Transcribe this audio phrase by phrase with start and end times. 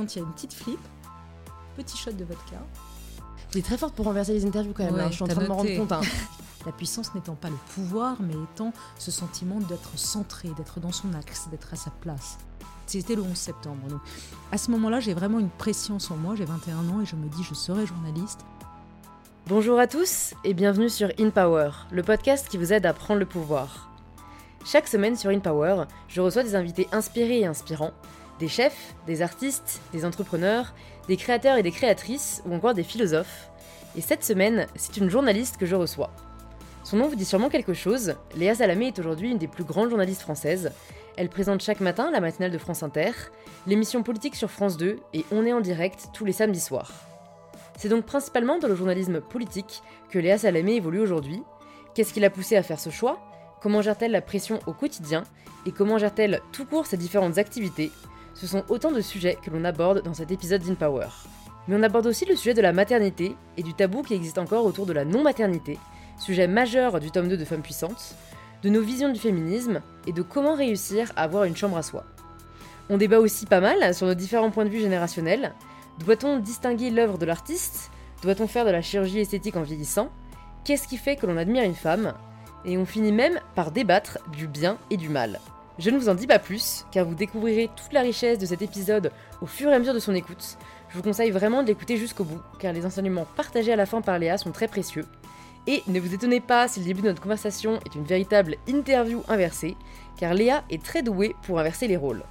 [0.00, 0.80] quand il y a une petite flip,
[1.76, 2.56] petit shot de vodka.
[3.50, 4.94] Tu es très forte pour renverser les interviews quand même.
[4.94, 5.08] Ouais, hein.
[5.10, 5.92] Je suis en train de me rendre compte.
[5.92, 6.00] hein.
[6.66, 11.14] La puissance n'étant pas le pouvoir, mais étant ce sentiment d'être centré, d'être dans son
[11.14, 12.36] axe, d'être à sa place.
[12.86, 13.88] C'était le 11 septembre.
[13.88, 14.00] Donc,
[14.52, 16.34] à ce moment-là, j'ai vraiment une pression sur moi.
[16.36, 18.40] J'ai 21 ans et je me dis, je serai journaliste.
[19.46, 23.20] Bonjour à tous et bienvenue sur In Power, le podcast qui vous aide à prendre
[23.20, 23.88] le pouvoir.
[24.64, 27.92] Chaque semaine sur In Power, je reçois des invités inspirés et inspirants,
[28.40, 30.74] des chefs, des artistes, des entrepreneurs,
[31.06, 33.50] des créateurs et des créatrices ou encore des philosophes.
[33.96, 36.10] Et cette semaine, c'est une journaliste que je reçois.
[36.82, 39.90] Son nom vous dit sûrement quelque chose, Léa Salamé est aujourd'hui une des plus grandes
[39.90, 40.72] journalistes françaises.
[41.16, 43.12] Elle présente chaque matin la matinale de France Inter,
[43.66, 46.92] l'émission politique sur France 2 et On est en direct tous les samedis soirs.
[47.76, 51.42] C'est donc principalement dans le journalisme politique que Léa Salamé évolue aujourd'hui.
[51.94, 53.18] Qu'est-ce qui l'a poussée à faire ce choix?
[53.60, 55.24] Comment gère-t-elle la pression au quotidien?
[55.66, 57.90] Et comment gère-t-elle tout court ses différentes activités?
[58.40, 61.08] Ce sont autant de sujets que l'on aborde dans cet épisode d'InPower.
[61.68, 64.64] Mais on aborde aussi le sujet de la maternité et du tabou qui existe encore
[64.64, 65.78] autour de la non-maternité,
[66.18, 68.14] sujet majeur du tome 2 de Femmes puissantes,
[68.62, 72.04] de nos visions du féminisme et de comment réussir à avoir une chambre à soi.
[72.88, 75.52] On débat aussi pas mal sur nos différents points de vue générationnels,
[76.04, 77.90] Doit-on distinguer l'œuvre de l'artiste?
[78.22, 80.08] Doit-on faire de la chirurgie esthétique en vieillissant?
[80.64, 82.14] Qu'est-ce qui fait que l'on admire une femme?
[82.64, 85.40] Et on finit même par débattre du bien et du mal.
[85.80, 88.60] Je ne vous en dis pas plus, car vous découvrirez toute la richesse de cet
[88.60, 90.58] épisode au fur et à mesure de son écoute.
[90.90, 94.02] Je vous conseille vraiment de l'écouter jusqu'au bout, car les enseignements partagés à la fin
[94.02, 95.06] par Léa sont très précieux.
[95.66, 99.22] Et ne vous étonnez pas si le début de notre conversation est une véritable interview
[99.26, 99.74] inversée,
[100.18, 102.24] car Léa est très douée pour inverser les rôles.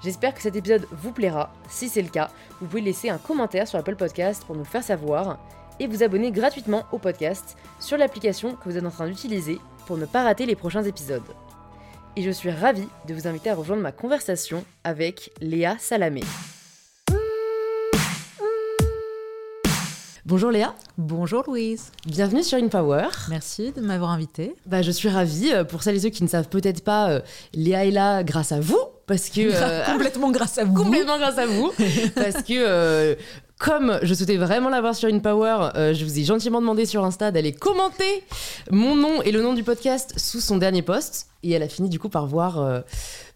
[0.00, 1.52] J'espère que cet épisode vous plaira.
[1.68, 4.84] Si c'est le cas, vous pouvez laisser un commentaire sur Apple Podcast pour nous faire
[4.84, 5.40] savoir
[5.80, 9.96] et vous abonner gratuitement au podcast sur l'application que vous êtes en train d'utiliser pour
[9.96, 11.24] ne pas rater les prochains épisodes.
[12.18, 16.22] Et je suis ravie de vous inviter à rejoindre ma conversation avec Léa Salamé.
[20.24, 21.92] Bonjour Léa, Bonjour Louise.
[22.06, 23.06] bienvenue sur InPower.
[23.30, 24.56] Merci de m'avoir invitée.
[24.66, 25.52] Bah, je suis ravie.
[25.52, 27.20] Euh, Pour celles et ceux qui ne savent peut-être pas, euh,
[27.54, 28.80] Léa est là grâce à vous.
[29.06, 29.40] Parce que.
[29.52, 30.74] euh, Complètement grâce à vous.
[30.74, 31.72] complètement grâce à vous.
[32.16, 32.52] parce que.
[32.52, 33.14] euh,
[33.58, 37.30] comme je souhaitais vraiment l'avoir sur InPower, euh, je vous ai gentiment demandé sur Insta
[37.32, 38.22] d'aller commenter
[38.70, 41.26] mon nom et le nom du podcast sous son dernier post.
[41.42, 42.80] Et elle a fini du coup par voir, euh,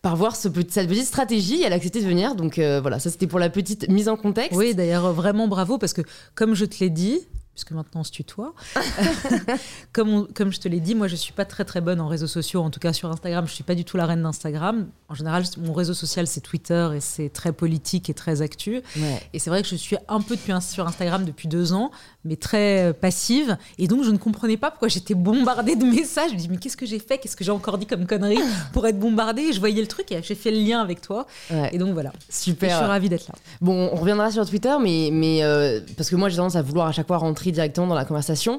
[0.01, 1.63] par voir ce cette petite stratégie.
[1.63, 2.35] Elle a accepté de venir.
[2.37, 4.57] Donc euh, voilà, ça c'était pour la petite mise en contexte.
[4.57, 6.03] Oui, d'ailleurs, vraiment bravo parce que,
[6.35, 8.55] comme je te l'ai dit, puisque maintenant on se tutoie,
[9.93, 12.09] comme, on- comme je te l'ai dit, moi je suis pas très très bonne en
[12.09, 14.87] réseaux sociaux, en tout cas sur Instagram, je suis pas du tout la reine d'Instagram.
[15.09, 18.81] En général, mon réseau social c'est Twitter et c'est très politique et très actu.
[18.97, 19.21] Ouais.
[19.33, 21.91] Et c'est vrai que je suis un peu depuis, sur Instagram depuis deux ans,
[22.25, 23.57] mais très euh, passive.
[23.79, 26.31] Et donc, je ne comprenais pas pourquoi j'étais bombardée de messages.
[26.31, 27.19] Je me dis, mais qu'est-ce que j'ai fait?
[27.19, 28.39] Qu'est-ce que j'ai encore dit comme connerie
[28.73, 29.43] pour être bombardée?
[29.43, 31.27] Et je voyais le truc et j'ai fait le lien avec toi.
[31.51, 31.69] Ouais.
[31.73, 32.11] Et donc, voilà.
[32.11, 32.77] Et je Super.
[32.77, 33.35] suis ravie d'être là.
[33.61, 36.87] Bon, on reviendra sur Twitter, mais, mais euh, parce que moi j'ai tendance à vouloir
[36.87, 38.59] à chaque fois rentrer directement dans la conversation.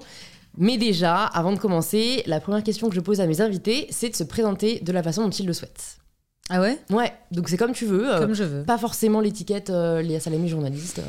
[0.57, 4.09] Mais déjà, avant de commencer, la première question que je pose à mes invités, c'est
[4.09, 5.97] de se présenter de la façon dont ils le souhaitent.
[6.49, 6.77] Ah ouais?
[6.89, 8.13] Ouais, donc c'est comme tu veux.
[8.13, 8.63] euh, Comme je veux.
[8.63, 10.99] Pas forcément l'étiquette euh, Léa Salami journaliste.
[10.99, 11.03] euh.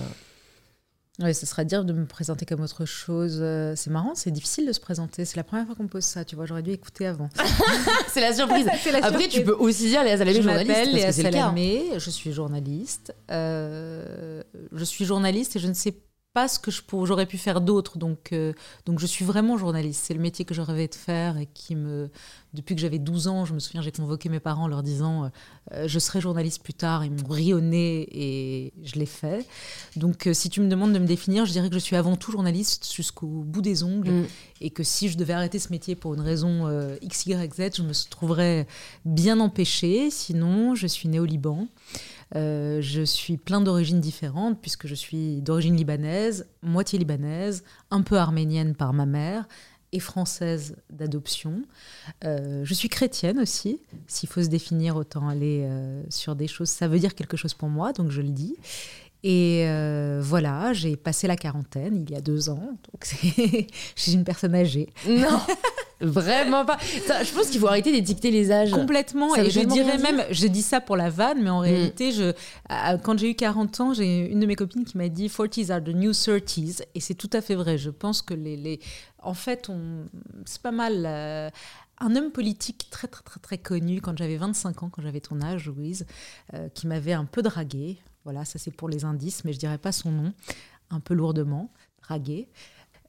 [1.23, 3.39] Oui, ce serait dire de me présenter comme autre chose.
[3.41, 5.25] Euh, C'est marrant, c'est difficile de se présenter.
[5.25, 6.47] C'est la première fois qu'on me pose ça, tu vois.
[6.47, 7.29] J'aurais dû écouter avant.
[8.09, 8.67] c'est la surprise.
[8.93, 10.69] La Après, tu peux aussi dire Léa Salami Je journaliste.
[10.69, 11.37] m'appelle parce Léa que.
[11.37, 13.15] Salamé, je suis journaliste.
[13.29, 15.99] Je suis journaliste et je ne sais pas
[16.49, 16.71] ce que
[17.05, 17.99] j'aurais pu faire d'autre.
[17.99, 18.53] Donc, euh,
[18.87, 20.05] donc je suis vraiment journaliste.
[20.07, 22.11] C'est le métier que je rêvais de faire et qui me...
[22.53, 25.29] Depuis que j'avais 12 ans, je me souviens, j'ai convoqué mes parents en leur disant
[25.73, 27.05] euh, je serai journaliste plus tard.
[27.05, 29.45] Ils m'ont ri au nez et je l'ai fait.
[29.97, 32.15] Donc euh, si tu me demandes de me définir, je dirais que je suis avant
[32.15, 34.27] tout journaliste jusqu'au bout des ongles Mm.
[34.61, 37.77] et que si je devais arrêter ce métier pour une raison euh, X, Y, Z,
[37.77, 38.67] je me trouverais
[39.05, 40.11] bien empêchée.
[40.11, 41.67] Sinon, je suis née au Liban.
[42.37, 48.17] Euh, je suis plein d'origines différentes puisque je suis d'origine libanaise, moitié libanaise, un peu
[48.17, 49.47] arménienne par ma mère
[49.93, 51.63] et française d'adoption.
[52.25, 53.81] Euh, je suis chrétienne aussi.
[54.09, 56.69] S'il faut se définir, autant aller euh, sur des choses.
[56.69, 58.57] Ça veut dire quelque chose pour moi, donc je le dis.
[59.27, 62.61] Et euh, voilà, j'ai passé la quarantaine il y a deux ans,
[62.93, 64.91] donc je suis une personne âgée.
[65.09, 65.41] Non,
[66.03, 66.77] vraiment pas.
[67.07, 68.71] Ça, je pense qu'il faut arrêter d'étiqueter les âges.
[68.73, 69.31] Complètement.
[69.35, 71.65] Ça et je dirais même, je dis ça pour la vanne, mais en Mm.
[71.65, 72.33] réalité, je,
[73.03, 75.83] quand j'ai eu 40 ans, j'ai une de mes copines qui m'a dit 40s are
[75.83, 76.83] the new 30s.
[76.95, 77.79] Et c'est tout à fait vrai.
[77.79, 78.57] Je pense que les.
[78.59, 78.79] les
[79.23, 80.05] en fait, on,
[80.45, 81.05] c'est pas mal.
[81.07, 81.49] euh,
[82.01, 85.41] un homme politique très, très, très, très connu quand j'avais 25 ans, quand j'avais ton
[85.41, 86.05] âge, Louise,
[86.53, 87.97] euh, qui m'avait un peu dragué.
[88.25, 90.33] Voilà, ça c'est pour les indices, mais je dirais pas son nom.
[90.91, 91.71] Un peu lourdement,
[92.03, 92.49] dragué.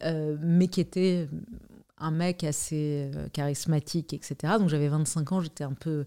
[0.03, 1.27] Euh, mais qui était
[1.97, 4.55] un mec assez euh, charismatique, etc.
[4.59, 6.05] Donc j'avais 25 ans, j'étais un peu...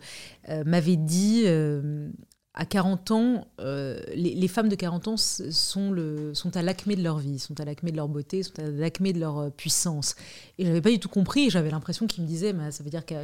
[0.50, 2.10] euh, m'avait dit, euh,
[2.54, 7.04] à 40 ans, euh, les, femmes de 40 ans sont, le, sont à l'acmé de
[7.04, 10.16] leur vie, sont à l'acmé de leur beauté, sont à l'acmé de leur euh, puissance.
[10.58, 11.50] Et j'avais pas du tout compris.
[11.50, 13.22] J'avais l'impression qu'il me disait, mais ça veut dire qu'à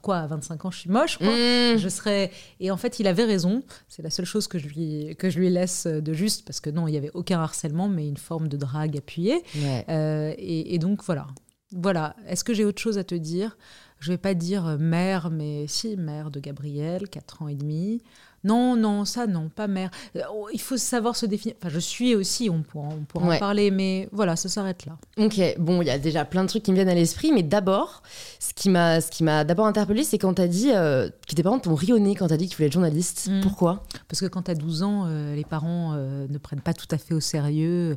[0.00, 1.26] quoi, à 25 ans, je suis moche, quoi.
[1.26, 1.76] Mmh.
[1.76, 2.30] Je serais.
[2.58, 3.62] Et en fait, il avait raison.
[3.86, 6.70] C'est la seule chose que je lui que je lui laisse de juste, parce que
[6.70, 9.42] non, il y avait aucun harcèlement, mais une forme de drague appuyée.
[9.90, 11.26] Euh, et, et donc voilà,
[11.72, 12.16] voilà.
[12.26, 13.58] Est-ce que j'ai autre chose à te dire?
[14.00, 18.02] Je vais pas dire mère, mais si mère de Gabriel, 4 ans et demi.
[18.44, 19.90] Non, non, ça non, pas mère.
[20.16, 21.56] Euh, oh, il faut savoir se définir.
[21.60, 24.96] Enfin, je suis aussi, on pourra, on pourra en parler, mais voilà, ça s'arrête là.
[25.18, 27.42] Ok, bon, il y a déjà plein de trucs qui me viennent à l'esprit, mais
[27.42, 28.02] d'abord,
[28.38, 31.34] ce qui m'a, ce qui m'a d'abord interpellé, c'est quand tu as dit euh, que
[31.34, 33.28] tes parents t'ont rionné quand tu as dit que tu voulais être journaliste.
[33.30, 33.40] Mm.
[33.40, 33.84] Pourquoi?
[34.08, 36.98] Parce que quand tu as 12 ans, euh, les parents ne prennent pas tout à
[36.98, 37.96] fait au sérieux.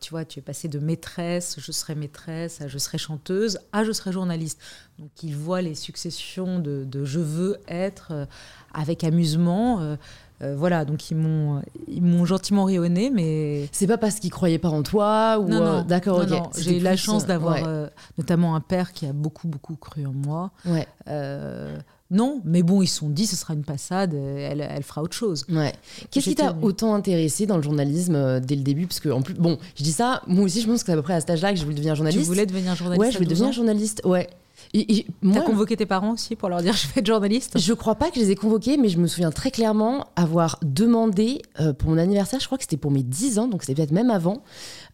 [0.00, 3.84] Tu vois, tu es passé de maîtresse, je serai maîtresse, à je serai chanteuse, à
[3.84, 4.60] je serai journaliste.
[4.98, 8.26] Donc ils voient les successions de, de je veux être
[8.76, 9.80] avec amusement.
[9.80, 9.96] Euh,
[10.42, 14.58] euh, voilà, donc ils m'ont, ils m'ont gentiment rayonné, mais c'est pas parce qu'ils croyaient
[14.58, 16.52] pas en toi ou non, non, euh, d'accord, ok.
[16.58, 17.58] J'ai eu la chance d'avoir
[18.18, 20.50] notamment un père qui a beaucoup beaucoup cru en moi.
[20.66, 20.86] Ouais.
[22.10, 25.16] Non, mais bon, ils se sont dit, ce sera une passade, elle, elle fera autre
[25.16, 25.44] chose.
[25.48, 25.72] Ouais.
[26.10, 28.86] Qu'est-ce qui t'a autant intéressé dans le journalisme dès le début?
[28.86, 30.96] Parce que, en plus, bon, je dis ça, moi aussi, je pense que c'est à
[30.96, 32.22] peu près à cet âge-là que je voulais devenir journaliste.
[32.22, 34.28] Tu voulais devenir journaliste Ouais, je voulais devenir journaliste, ouais.
[34.72, 37.58] T'as convoqué tes parents aussi pour leur dire je vais être journaliste?
[37.58, 40.58] Je crois pas que je les ai convoqués, mais je me souviens très clairement avoir
[40.62, 43.74] demandé euh, pour mon anniversaire, je crois que c'était pour mes 10 ans, donc c'était
[43.74, 44.42] peut-être même avant.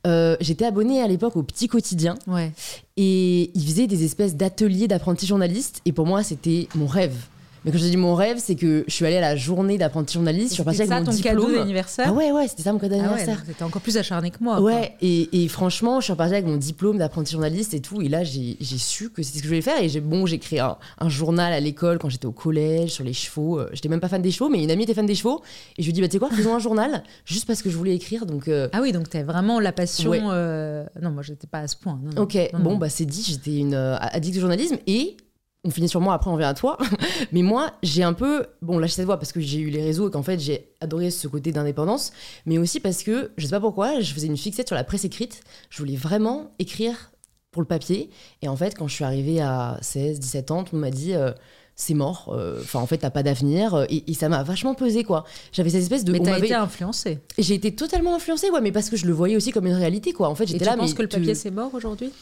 [0.06, 2.16] Euh, j'étais abonnée à l'époque au Petit Quotidien.
[2.26, 2.52] Ouais.
[2.96, 5.80] Et ils faisaient des espèces d'ateliers d'apprentis journalistes.
[5.84, 7.14] Et pour moi, c'était mon rêve.
[7.64, 10.14] Mais quand je dis mon rêve, c'est que je suis allée à la journée d'apprenti
[10.14, 11.16] journaliste, je suis repartie avec mon diplôme.
[11.16, 13.38] Ça ton cadeau d'anniversaire Ah ouais, ouais, c'était ça mon cadeau d'anniversaire.
[13.40, 14.60] Ah c'était encore plus acharné que moi.
[14.60, 18.02] Ouais, et, et, franchement, je suis repartie avec mon diplôme d'apprenti journaliste et tout.
[18.02, 19.80] Et là, j'ai su que c'était ce que je voulais faire.
[19.80, 20.76] Et j'ai bon, j'ai créé un,
[21.08, 23.58] journal à l'école quand j'étais au collège sur les chevaux.
[23.58, 25.42] Euh, j'étais même pas fan des chevaux, mais une amie était fan des chevaux.
[25.76, 27.70] Et je lui ai dit, bah, tu sais quoi, faisons un journal, juste parce que
[27.70, 28.26] je voulais écrire.
[28.26, 30.12] Donc, euh, Ah oui, donc t'as vraiment la passion.
[30.12, 32.00] Euh, non, moi, j'étais pas à ce point.
[32.16, 34.78] ok, bon, bah, c'est dit, j'étais une addict au journalisme.
[34.86, 35.16] Et
[35.64, 36.78] on finit sur moi, après on vient à toi.
[37.32, 40.08] mais moi, j'ai un peu, bon, lâché cette voix parce que j'ai eu les réseaux
[40.08, 42.12] et qu'en fait j'ai adoré ce côté d'indépendance,
[42.46, 45.04] mais aussi parce que, je sais pas pourquoi, je faisais une fixette sur la presse
[45.04, 45.40] écrite.
[45.70, 47.12] Je voulais vraiment écrire
[47.52, 48.10] pour le papier.
[48.40, 51.14] Et en fait, quand je suis arrivée à 16, 17 ans, on m'a dit.
[51.14, 51.32] Euh,
[51.74, 52.34] c'est mort.
[52.36, 53.86] Euh, enfin, en fait, t'as pas d'avenir.
[53.88, 55.24] Et, ça m'a vachement pesé, quoi.
[55.52, 56.12] J'avais cette espèce de.
[56.12, 57.18] Mais t'as été influencée.
[57.38, 60.12] J'ai été totalement influencée, ouais, mais parce que je le voyais aussi comme une réalité,
[60.12, 60.28] quoi.
[60.28, 60.72] En fait, j'étais là.
[60.72, 62.12] Tu penses que le papier c'est mort aujourd'hui?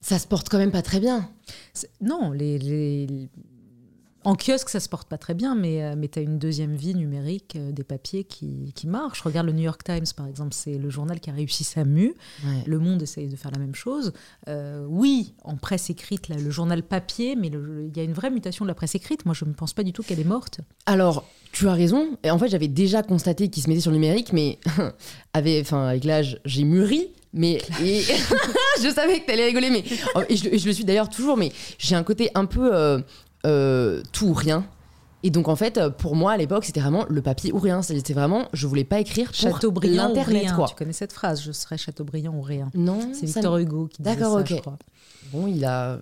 [0.00, 1.28] Ça se porte quand même pas très bien.
[2.00, 3.28] Non, les,
[4.24, 6.74] en kiosque, ça se porte pas très bien, mais, euh, mais tu as une deuxième
[6.74, 9.22] vie numérique, euh, des papiers qui, qui marchent.
[9.22, 12.14] Regarde le New York Times, par exemple, c'est le journal qui a réussi sa mue.
[12.66, 14.12] Le Monde essaye de faire la même chose.
[14.48, 18.30] Euh, oui, en presse écrite, là, le journal papier, mais il y a une vraie
[18.30, 19.24] mutation de la presse écrite.
[19.24, 20.60] Moi, je ne pense pas du tout qu'elle est morte.
[20.84, 22.18] Alors, tu as raison.
[22.22, 24.58] Et en fait, j'avais déjà constaté qu'il se mettait sur le numérique, mais
[25.32, 27.08] avec, avec l'âge, j'ai mûri.
[27.32, 29.84] Mais je savais que t'allais rigoler, mais
[30.14, 31.36] oh, et je, le suis d'ailleurs toujours.
[31.36, 32.98] Mais j'ai un côté un peu euh,
[33.46, 34.64] euh, tout ou rien.
[35.22, 37.82] Et donc en fait, pour moi à l'époque, c'était vraiment le papier ou rien.
[37.82, 40.50] C'était vraiment, je voulais pas écrire pour Chateaubriand l'internet.
[40.68, 42.70] Tu connais cette phrase Je serais Chateaubriand ou rien.
[42.74, 43.00] Non.
[43.12, 44.78] C'est Victor Hugo qui disait ça, je crois.
[45.32, 46.00] Bon, il a.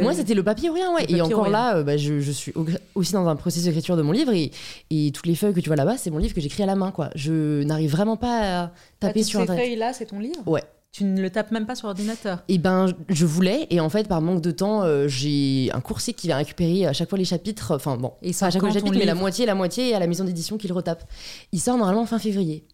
[0.00, 1.04] Moi, c'était le papier ou rien, ouais.
[1.08, 2.52] Et encore là, euh, bah, je, je, suis
[2.94, 4.50] aussi dans un processus d'écriture de mon livre et,
[4.90, 6.76] et, toutes les feuilles que tu vois là-bas, c'est mon livre que j'écris à la
[6.76, 7.10] main, quoi.
[7.14, 8.70] Je n'arrive vraiment pas à
[9.00, 9.62] taper sur Internet.
[9.62, 10.40] Ces feuilles-là, c'est ton livre?
[10.46, 10.62] Ouais.
[10.94, 14.06] Tu ne le tapes même pas sur ordinateur Eh ben, je voulais, et en fait,
[14.06, 17.24] par manque de temps, euh, j'ai un coursier qui vient récupérer à chaque fois les
[17.24, 17.74] chapitres.
[17.74, 19.94] Enfin bon, et pas à chaque fois les chapitres, mais la moitié, la moitié, et
[19.96, 21.02] à la maison d'édition qui le retape.
[21.50, 22.68] Il sort normalement fin février.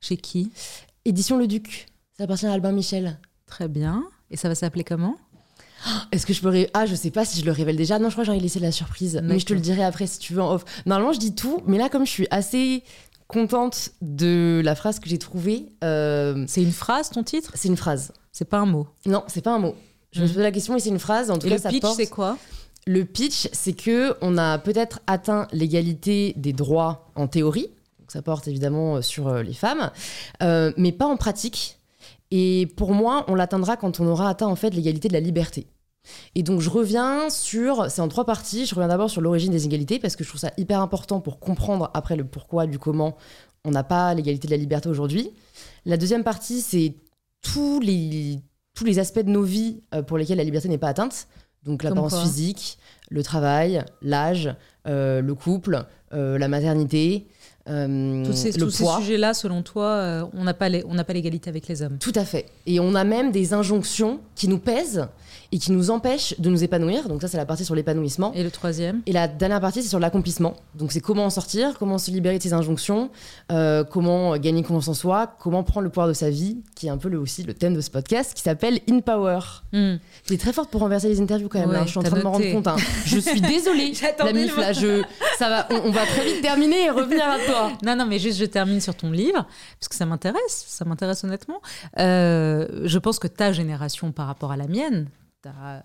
[0.00, 0.52] Chez qui?
[1.04, 1.88] Édition Le Duc.
[2.16, 3.18] Ça appartient à Albin Michel.
[3.46, 4.04] Très bien.
[4.30, 5.16] Et ça va s'appeler comment?
[6.12, 6.66] Est-ce que je peux.
[6.74, 7.98] Ah, je sais pas si je le révèle déjà.
[7.98, 9.20] Non, je crois que j'ai laissé la surprise.
[9.24, 10.64] Mais je te le dirai après si tu veux en off.
[10.86, 11.60] Normalement, je dis tout.
[11.66, 12.84] Mais là, comme je suis assez
[13.28, 15.66] contente de la phrase que j'ai trouvée.
[15.84, 17.52] Euh, c'est une phrase, ton titre?
[17.54, 18.12] C'est une phrase.
[18.32, 19.76] C'est pas un mot Non, c'est pas un mot.
[20.12, 21.30] Je me suis posé la question et c'est une phrase.
[21.30, 22.38] En tout et cas, le pitch, c'est quoi?
[22.86, 27.68] Le pitch, c'est que on a peut-être atteint l'égalité des droits en théorie.
[28.00, 29.90] Donc ça porte évidemment sur euh, les femmes,
[30.42, 31.78] euh, mais pas en pratique.
[32.30, 35.66] Et pour moi, on l'atteindra quand on aura atteint en fait l'égalité de la liberté.
[36.34, 39.64] Et donc je reviens sur, c'est en trois parties, je reviens d'abord sur l'origine des
[39.64, 43.16] inégalités parce que je trouve ça hyper important pour comprendre après le pourquoi du comment
[43.64, 45.30] on n'a pas l'égalité de la liberté aujourd'hui.
[45.84, 46.94] La deuxième partie, c'est
[47.42, 48.40] tous les,
[48.74, 51.26] tous les aspects de nos vies euh, pour lesquels la liberté n'est pas atteinte.
[51.64, 52.78] Donc l'apparence physique,
[53.10, 54.54] le travail, l'âge,
[54.86, 57.26] euh, le couple, euh, la maternité,
[57.68, 61.82] euh, tous ces, tous ces sujets-là, selon toi, euh, on n'a pas l'égalité avec les
[61.82, 61.98] hommes.
[61.98, 62.46] Tout à fait.
[62.66, 65.08] Et on a même des injonctions qui nous pèsent
[65.50, 67.08] et qui nous empêchent de nous épanouir.
[67.08, 68.32] Donc ça, c'est la partie sur l'épanouissement.
[68.34, 69.00] Et le troisième?
[69.06, 70.56] Et la dernière partie, c'est sur l'accomplissement.
[70.74, 73.10] Donc c'est comment en sortir, comment se libérer de ses injonctions,
[73.50, 76.90] euh, comment gagner confiance en soi, comment prendre le pouvoir de sa vie, qui est
[76.90, 79.40] un peu le, aussi le thème de ce podcast, qui s'appelle In Power.
[79.72, 79.96] Hmm.
[80.26, 81.70] Tu es très forte pour renverser les interviews quand même.
[81.70, 81.82] Ouais, hein.
[81.86, 82.66] Je suis en train de me rendre compte.
[82.66, 82.76] hein.
[83.06, 84.72] Je suis désolée, la mif là.
[84.72, 85.02] Je,
[85.38, 87.72] ça va, on, on va très vite terminer et revenir à toi.
[87.84, 89.46] Non, non, mais juste je termine sur ton livre,
[89.80, 91.60] parce que ça m'intéresse, ça m'intéresse honnêtement.
[91.98, 95.06] Euh, je pense que ta génération par rapport à la mienne,
[95.42, 95.82] tu as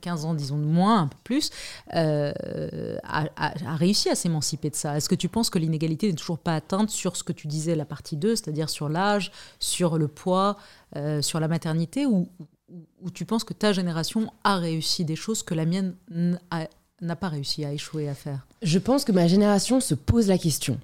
[0.00, 1.50] 15 ans, disons moins, un peu plus,
[1.94, 2.32] euh,
[3.04, 4.96] a, réussi à s'émanciper de ça.
[4.96, 7.74] Est-ce que tu penses que l'inégalité n'est toujours pas atteinte sur ce que tu disais,
[7.74, 10.56] la partie 2, c'est-à-dire sur l'âge, sur le poids,
[10.96, 12.28] euh, sur la maternité, ou,
[13.12, 17.66] tu penses que ta génération a réussi des choses que la mienne n'a pas réussi
[17.66, 18.46] à échouer à faire?
[18.62, 20.80] Je pense que ma génération se pose la question.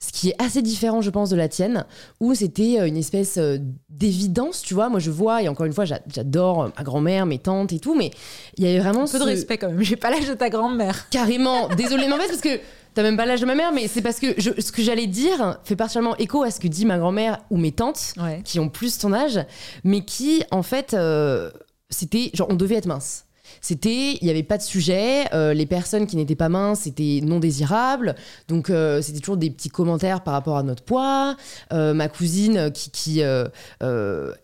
[0.00, 1.86] Ce qui est assez différent, je pense, de la tienne,
[2.20, 3.56] où c'était euh, une espèce euh,
[3.88, 4.88] d'évidence, tu vois.
[4.90, 7.94] Moi, je vois, et encore une fois, j'a- j'adore ma grand-mère, mes tantes et tout,
[7.94, 8.10] mais
[8.58, 10.50] il y avait vraiment Un peu de respect quand même, j'ai pas l'âge de ta
[10.50, 11.08] grand-mère.
[11.08, 11.68] Carrément.
[11.76, 12.60] Désolée, mais en fait, parce que
[12.92, 15.06] t'as même pas l'âge de ma mère, mais c'est parce que je- ce que j'allais
[15.06, 18.42] dire fait partiellement écho à ce que dit ma grand-mère ou mes tantes, Ouais.
[18.44, 19.40] qui ont plus ton âge,
[19.84, 21.50] mais qui, en fait, euh,
[21.88, 23.24] c'était genre, on devait être mince.
[23.64, 27.20] C'était, il n'y avait pas de sujet, euh, les personnes qui n'étaient pas minces étaient
[27.22, 28.14] non désirables,
[28.46, 31.34] donc euh, c'était toujours des petits commentaires par rapport à notre poids.
[31.72, 33.22] Euh, ma cousine qui, qui,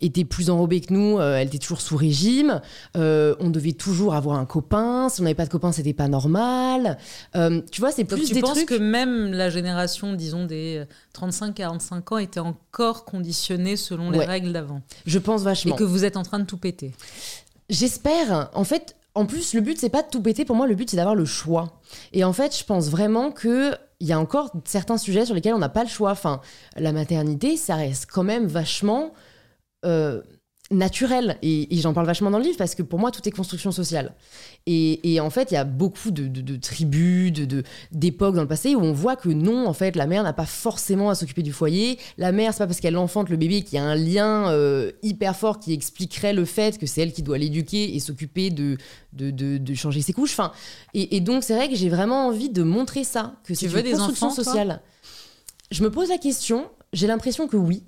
[0.01, 2.61] était plus enrobée que nous, elle était toujours sous régime.
[2.95, 6.97] On devait toujours avoir un copain, si on n'avait pas de copain, c'était pas normal.
[7.71, 8.69] Tu vois, c'est plus tu des penses trucs.
[8.69, 10.83] que même la génération, disons, des
[11.15, 14.25] 35-45 ans était encore conditionnée selon les Ouais.
[14.25, 15.75] règles d'avant Je pense Et vachement.
[15.75, 16.91] que vous êtes en train de tout péter
[17.69, 18.49] J'espère.
[18.53, 20.45] En fait, en plus, le but, c'est pas de tout péter.
[20.45, 21.81] Pour moi, le but, c'est d'avoir le choix.
[22.13, 25.53] Et en fait, je pense vraiment que il y a encore certains sujets sur lesquels
[25.53, 26.11] on n'a pas le choix.
[26.11, 26.41] Enfin,
[26.75, 29.13] la maternité, ça reste quand même vachement
[29.85, 30.21] euh,
[30.71, 31.37] naturel.
[31.41, 33.71] Et, et j'en parle vachement dans le livre parce que pour moi, tout est construction
[33.71, 34.15] sociale.
[34.65, 38.41] Et, et en fait, il y a beaucoup de, de- de tribus, de- d'époques dans
[38.41, 41.15] le passé où on voit que non, en fait, la mère n'a pas forcément à
[41.15, 41.97] s'occuper du foyer.
[42.17, 44.91] La mère, c'est pas parce qu'elle enfante le bébé qu'il y a un lien euh,
[45.03, 48.77] hyper fort qui expliquerait le fait que c'est elle qui doit l'éduquer et s'occuper de,
[49.13, 50.31] de, changer ses couches.
[50.33, 50.51] Enfin,
[50.93, 53.79] et, et donc, c'est vrai que j'ai vraiment envie de montrer ça, que c'est veux
[53.79, 54.81] une des construction enfants, sociale.
[55.71, 57.83] Je me pose la question, j'ai l'impression que oui.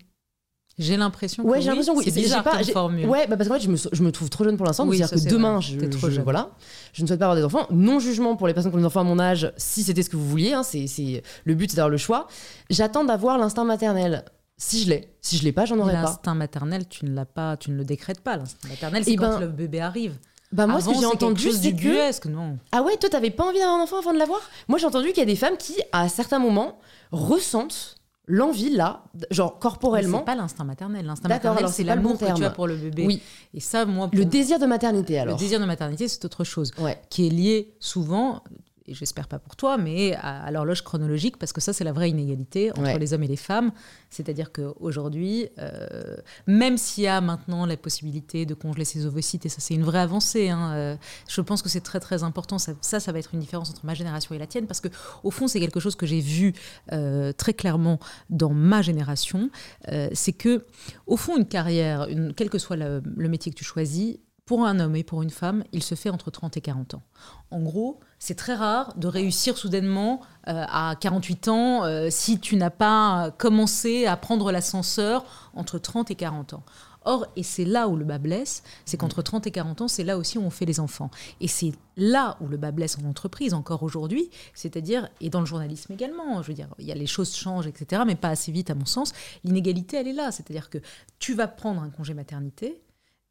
[0.79, 1.75] J'ai l'impression Ouais, que j'ai oui.
[1.77, 2.03] l'impression oui.
[2.05, 3.05] C'est J'ai bizarre pas- j'ai- formule.
[3.07, 4.87] Ouais, bah parce qu'en fait, je me, je me trouve trop jeune pour l'instant.
[4.87, 6.23] Oui, C'est-à-dire que demain, je, trop je- jeune.
[6.23, 6.49] voilà,
[6.93, 7.67] je ne souhaite pas avoir des enfants.
[7.69, 10.09] Non jugement pour les personnes qui ont des enfants à mon âge, si c'était ce
[10.09, 10.53] que vous vouliez.
[10.53, 12.27] hein, c'est, le but, c'est d'avoir le choix.
[12.71, 14.25] J'attends d'avoir l'instinct maternel.
[14.57, 15.13] Si je l'ai.
[15.21, 16.01] Si je l'ai pas, j'en aurai pas.
[16.03, 18.37] L'instinct maternel, tu ne l'as pas, tu ne le décrètes pas.
[18.37, 20.13] L'instinct maternel, c'est Eh quand ben, le bébé arrive.
[20.51, 22.27] Bah moi, Avant, ce que j'ai entendu, c'est que...
[22.29, 24.39] non Ah ouais, toi, t'avais pas envie d'avoir un enfant avant de l'avoir?
[24.67, 26.77] Moi, j'ai entendu qu'il y a des femmes qui, à certains moments,
[27.11, 27.95] ressentent
[28.27, 31.05] l'envie, là, genre corporellement, C'est pas l'instinct maternel.
[31.05, 33.05] L'instinct maternel, c'est le l'amour bon que tu as pour le bébé.
[33.05, 33.21] Oui.
[33.53, 35.37] Et ça, moi, le désir de maternité, le alors.
[35.37, 36.71] désir de maternité, c'est autre chose.
[36.79, 36.99] Ouais.
[37.09, 38.43] qui est lié souvent,
[38.85, 41.93] et j'espère pas pour toi, mais à, à l'horloge chronologique, parce que ça, c'est la
[41.93, 42.99] vraie inégalité entre Ouais.
[42.99, 43.71] les hommes et les femmes.
[44.09, 49.49] C'est-à-dire qu'aujourd'hui, euh, même s'il y a maintenant la possibilité de congeler ses ovocytes, et
[49.49, 50.95] ça, c'est une vraie avancée, hein, euh,
[51.27, 52.57] je pense que c'est très, très important.
[52.59, 54.89] Ça, ça, ça va être une différence entre ma génération et la tienne, parce que
[55.23, 56.53] au fond, c'est quelque chose que j'ai vu
[56.91, 57.99] euh, très clairement
[58.29, 59.49] dans ma génération.
[60.13, 60.65] C'est que,
[61.07, 64.65] au fond, une carrière, une, quel que soit le, le métier que tu choisis, pour
[64.65, 67.03] un homme et pour une femme, il se fait entre 30 et 40 ans.
[67.49, 72.57] En gros, c'est très rare de réussir soudainement euh, à 48 ans euh, si tu
[72.57, 76.63] n'as pas commencé à prendre l'ascenseur entre 30 et 40 ans.
[77.05, 80.03] Or, et c'est là où le bas blesse, c'est qu'entre 30 et 40 ans, c'est
[80.03, 81.11] là aussi où on fait les enfants.
[81.41, 85.45] Et c'est là où le bas blesse en entreprise encore aujourd'hui, c'est-à-dire, et dans le
[85.45, 88.51] journalisme également, je veux dire, il y a les choses changent, etc., mais pas assez
[88.51, 89.11] vite à mon sens.
[89.43, 90.77] L'inégalité, elle est là, c'est-à-dire que
[91.19, 92.81] tu vas prendre un congé maternité,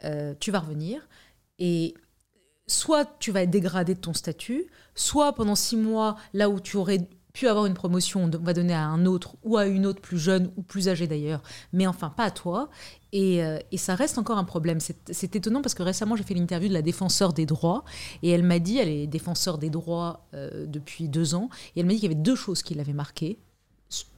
[0.05, 1.07] euh, tu vas revenir,
[1.59, 1.95] et
[2.67, 6.77] soit tu vas être dégradé de ton statut, soit pendant six mois, là où tu
[6.77, 10.01] aurais pu avoir une promotion, on va donner à un autre ou à une autre
[10.01, 11.43] plus jeune ou plus âgée d'ailleurs,
[11.73, 12.69] mais enfin pas à toi.
[13.13, 14.81] Et, euh, ça reste encore un problème.
[14.81, 17.85] C'est c'est étonnant parce que récemment j'ai fait l'interview de la défenseur des droits
[18.23, 21.87] et elle m'a dit, elle est défenseur des droits euh, depuis deux ans, et elle
[21.87, 23.39] m'a dit qu'il y avait deux choses qui l'avaient marquée,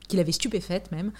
[0.08, 1.12] qui l'avaient stupéfaite même.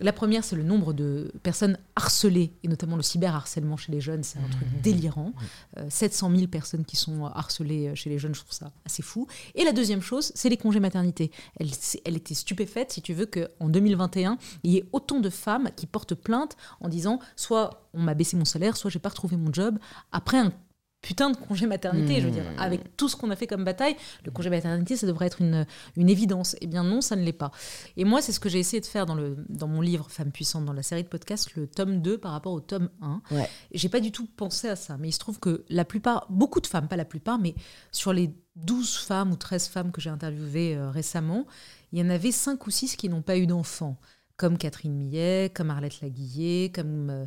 [0.00, 4.22] La première, c'est le nombre de personnes harcelées, et notamment le cyberharcèlement chez les jeunes,
[4.22, 5.32] c'est un truc délirant.
[5.76, 9.26] Euh, 700 000 personnes qui sont harcelées chez les jeunes, je trouve ça assez fou.
[9.56, 11.32] Et la deuxième chose, c'est les congés maternité.
[11.58, 15.86] Elle était stupéfaite, si tu veux, qu'en 2021, il y ait autant de femmes qui
[15.86, 19.52] portent plainte en disant soit on m'a baissé mon salaire, soit j'ai pas retrouvé mon
[19.52, 19.78] job
[20.12, 20.52] après un
[21.00, 22.20] putain de congé maternité.
[22.20, 22.58] Je veux dire, Hmm.
[22.60, 25.64] avec tout ce qu'on a fait comme bataille, le congé maternité, ça devrait être une,
[25.96, 26.56] une évidence.
[26.60, 27.50] Eh bien non, ça ne l'est pas.
[27.96, 30.32] Et moi, c'est ce que j'ai essayé de faire dans, le, dans mon livre Femmes
[30.32, 33.22] puissantes, dans la série de podcasts, le tome 2 par rapport au tome 1.
[33.30, 33.48] Ouais.
[33.72, 36.60] J'ai pas du tout pensé à ça, mais il se trouve que la plupart, beaucoup
[36.60, 37.54] de femmes, pas la plupart, mais
[37.92, 41.46] sur les 12 femmes ou 13 femmes que j'ai interviewées euh, récemment,
[41.92, 43.98] il y en avait 5 ou 6 qui n'ont pas eu d'enfants,
[44.36, 47.26] comme Catherine Millet, comme Arlette Laguillet, comme euh,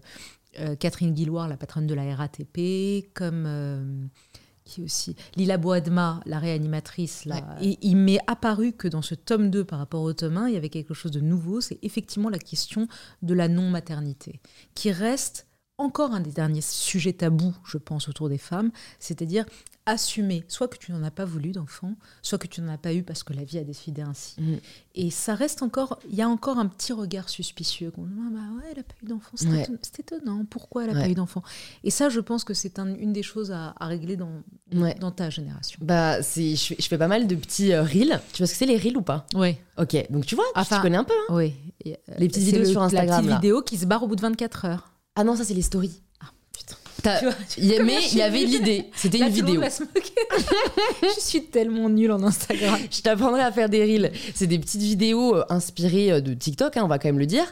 [0.60, 3.46] euh, Catherine Guilloire, la patronne de la RATP, comme...
[3.46, 4.06] euh,
[4.64, 7.26] qui aussi Lila Boadma, la réanimatrice.
[7.26, 7.58] Là.
[7.62, 10.54] Et il m'est apparu que dans ce tome 2 par rapport au tome 1, il
[10.54, 12.88] y avait quelque chose de nouveau, c'est effectivement la question
[13.22, 14.40] de la non-maternité,
[14.76, 15.48] qui reste
[15.82, 19.46] encore un des derniers sujets tabous, je pense, autour des femmes, c'est-à-dire
[19.88, 22.94] assumer soit que tu n'en as pas voulu d'enfant, soit que tu n'en as pas
[22.94, 24.36] eu parce que la vie a décidé ainsi.
[24.40, 24.60] Mhm.
[24.94, 27.90] Et ça reste encore, il y a encore un petit regard suspicieux.
[27.90, 29.68] qu'on dit, Ah bah ouais, elle n'a pas eu d'enfant, c'est Ouais.
[30.00, 31.06] étonnant, pourquoi elle n'a Ouais.
[31.06, 31.42] pas eu d'enfant?
[31.84, 34.30] Et ça, je pense que c'est un- une des choses à, à régler dans,
[34.76, 34.96] Ouais.
[35.00, 35.80] dans ta génération.
[35.82, 38.22] Bah, je, fais, je fais pas mal de petits euh, reels.
[38.34, 39.26] Tu vois ce que c'est les reels ou pas?
[39.34, 41.14] Oui, Ok, donc tu vois, tu- Enfin, tu connais un peu.
[41.30, 41.34] hein?
[41.36, 41.56] oui.
[41.84, 43.36] Les petites vidéos sur Instagram, La petite là.
[43.38, 44.91] vidéo qui se barre au bout de 24 heures.
[45.16, 46.02] Ah non, ça c'est les stories.
[46.22, 46.76] Ah, putain.
[47.04, 48.86] T'as- Tu vois, il y a- comme mais il y avait l'idée.
[48.96, 49.60] C'était une vidéo.
[49.60, 50.14] va se moquer.
[51.16, 52.80] je suis tellement nulle en Instagram.
[52.92, 54.12] Je t'apprendrai à faire des reels.
[54.36, 57.26] C'est des petites vidéos euh, inspirées euh, de TikTok, hein, on va quand même le
[57.26, 57.46] dire.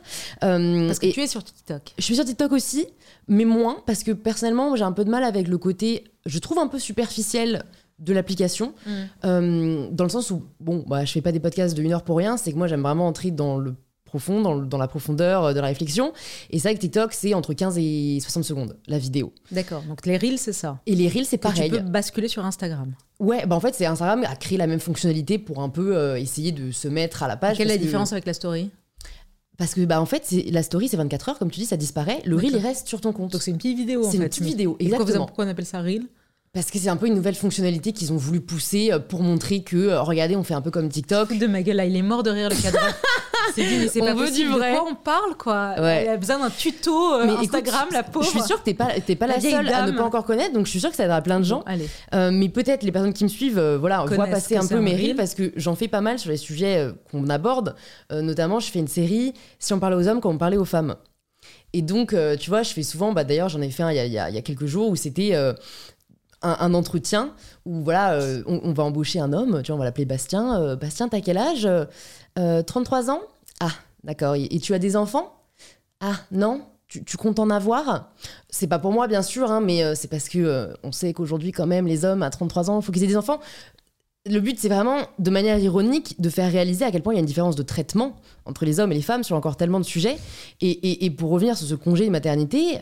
[0.44, 1.94] Euh, Parce que et tu es sur TikTok.
[1.98, 2.86] Je suis sur TikTok aussi,
[3.28, 6.60] mais moins, parce que personnellement, j'ai un peu de mal avec le côté, je trouve
[6.60, 7.64] un peu superficiel
[8.00, 8.74] de l'application,
[9.26, 12.04] euh, dans le sens où, bon, bah, je fais pas des podcasts de une heure
[12.04, 13.76] pour rien, c'est que moi j'aime vraiment entrer dans le
[14.10, 16.12] profond, dans, la profondeur euh, de la réflexion.
[16.50, 19.34] Et c'est vrai que TikTok, c'est entre 15 et 60 secondes, la vidéo.
[19.52, 19.84] D'accord.
[19.84, 20.80] Donc les reels, c'est ça.
[20.86, 21.72] Et les reels, c'est pareil.
[21.72, 22.94] Tu peux basculer sur Instagram.
[23.20, 26.18] Ouais, bah en fait, c'est Instagram a créé la même fonctionnalité pour un peu euh,
[26.20, 27.58] essayer de se mettre à la page.
[27.58, 28.70] Quelle est la que- différence avec la story?
[29.58, 32.22] Parce que, bah en fait, la story, c'est 24 heures, comme tu dis, ça disparaît.
[32.24, 33.34] Le reel, il reste sur ton compte.
[33.34, 34.24] Donc c'est une petite vidéo en C'est fait.
[34.24, 35.26] une petite vidéo, exactement.
[35.26, 36.06] pourquoi on appelle ça reel?
[36.52, 39.62] Parce que c'est un peu une nouvelle fonctionnalité qu'ils ont voulu pousser euh, pour montrer
[39.62, 41.38] que, euh, regardez, on fait un peu comme TikTok.
[41.38, 42.80] De ma gueule là, il est mort de rire le cadre.
[43.56, 44.50] c'est dit mais c'est On pas veut du possible.
[44.54, 44.72] vrai.
[44.74, 46.04] De quoi on parle quoi Ouais.
[46.06, 48.26] Elle a besoin d'un tuto euh, Mais écoute, Instagram la pauvre.
[48.26, 50.54] Je suis sûre que t'es pas, t'es pas La seule à ne pas encore connaître,
[50.54, 51.60] donc je suis sûre que ça aidera plein de gens.
[51.60, 51.88] Bon, allez.
[52.16, 54.96] Euh, mais peut-être les personnes qui me suivent, euh, voilà, voient passer un peu mes
[54.96, 55.06] reel.
[55.10, 57.76] reels parce que j'en fais pas mal sur les sujets qu'on aborde.
[58.12, 60.96] Notamment, je fais une série si on parlait aux hommes comme on parlait aux femmes.
[61.74, 63.96] Et donc, euh, tu vois, je fais souvent, bah, d'ailleurs, j'en ai fait un il
[63.96, 65.54] y a, il y a- il y a quelques jours où c'était euh,
[66.42, 67.32] un, entretien
[67.66, 70.62] où voilà, euh, on, va embaucher un homme, tu vois, on va l'appeler Bastien.
[70.62, 71.66] Euh, Bastien, t'as quel âge?
[71.66, 71.86] Euh,
[72.38, 73.22] euh, 33 ans?
[73.60, 73.72] Ah,
[74.04, 74.36] d'accord.
[74.36, 75.34] Et, tu as des enfants?
[76.00, 76.62] Ah, non?
[76.88, 78.12] Tu, tu comptes en avoir?
[78.50, 81.68] C'est pas pour moi, bien sûr, hein, mais c'est parce que on sait qu'aujourd'hui, quand
[81.68, 83.40] même, les hommes à 33 ans, il faut qu'ils aient des enfants.
[84.26, 87.20] Le but, c'est vraiment, de manière ironique, de faire réaliser à quel point il y
[87.20, 89.86] a une différence de traitement entre les hommes et les femmes sur encore tellement de
[89.86, 90.18] sujets.
[90.62, 92.80] Et, et- pour revenir sur ce congé de maternité,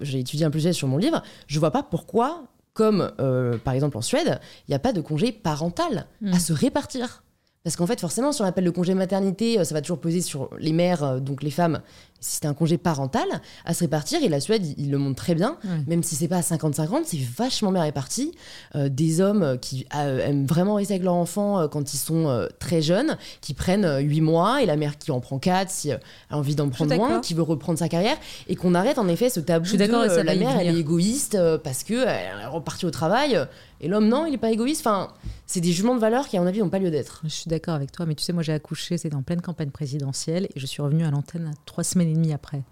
[0.00, 2.44] j'ai étudié un peu sur mon livre, je vois pas pourquoi,
[2.74, 6.52] comme euh, par exemple en Suède, il n'y a pas de congé parental à se
[6.52, 7.22] répartir.
[7.62, 10.22] Parce qu'en fait, forcément, si on appelle le congé maternité, euh, ça va toujours peser
[10.22, 11.82] sur les mères, euh, donc les femmes,
[12.20, 13.26] si c'était un congé parental,
[13.64, 14.22] à se répartir.
[14.22, 15.56] Et la Suède, il, il le montre très bien.
[15.64, 15.70] Ouais.
[15.86, 18.32] Même si c'est pas à 50-50, c'est vachement bien réparti.
[18.74, 21.98] Euh, des hommes euh, qui euh, aiment vraiment rester avec leur enfant euh, quand ils
[21.98, 25.88] sont très jeunes, qui prennent 8 mois, et la mère qui en prend 4 si
[25.90, 28.16] elle a envie d'en prendre moins, qui veut reprendre sa carrière,
[28.48, 30.78] et qu'on arrête en effet ce tabou Je suis de ça la mère, elle est
[30.78, 33.38] égoïste parce que euh, elle est repartie au travail,
[33.80, 34.86] et l'homme non, il est pas égoïste.
[34.86, 35.08] Enfin,
[35.46, 37.22] c'est des jugements de valeur qui, à mon avis, n'ont pas lieu d'être.
[37.24, 39.70] Je suis d'accord avec toi, mais tu sais, moi j'ai accouché, c'était en pleine campagne
[39.70, 42.62] présidentielle, et je suis revenue à l'antenne trois semaines et demie après.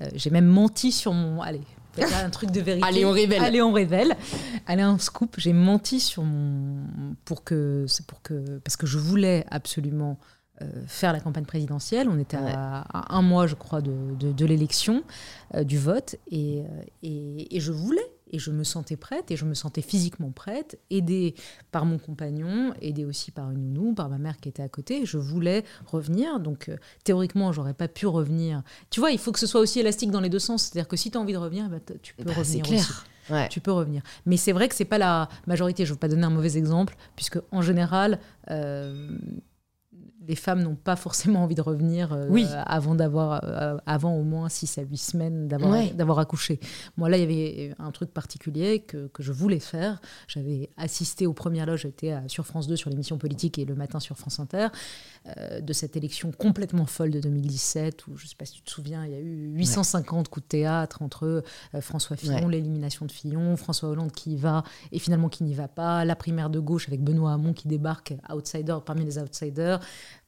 [0.00, 1.40] Euh, j'ai même menti sur mon.
[1.42, 1.62] Allez,
[1.98, 2.86] on un truc de vérité.
[2.86, 3.42] Allez, on révèle.
[3.42, 4.14] Allez, on révèle.
[4.66, 5.34] Allez, un scoop.
[5.38, 6.84] J'ai menti sur mon.
[7.24, 7.86] Pour que.
[8.06, 8.58] Pour que.
[8.64, 10.18] Parce que je voulais absolument.
[10.60, 12.08] euh, faire la campagne présidentielle.
[12.10, 12.52] On était à, Ouais.
[12.52, 15.04] à un mois, je crois, de, de- de l'élection,
[15.54, 16.64] euh, du vote, et,
[17.04, 20.78] et, et je voulais, et je me sentais prête, et je me sentais physiquement prête,
[20.90, 21.34] aidée
[21.70, 25.04] par mon compagnon, aidée aussi par une nounou, par ma mère qui était à côté.
[25.06, 28.62] Je voulais revenir, donc euh, théoriquement, j'aurais pas pu revenir.
[28.90, 30.96] Tu vois, il faut que ce soit aussi élastique dans les deux sens, c'est-à-dire que
[30.96, 32.80] si tu as envie de revenir, bah, tu peux Bah, revenir clair.
[32.80, 32.92] aussi.
[33.32, 33.46] Ouais.
[33.50, 34.00] Tu peux revenir.
[34.24, 35.84] Mais c'est vrai que c'est pas la majorité.
[35.84, 39.18] Je ne veux pas donner un mauvais exemple, puisque en général, euh,
[40.28, 42.46] les femmes n'ont pas forcément envie de revenir euh, Oui.
[42.66, 45.90] avant d'avoir, euh, avant au moins 6 à 8 semaines d'avoir, Ouais.
[45.94, 46.60] d'avoir accouché.
[46.98, 50.00] Moi, là, il y avait un truc particulier que, que je voulais faire.
[50.28, 54.00] J'avais assisté aux premières loges, j'étais sur France 2 sur l'émission politique et le matin
[54.00, 54.68] sur France Inter,
[55.38, 58.62] euh, de cette élection complètement folle de 2017, où je ne sais pas si tu
[58.62, 61.42] te souviens, il y a eu 850 coups de théâtre entre
[61.80, 62.50] François Fillon, Ouais.
[62.52, 64.62] l'élimination de Fillon, François Hollande qui y va
[64.92, 68.14] et finalement qui n'y va pas, la primaire de gauche avec Benoît Hamon qui débarque
[68.30, 69.80] outsider parmi les outsiders,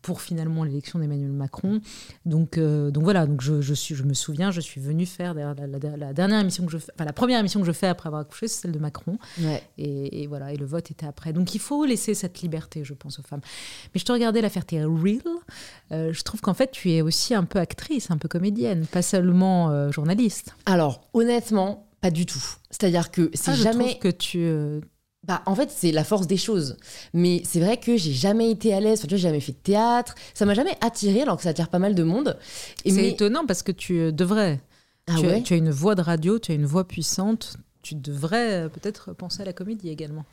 [0.03, 1.81] pour finalement l'élection d'Emmanuel Macron.
[2.25, 5.35] Donc, euh, donc voilà, donc je, je, suis, je me souviens, je suis venue faire
[5.35, 8.09] la, la, dernière émission que je fais, enfin la première émission que je fais après
[8.09, 9.19] avoir accouché, c'est celle de Macron.
[9.79, 11.33] Et, voilà, et le vote était après.
[11.33, 13.41] Donc il faut laisser cette liberté, je pense, aux femmes.
[13.95, 15.21] Mais je te regardais l'affaire T'es Real.
[15.93, 19.03] Euh, je trouve qu'en fait, tu es aussi un peu actrice, un peu comédienne, pas
[19.03, 20.55] seulement euh, journaliste.
[20.67, 22.43] Alors, honnêtement, pas du tout.
[22.71, 23.99] C'est-à-dire que c'est ah, jamais.
[23.99, 24.47] que tu
[25.25, 26.77] bah, en fait, c'est la force des choses.
[27.13, 29.01] Mais c'est vrai que j'ai jamais été à l'aise.
[29.01, 30.15] Enfin, tu vois, j'ai jamais fait de théâtre.
[30.33, 32.39] Ça m'a jamais attiré, alors que ça attire pas mal de monde.
[32.87, 34.61] C'est étonnant parce que tu euh, devrais.
[35.07, 37.57] Ah tu, as, tu, as, une voix de radio, tu as une voix puissante.
[37.83, 40.25] Tu devrais euh, peut-être penser à la comédie également.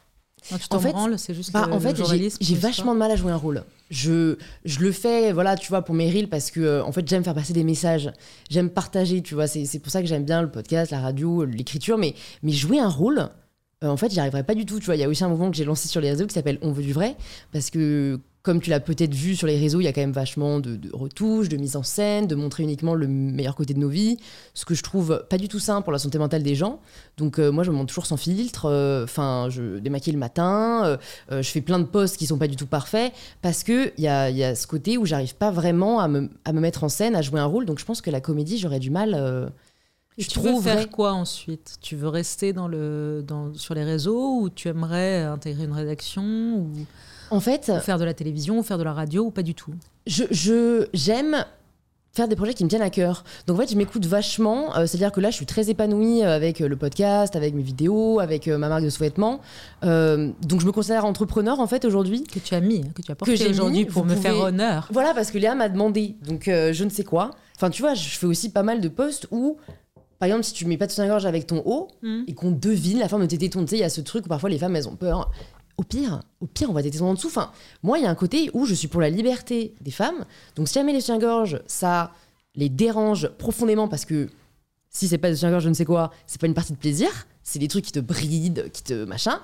[0.47, 1.97] tu en fait, c'est juste bah, en fait,
[2.39, 3.63] j'ai vachement de mal à jouer un rôle.
[3.89, 7.07] Je, je le fais, voilà, tu vois, pour mes reels parce que euh, en fait,
[7.07, 8.11] j'aime faire passer des messages,
[8.49, 9.47] j'aime partager, tu vois.
[9.47, 12.89] C'est pour ça que j'aime bien le podcast, la radio, l'écriture, mais mais jouer un
[12.89, 13.29] rôle,
[13.83, 14.79] euh, en fait, j'y arriverais pas du tout.
[14.79, 16.33] Tu vois, il y a aussi un mouvement que j'ai lancé sur les réseaux qui
[16.33, 17.15] s'appelle On veut du vrai,
[17.51, 20.13] parce que comme tu l'as peut-être vu sur les réseaux, il y a quand même
[20.13, 23.89] vachement de, retouches, de mise en scène, de montrer uniquement le meilleur côté de nos
[23.89, 24.17] vies,
[24.53, 26.79] ce que je trouve pas du tout sain pour la santé mentale des gens.
[27.17, 28.65] Donc euh, moi, je me montre toujours sans filtre.
[28.65, 30.97] Euh, enfin, je démaquille le matin,
[31.29, 34.07] je fais plein de posts qui sont pas du tout parfaits, parce que il y
[34.07, 37.21] a, ce côté où j'arrive pas vraiment à me, à me, mettre en scène, à
[37.21, 37.65] jouer un rôle.
[37.65, 39.51] Donc je pense que la comédie, j'aurais du mal
[40.25, 41.77] tu veux faire quoi ensuite?
[41.81, 46.23] Tu veux rester dans le, dans, sur les réseaux ou tu aimerais intégrer une rédaction
[46.23, 46.71] ou,
[47.29, 49.73] En fait, faire de la télévision ou faire de la radio ou pas du tout?
[50.05, 51.45] Je j'aime
[52.17, 53.23] faire des projets qui me tiennent à cœur.
[53.45, 54.75] Donc en fait, je m'écoute vachement.
[54.75, 57.61] Euh, c'est-à-dire que là, je suis très épanouie euh, avec euh, le podcast, avec mes
[57.61, 59.39] vidéos, avec ma marque de sous-vêtements.
[59.83, 62.23] donc je me considère entrepreneur en fait aujourd'hui.
[62.23, 64.89] Que tu as mis, que tu as porté aujourd'hui pour me faire honneur.
[64.91, 66.15] Voilà, parce que Léa m'a demandé.
[66.27, 67.31] Donc je ne sais quoi.
[67.55, 69.57] Enfin, tu vois, je fais aussi pas mal de posts où
[70.19, 72.23] par exemple, si tu mets pas de soutien-gorge avec ton haut hmm.
[72.27, 74.25] et qu'on devine la forme de tes tétons, tu sais, il y a ce truc
[74.25, 75.31] où parfois les femmes elles ont peur.
[75.77, 77.27] Au pire, au pire, on va tétons en dessous.
[77.27, 77.51] Enfin,
[77.83, 80.25] moi, il y a un côté où je suis pour la liberté des femmes.
[80.55, 82.11] Donc, si jamais les soutiens-gorge, ça
[82.55, 84.27] les dérange profondément parce que
[84.89, 87.09] si c'est pas de soutien-gorge, je ne sais quoi, c'est pas une partie de plaisir.
[87.43, 89.39] C'est des trucs qui te brident, qui te machin.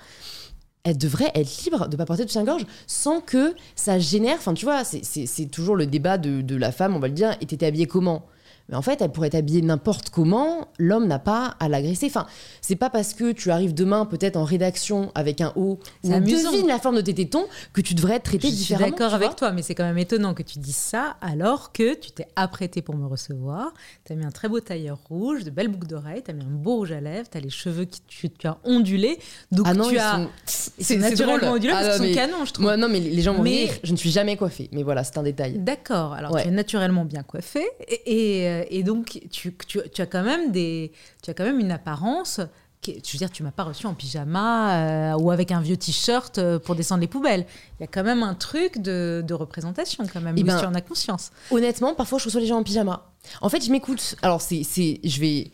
[0.84, 4.38] Elle devrait être libre de pas porter de soutien-gorge sans que ça génère.
[4.40, 7.38] Enfin, tu vois, c'est toujours le débat de, de, la femme, on va le dire.
[7.40, 8.26] Et t'étais habillée comment?
[8.70, 12.06] Mais en fait, elle pourrait t'habiller n'importe comment, l'homme n'a pas à l'agresser.
[12.08, 12.26] Enfin,
[12.62, 16.68] c'est pas parce que tu arrives demain peut-être en rédaction avec un haut on devine
[16.68, 18.86] la forme de tes tétons que tu devrais être traité différemment.
[18.88, 21.72] Je suis d'accord avec toi, mais c'est quand même étonnant que tu dises ça alors
[21.72, 23.74] que tu t'es apprêté pour me recevoir.
[24.06, 26.44] Tu as mis un très beau tailleur rouge, de belles boucles d'oreilles, tu as mis
[26.44, 29.20] un beau rouge à lèvres, tu as les cheveux qui tu, as ondulé.
[29.52, 30.28] Donc ah non, tu as.
[30.46, 32.66] C'est naturellement ondulé parce qu'ils sont canons, je trouve.
[32.66, 33.66] Moi, non, mais les gens vont mais...
[33.66, 33.74] rire.
[33.84, 34.70] Je ne suis jamais coiffée.
[34.72, 35.58] Mais voilà, c'est un détail.
[35.60, 36.14] D'accord.
[36.14, 37.68] Alors, tu es naturellement bien coiffée.
[38.06, 41.60] et euh, et donc, tu, tu, tu, as quand même des, tu as quand même
[41.60, 42.40] une apparence.
[42.82, 45.78] Qui, je veux dire, tu m'as pas reçu en pyjama euh, ou avec un vieux
[45.78, 47.46] t-shirt euh, pour descendre les poubelles.
[47.80, 50.38] Il y a quand même un truc de, de représentation quand même.
[50.38, 51.32] Et ben, tu en as conscience.
[51.50, 53.10] Honnêtement, parfois je reçois les gens en pyjama.
[53.40, 54.16] En fait, je m'écoute.
[54.22, 55.52] Alors, c'est, je vais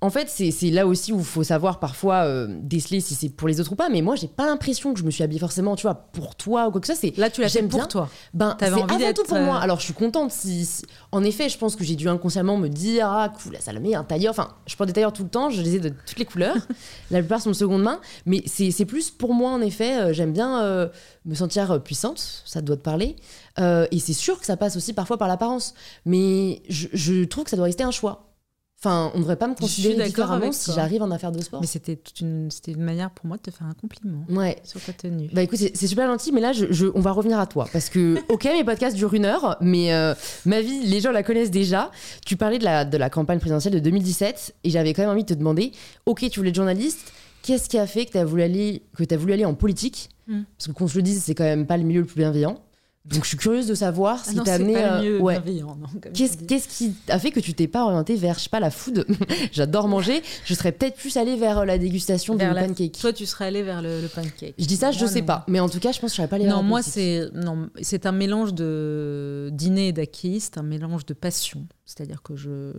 [0.00, 3.48] en fait, c'est là aussi où il faut savoir parfois euh, déceler si c'est pour
[3.48, 3.88] les autres ou pas.
[3.88, 6.68] Mais moi, j'ai pas l'impression que je me suis habillée forcément, tu vois, pour toi
[6.68, 7.16] ou quoi que ce soit.
[7.18, 8.08] Là, tu l'as fait pour toi.
[8.32, 9.56] Ben, c'est avant tout pour moi.
[9.56, 10.30] Euh, Alors, je suis contente.
[10.30, 10.68] Si,
[11.10, 14.04] en effet, je pense que j'ai dû inconsciemment me dire ah cool, la Salomé, un
[14.04, 14.30] tailleur.
[14.30, 15.50] Enfin, je porte des tailleurs tout le temps.
[15.50, 16.56] Je les ai de toutes les couleurs.
[17.10, 18.00] la plupart sont de seconde main.
[18.24, 19.98] Mais c'est plus pour moi en effet.
[19.98, 20.88] Euh, j'aime bien
[21.24, 22.42] me sentir puissante.
[22.44, 23.16] Ça doit te parler.
[23.58, 25.74] et c'est sûr que ça passe aussi parfois par l'apparence.
[26.06, 28.27] Mais je trouve que ça doit rester un choix.
[28.80, 31.60] Enfin, on ne devrait pas me considérer différemment si j'arrive en affaire de sport.
[31.60, 34.56] Mais c'était une, c'était une manière pour moi de te faire un compliment ouais.
[34.62, 35.28] sur ta tenue.
[35.32, 37.68] Bah écoute, c'est super gentil, mais là, je, on va revenir à toi.
[37.72, 40.14] Parce que, ok, mes podcasts durent une heure, mais euh,
[40.46, 41.90] ma vie, les gens la connaissent déjà.
[42.24, 45.24] Tu parlais de la, de la campagne présidentielle de 2017, et j'avais quand même envie
[45.24, 45.72] de te demander,
[46.06, 47.12] ok, tu voulais être journaliste,
[47.42, 50.10] qu'est-ce qui a fait que tu as voulu aller, que as voulu aller en politique?
[50.28, 50.42] Hmm.
[50.56, 52.60] Parce que qu'on se le dise, c'est quand même pas le milieu le plus bienveillant.
[53.08, 54.76] Donc je suis curieuse de savoir si ah t'as amené.
[54.76, 55.40] Euh, ouais.
[56.12, 59.06] Qu'est-ce qui a fait que tu t'es pas orienté vers, je sais pas, la food?
[59.52, 60.22] J'adore manger.
[60.44, 62.98] Je serais peut-être plus allée vers euh, la dégustation du pancake.
[63.00, 64.54] Toi, tu serais allée vers le, pancake.
[64.58, 65.44] Je dis ça, je sais pas.
[65.48, 67.70] Mais en tout cas, je pense que je serais pas allée Non, moi, c'est non,
[67.80, 70.40] c'est un mélange de dîner et d'acquis.
[70.40, 71.66] C'est un mélange de passion.
[71.86, 72.72] C'est-à-dire que je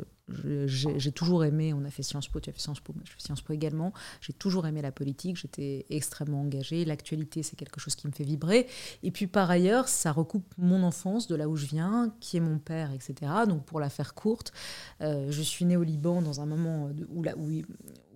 [0.66, 3.12] j'ai toujours aimé, on a fait Sciences Po, tu as fait Sciences Po, moi je
[3.12, 7.80] fais Sciences Po également, j'ai toujours aimé la politique, j'étais extrêmement engagée, l'actualité c'est quelque
[7.80, 8.68] chose qui me fait vibrer,
[9.04, 12.42] et puis par ailleurs ça recoupe mon enfance, de là où je viens, qui est
[12.42, 13.32] mon père, etc.
[13.48, 14.54] Donc pour la faire courte,
[15.02, 17.50] euh, je suis née au Liban dans un moment où, là, où,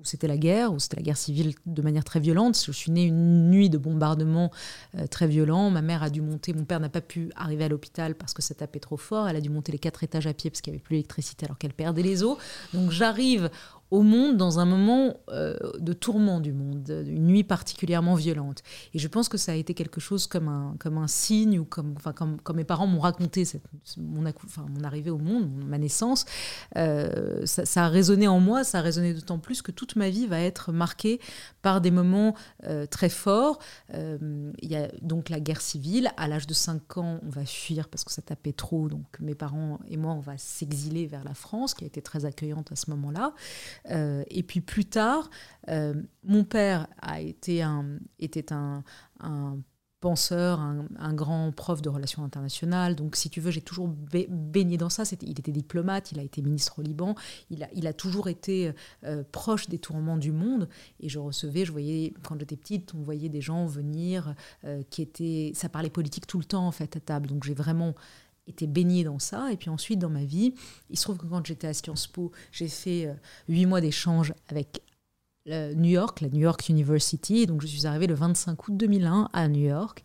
[0.04, 2.62] c'était la guerre, où c'était la guerre civile de manière très violente.
[2.66, 4.52] Je suis née une nuit de bombardement
[4.98, 5.70] euh, très violent.
[5.70, 8.42] Ma mère a dû monter, mon père n'a pas pu arriver à l'hôpital parce que
[8.42, 9.28] ça tapait trop fort.
[9.28, 11.46] Elle a dû monter les quatre étages à pied parce qu'il n'y avait plus d'électricité
[11.46, 12.38] alors qu'elle perdait les eaux.
[12.74, 13.50] Donc j'arrive
[13.93, 18.63] au monde dans un moment euh, de tourment du monde, une nuit particulièrement violente.
[18.95, 21.63] Et je pense que ça a été quelque chose comme un, comme un signe, ou
[21.63, 23.62] comme, enfin, comme, comme mes parents m'ont raconté cette,
[23.97, 24.25] mon,
[24.84, 26.25] arrivée au monde, ma naissance.
[26.75, 30.25] Euh, ça, a résonné en moi, ça a résonné d'autant plus que toute ma vie
[30.25, 31.19] va être marquée
[31.62, 33.60] par des moments euh, très forts.
[33.93, 36.10] Il y a donc la guerre civile.
[36.17, 38.89] À l'âge de 5 ans, on va fuir parce que ça tapait trop.
[38.89, 42.25] Donc mes parents et moi, on va s'exiler vers la France, qui a été très
[42.25, 43.36] accueillante à ce moment-là.
[43.91, 45.30] Euh, et puis plus tard,
[45.69, 45.93] euh,
[46.24, 48.84] mon père a été un, était un,
[50.00, 52.93] penseur, un, grand prof de relations internationales.
[52.96, 55.04] Donc, si tu veux, j'ai toujours baigné dans ça.
[55.22, 57.15] il était diplomate, il a été ministre au Liban,
[57.50, 58.74] il a, toujours été
[59.06, 60.67] euh, proche des tourments du monde.
[61.00, 64.36] Et je recevais, je voyais, quand j'étais petite, on voyait des gens venir
[64.89, 65.54] qui étaient.
[65.56, 67.28] Ça parlait politique tout le temps, en fait, à table.
[67.28, 67.96] Donc, j'ai vraiment
[68.47, 69.51] été baignée dans ça.
[69.51, 70.53] Et puis ensuite, dans ma vie,
[70.89, 73.13] il se trouve que quand j'étais à Sciences Po, j'ai fait euh,
[73.47, 74.82] huit mois d'échange avec
[75.45, 77.45] New York, la New York University.
[77.45, 80.03] donc, je suis arrivée le 25 août 2001 à New York.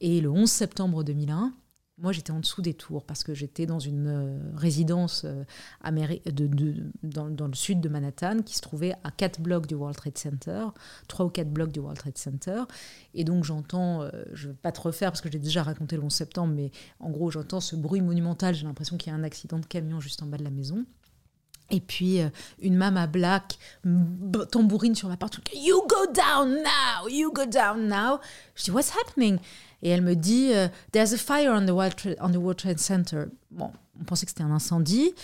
[0.00, 1.54] Et le 11 septembre 2001,
[2.02, 5.44] moi, j'étais en dessous des tours parce que j'étais dans une euh, résidence euh,
[7.02, 10.66] dans, le sud de Manhattan qui se trouvait à quatre blocs du World Trade Center,
[11.06, 12.64] trois ou quatre blocs du World Trade Center.
[13.14, 15.96] Et donc, j'entends, euh, je ne vais pas te refaire parce que j'ai déjà raconté
[15.96, 18.52] le 11 septembre, mais en gros, j'entends ce bruit monumental.
[18.54, 20.84] J'ai l'impression qu'il y a un accident de camion juste en bas de la maison.
[21.72, 22.20] Et puis
[22.60, 23.58] une mama black
[24.50, 25.40] tambourine sur la porte.
[25.54, 28.20] You go down now, you go down now.
[28.54, 29.38] Je dis What's happening?
[29.82, 33.24] Et elle me dit euh, There's a fire on the, World Trade, Center.
[33.50, 35.14] Bon, on pensait que c'était un incendie.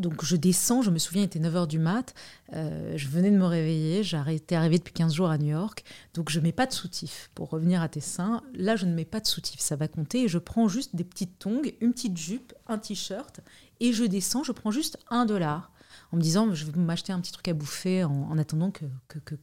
[0.00, 2.12] Donc je descends, je me souviens, il était 9h du mat.
[2.54, 5.84] Euh, je venais de me réveiller, j'étais arrivée depuis 15 jours à New York.
[6.14, 7.30] Donc je mets pas de soutif.
[7.36, 10.24] Pour revenir à tes seins, là je ne mets pas de soutif, ça va compter.
[10.24, 13.40] Et je prends juste des petites tongs, une petite jupe, un t-shirt.
[13.78, 15.70] Et je descends, je prends juste un dollar
[16.12, 18.84] en me disant je vais m'acheter un petit truc à bouffer en, attendant que,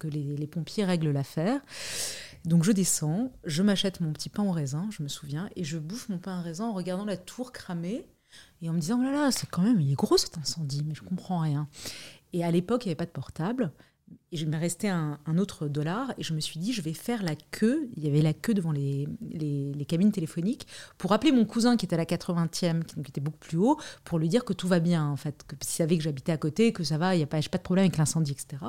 [0.08, 1.62] les, pompiers règlent l'affaire.
[2.45, 5.78] Donc je descends, je m'achète mon petit pain au raisin, je me souviens, et je
[5.78, 8.06] bouffe mon pain au raisin en regardant la tour cramée
[8.62, 10.84] et en me disant oh là là, c'est quand même, il est gros cet incendie,
[10.86, 11.67] mais je comprends rien.
[12.34, 13.71] Et à l'époque, il n'y avait pas de portable.
[14.32, 17.23] Et je m'est resté un, autre dollar et je me suis dit, je vais faire
[17.23, 17.89] la queue.
[17.95, 21.86] Il y avait la queue devant les, les, cabines téléphoniques pour appeler mon cousin qui
[21.86, 24.80] était à la 80e, qui, était beaucoup plus haut, pour lui dire que tout va
[24.80, 27.28] bien, en fait, qu'il savait que j'habitais à côté, que ça va, il n'y a
[27.28, 28.63] pas, pas de problème avec l'incendie, etc.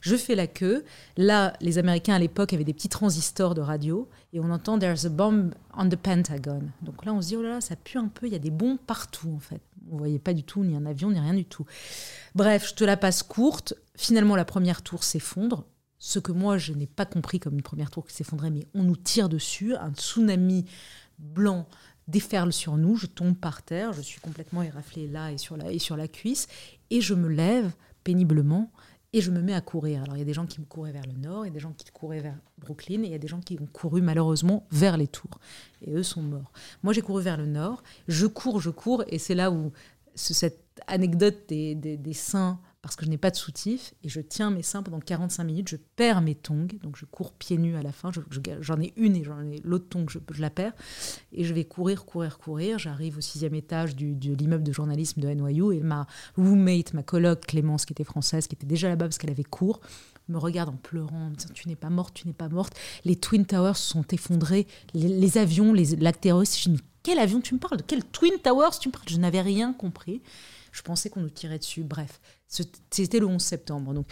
[0.00, 0.84] Je fais la queue.
[1.16, 5.06] Là, les Américains à l'époque avaient des petits transistors de radio et on entend There's
[5.06, 6.62] a bomb on the Pentagon.
[6.82, 8.40] Donc là, on se dit, oh là là, ça pue un peu, il y a
[8.40, 9.60] des bombes partout, en fait.
[9.90, 11.64] On voyait pas du tout ni un avion, ni rien du tout.
[12.34, 13.74] Bref, je te la passe courte.
[13.96, 15.66] Finalement, la première tour s'effondre.
[15.98, 18.84] Ce que moi, je n'ai pas compris comme une première tour qui s'effondrait, mais on
[18.84, 19.74] nous tire dessus.
[19.74, 20.64] Un tsunami
[21.18, 21.66] blanc
[22.06, 22.96] déferle sur nous.
[22.96, 23.92] Je tombe par terre.
[23.92, 26.46] Je suis complètement éraflée là et sur la, et sur la cuisse.
[26.90, 27.72] Et je me lève
[28.04, 28.70] péniblement
[29.12, 30.02] et je me mets à courir.
[30.02, 31.54] Alors il y a des gens qui me couraient vers le nord, il y a
[31.54, 34.02] des gens qui couraient vers Brooklyn, et il y a des gens qui ont couru
[34.02, 35.38] malheureusement vers les tours.
[35.82, 36.52] Et eux sont morts.
[36.82, 39.72] Moi j'ai couru vers le nord, je cours, je cours, et c'est là où
[40.14, 44.22] cette anecdote des, des, des seins parce que je n'ai pas de soutif et je
[44.22, 47.76] tiens mes seins pendant 45 minutes, je perds mes tongs, donc je cours pieds nus
[47.76, 48.10] à la fin,
[48.60, 50.72] j'en ai une et j'en ai l'autre tongue, je, la perds,
[51.32, 55.28] et je vais courir, courir, courir, j'arrive au sixième étage de l'immeuble de journalisme de
[55.28, 56.06] NYU et ma
[56.38, 59.82] roommate, ma coloc Clémence, qui était française, qui était déjà là-bas parce qu'elle avait cours,
[60.28, 62.72] me regarde en pleurant, en me disant Tu n'es pas morte, tu n'es pas morte.
[63.04, 66.44] Les Twin Towers se sont effondrés, les, avions, les lactéros.
[66.44, 67.76] Je dis Quel avion tu me parles?
[67.76, 69.08] De quel Twin Towers tu me parles?
[69.10, 70.22] Je n'avais rien compris.
[70.72, 71.82] Je pensais qu'on nous tirait dessus.
[71.82, 73.92] Bref, c'était le 11 septembre.
[73.92, 74.06] Donc,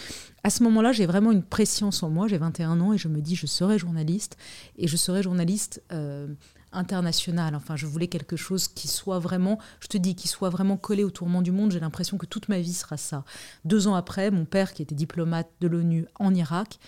[0.44, 2.28] à ce moment-là, j'ai vraiment une pression sur moi.
[2.28, 4.36] J'ai 21 ans et je me dis, je serai journaliste
[4.76, 6.28] et je serai journaliste euh,
[6.72, 7.54] international.
[7.54, 11.02] Enfin, je voulais quelque chose qui soit vraiment, je te dis, qui soit vraiment collé
[11.02, 11.72] au tourment du monde.
[11.72, 13.24] J'ai l'impression que toute ma vie sera ça.
[13.64, 16.78] Deux ans après, mon père, qui était diplomate de l'ONU en Irak,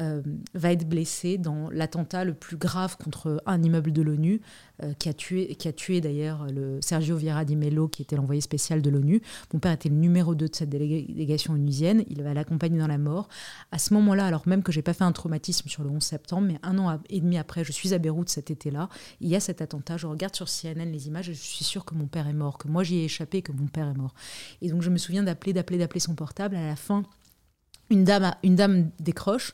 [0.00, 0.22] euh,
[0.54, 4.40] va être blessé dans l'attentat le plus grave contre un immeuble de l'ONU,
[4.82, 8.16] euh, qui a tué, qui a tué d'ailleurs le Sergio Vieira di Mello, qui était
[8.16, 9.22] l'envoyé spécial de l'ONU.
[9.52, 12.04] Mon père était le numéro 2 de cette délégation onusienne.
[12.08, 13.28] Il va l'accompagner dans la mort.
[13.70, 16.48] À ce moment-là, alors même que j'ai pas fait un traumatisme sur le 11 septembre,
[16.48, 18.88] mais un an et demi après, je suis à Beyrouth cet été-là.
[19.20, 19.96] Il y a cet attentat.
[19.96, 22.58] Je regarde sur CNN les images et je suis sûre que mon père est mort,
[22.58, 24.14] que moi j'y ai échappé, que mon père est mort.
[24.60, 26.56] Et donc je me souviens d'appeler, d'appeler, d'appeler son portable.
[26.56, 27.04] À la fin,
[27.90, 29.52] une dame, une dame décroche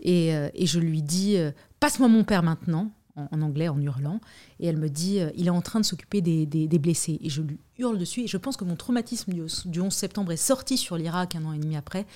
[0.00, 4.20] et, euh, et je lui dis euh, Passe-moi mon père maintenant, en, anglais, en hurlant.
[4.60, 7.18] Et elle me dit euh, Il est en train de s'occuper des, des, blessés.
[7.22, 8.22] Et je lui hurle dessus.
[8.22, 11.44] Et je pense que mon traumatisme du, du 11 septembre est sorti sur l'Irak un
[11.44, 12.06] an et demi après.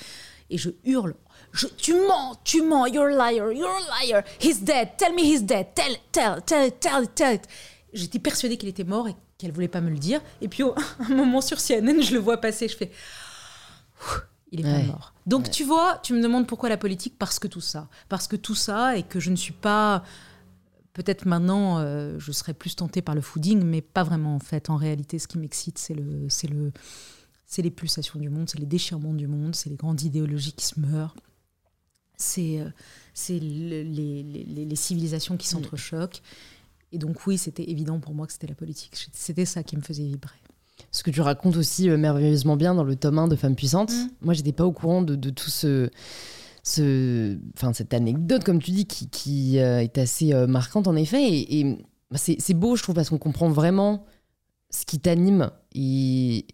[0.50, 1.14] Et je hurle
[1.52, 4.22] je, Tu mens, tu mens, you're a liar, you're a liar.
[4.40, 7.40] He's dead, tell me he's dead, tell, tell, tell, tell, tell.
[7.92, 10.20] J'étais persuadée qu'il était mort et qu'elle voulait pas me le dire.
[10.40, 12.90] Et puis, au, un moment sur CNN, je le vois passer, je fais
[14.50, 15.11] il est pas mort.
[15.26, 17.14] Donc tu vois, tu me demandes pourquoi la politique?
[17.18, 17.88] Parce que tout ça.
[18.08, 20.02] Parce que tout ça et que je ne suis pas...
[20.92, 24.68] Peut-être maintenant, euh, je serais plus tentée par le fooding, mais pas vraiment en fait.
[24.68, 26.70] En réalité, ce qui m'excite, c'est le, c'est le,
[27.46, 30.66] c'est les pulsations du monde, c'est les déchirements du monde, c'est les grandes idéologies qui
[30.66, 31.14] se meurent,
[32.16, 32.70] c'est, euh,
[33.14, 36.22] c'est les, les, les, civilisations qui s'entrechoquent.
[36.92, 39.08] Et donc oui, c'était évident pour moi que c'était la politique.
[39.12, 40.36] C'était ça qui me faisait vibrer.
[40.92, 43.90] Ce que tu racontes aussi euh, merveilleusement bien dans le tome 1 de Femmes puissantes.
[43.90, 44.10] Moi, mm.
[44.20, 45.90] Moi, j'étais pas au courant de, de tout ce,
[46.62, 50.94] ce, enfin, cette anecdote, comme tu dis, qui, qui euh, est assez euh, marquante en
[50.94, 51.22] effet.
[51.28, 51.78] Et,
[52.10, 54.04] bah, c'est beau, je trouve, parce qu'on comprend vraiment
[54.68, 55.50] ce qui t'anime.
[55.74, 56.44] Et,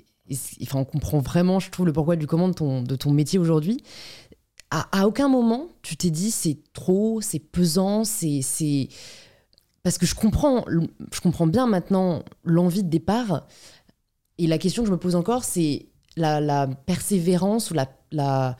[0.62, 3.40] enfin, on comprend vraiment, je trouve, le pourquoi du comment de ton, de ton métier
[3.40, 3.82] aujourd'hui.
[4.70, 8.88] À, à, aucun moment, tu t'es dit c'est trop, c'est pesant, c'est
[9.82, 13.46] parce que je comprends, je comprends bien maintenant l'envie de départ.
[14.38, 18.56] Et la question que je me pose encore, c'est la, persévérance ou la, la,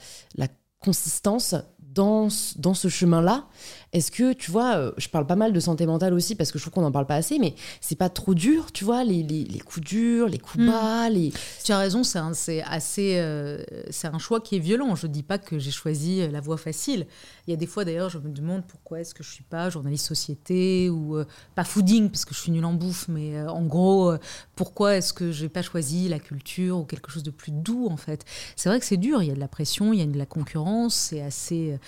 [0.81, 3.49] consistance dans, dans ce chemin-là
[3.93, 6.59] est-ce que, tu vois, euh, je parle pas mal de santé mentale aussi parce que
[6.59, 9.23] je trouve qu'on n'en parle pas assez, mais c'est pas trop dur, tu vois, les,
[9.23, 10.67] les, les coups durs, les coups hmm.
[10.67, 11.09] bas.
[11.09, 11.33] Les...
[11.65, 13.17] Tu as raison, c'est assez.
[13.17, 14.95] Euh, c'est un choix qui est violent.
[14.95, 17.07] Je dis pas que j'ai choisi euh, la voie facile.
[17.47, 19.71] Il y a des fois, d'ailleurs, je me demande pourquoi est-ce que je suis pas
[19.71, 21.17] journaliste société ou
[21.55, 24.13] pas fooding parce que je suis nulle en bouffe, mais en gros,
[24.55, 27.97] pourquoi est-ce que j'ai pas choisi la culture ou quelque chose de plus doux, en
[27.97, 28.27] fait?
[28.55, 30.19] C'est vrai que c'est dur, il y a de la pression, il y a de
[30.19, 31.79] la concurrence, c'est assez.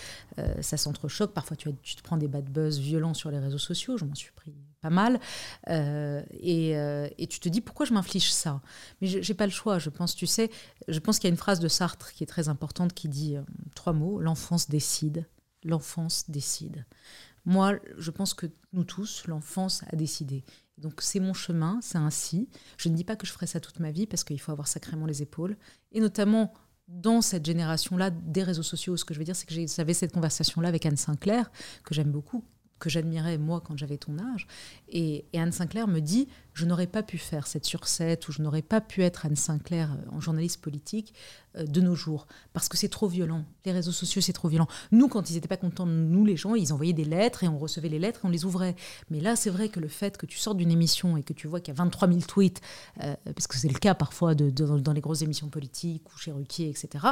[0.63, 1.33] ça s'entrechoque.
[1.35, 4.05] Parfois, tu as tu te prends des bad buzz violents sur les réseaux sociaux, je
[4.05, 5.19] m'en suis pris pas mal,
[5.69, 8.63] euh, et, euh, et, tu te dis pourquoi je m'inflige ça?
[9.01, 10.51] Mais j'ai pas le choix, je pense, tu sais,
[10.87, 13.37] je pense qu'il y a une phrase de Sartre qui est très importante qui dit
[13.37, 13.43] euh,
[13.75, 15.27] trois mots, l'enfance décide,
[15.65, 16.87] l'enfance décide.
[17.45, 20.45] Moi, je pense que nous tous, l'enfance a décidé.
[20.79, 22.49] Donc c'est mon chemin, c'est ainsi.
[22.77, 24.69] Je ne dis pas que je ferai ça toute ma vie parce qu'il faut avoir
[24.69, 25.57] sacrément les épaules,
[25.91, 26.55] et notamment
[26.91, 30.13] dans cette génération-là des réseaux sociaux, ce que je veux dire, c'est que j'avais cette
[30.13, 31.51] conversation-là avec Anne Sinclair,
[31.85, 32.45] que j'aime beaucoup,
[32.81, 34.49] que j'admirais moi quand j'avais ton âge.
[34.89, 38.63] Et, Anne Sinclair me dit, je n'aurais pas pu faire cette sur ou je n'aurais
[38.63, 41.15] pas pu être Anne Sinclair euh, en journaliste politique
[41.57, 43.45] euh, de nos jours, parce que c'est trop violent.
[43.65, 44.67] Les réseaux sociaux, c'est trop violent.
[44.91, 47.49] Nous, quand ils n'étaient pas contents de nous, les gens, ils envoyaient des lettres et
[47.49, 48.75] on recevait les lettres et on les ouvrait.
[49.11, 51.47] Mais là, c'est vrai que le fait que tu sortes d'une émission et que tu
[51.47, 52.61] vois qu'il y a 23 000 tweets,
[53.03, 56.69] euh, parce que c'est le cas parfois dans les grosses émissions politiques ou chez Ruquier,
[56.71, 57.07] etc.,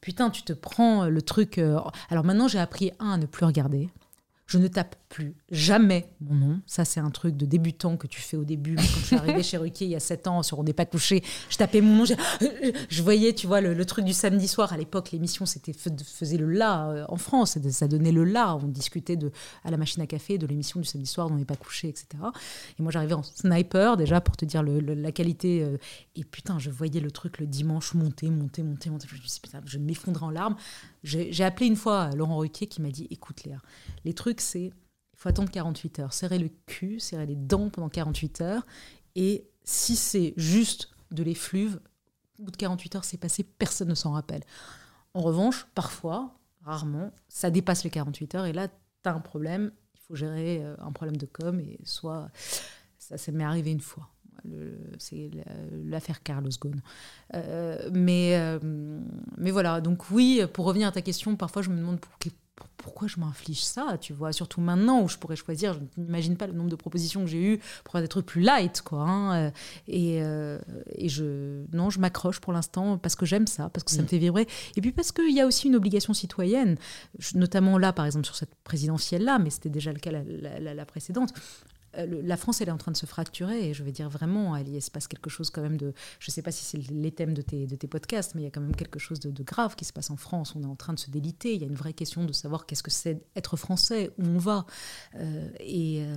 [0.00, 1.58] putain, tu te prends le truc...
[1.58, 3.88] alors maintenant, j'ai appris, un, à ne plus regarder.
[4.52, 6.60] Je ne tape plus jamais mon nom.
[6.66, 8.74] Ça, c'est un truc de débutant que tu fais au début.
[8.74, 10.86] Quand je suis arrivée chez Ruquier il y a 7 ans, sur On n'est pas
[10.86, 12.04] couché, je tapais mon nom.
[12.88, 14.72] Je voyais, tu vois, le, truc du samedi soir.
[14.72, 17.58] À l'époque, l'émission c'était faisait le là euh, en France.
[17.70, 18.56] Ça donnait le là.
[18.56, 19.30] On discutait de,
[19.64, 22.06] à la machine à café de l'émission du samedi soir, On n'est pas couché, etc.
[22.78, 25.62] Et moi, j'arrivais en sniper, déjà, pour te dire la qualité.
[25.62, 25.76] Euh,
[26.16, 29.06] et putain, je voyais le truc le dimanche monter, monter, monter, monter.
[29.06, 30.56] Je me suis putain, je m'effondrais en larmes.
[31.04, 33.58] J'ai appelé une fois Laurent Ruquier qui m'a dit écoute, Léa,
[34.04, 34.72] les trucs, c'est
[35.22, 36.12] faut attendre 48 heures.
[36.12, 38.66] Serrer le cul, serrer les dents pendant 48 heures.
[39.14, 41.80] Et si c'est juste de l'effluve,
[42.40, 44.42] au bout de 48 heures, c'est passé, personne ne s'en rappelle.
[45.14, 49.70] En revanche, parfois, rarement, ça dépasse les 48 heures et là, tu as un problème.
[49.94, 52.28] Il faut gérer euh, un problème de com et soit.
[52.98, 54.08] Ça, ça m'est arrivé une fois.
[54.98, 55.30] C'est
[55.84, 56.80] l'affaire Carlos Ghosn.
[57.34, 58.58] Euh, mais, euh,
[59.36, 62.18] mais voilà, donc oui, pour revenir à ta question, parfois je me demande pour,
[62.76, 64.32] pourquoi je m'inflige ça, tu vois?
[64.32, 67.54] Surtout maintenant où je pourrais choisir, je n'imagine pas le nombre de propositions que j'ai
[67.54, 69.00] eues pour faire des trucs plus light, quoi.
[69.00, 69.50] Hein, euh,
[69.88, 70.58] et, euh,
[70.94, 74.04] et, je, non, je m'accroche pour l'instant parce que j'aime ça, parce que ça me
[74.04, 74.08] mm.
[74.08, 74.46] fait vibrer.
[74.76, 76.76] Et puis parce qu'il y a aussi une obligation citoyenne,
[77.34, 81.32] notamment là, par exemple, sur cette présidentielle-là, mais c'était déjà le cas la précédente.
[81.98, 84.56] Euh, la France, elle est en train de se fracturer et je vais dire vraiment,
[84.56, 85.92] il se passe quelque chose quand même de.
[86.18, 88.50] Je ne sais pas si c'est les thèmes de tes, podcasts, mais il y a
[88.50, 90.54] quand même quelque chose de, grave qui se passe en France.
[90.56, 91.54] On est en train de se déliter.
[91.54, 94.38] Il y a une vraie question de savoir qu'est-ce que c'est être français, où on
[94.38, 94.66] va.
[95.16, 96.02] Euh, et.
[96.02, 96.16] Euh,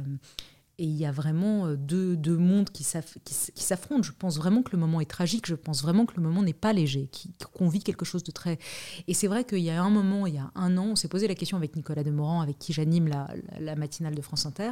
[0.77, 4.03] et il y a vraiment deux, deux mondes qui s'affrontent.
[4.03, 5.45] Je pense vraiment que le moment est tragique.
[5.45, 7.09] Je pense vraiment que le moment n'est pas léger,
[7.53, 8.59] qu'on vit quelque chose de très.
[9.07, 11.07] Et c'est vrai qu'il y a un moment, il y a un an, on s'est
[11.07, 14.71] posé la question avec Nicolas Demorand, avec qui j'anime la, la, matinale de France Inter.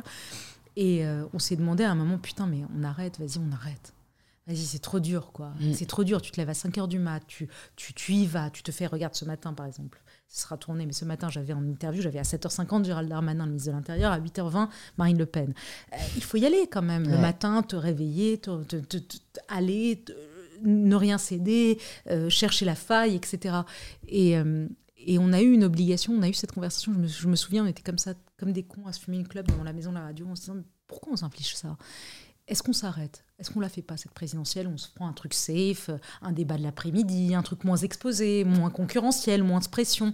[0.76, 3.94] Et euh, on s'est demandé à un moment, putain, mais on arrête, vas-y, on arrête.
[4.48, 5.54] Vas-y, c'est trop dur, quoi.
[5.60, 5.74] Mm.
[5.74, 6.22] C'est trop dur.
[6.22, 8.72] Tu te lèves à 5 h du mat, tu, tu, tu, y vas, tu te
[8.72, 10.02] fais, regarde ce matin, par exemple.
[10.28, 13.52] Ce sera tourné, mais ce matin, j'avais en interview, j'avais à 7h50 Gérald Darmanin, le
[13.52, 15.54] ministre de l'Intérieur, à 8h20 Marine Le Pen.
[15.94, 17.10] Euh, il faut y aller quand même.
[17.10, 18.98] Le matin, te réveiller, te, te,
[19.48, 20.04] aller,
[20.64, 23.60] ne rien céder, euh, chercher la faille, etc.
[24.10, 24.36] Et,
[25.06, 26.94] et on a eu une obligation, on a eu cette conversation.
[26.94, 29.18] Je me, je me souviens, on était comme ça comme des cons à se fumer
[29.18, 30.58] une clope devant la maison de la radio en se disant
[30.88, 31.78] pourquoi on s'inflige ça?
[32.48, 33.24] Est-ce qu'on s'arrête?
[33.40, 34.68] Est-ce qu'on la fait pas, cette présidentielle?
[34.68, 35.90] On se prend un truc safe,
[36.22, 40.14] un débat de l'après-midi, un truc moins exposé, moins concurrentiel, moins de pression.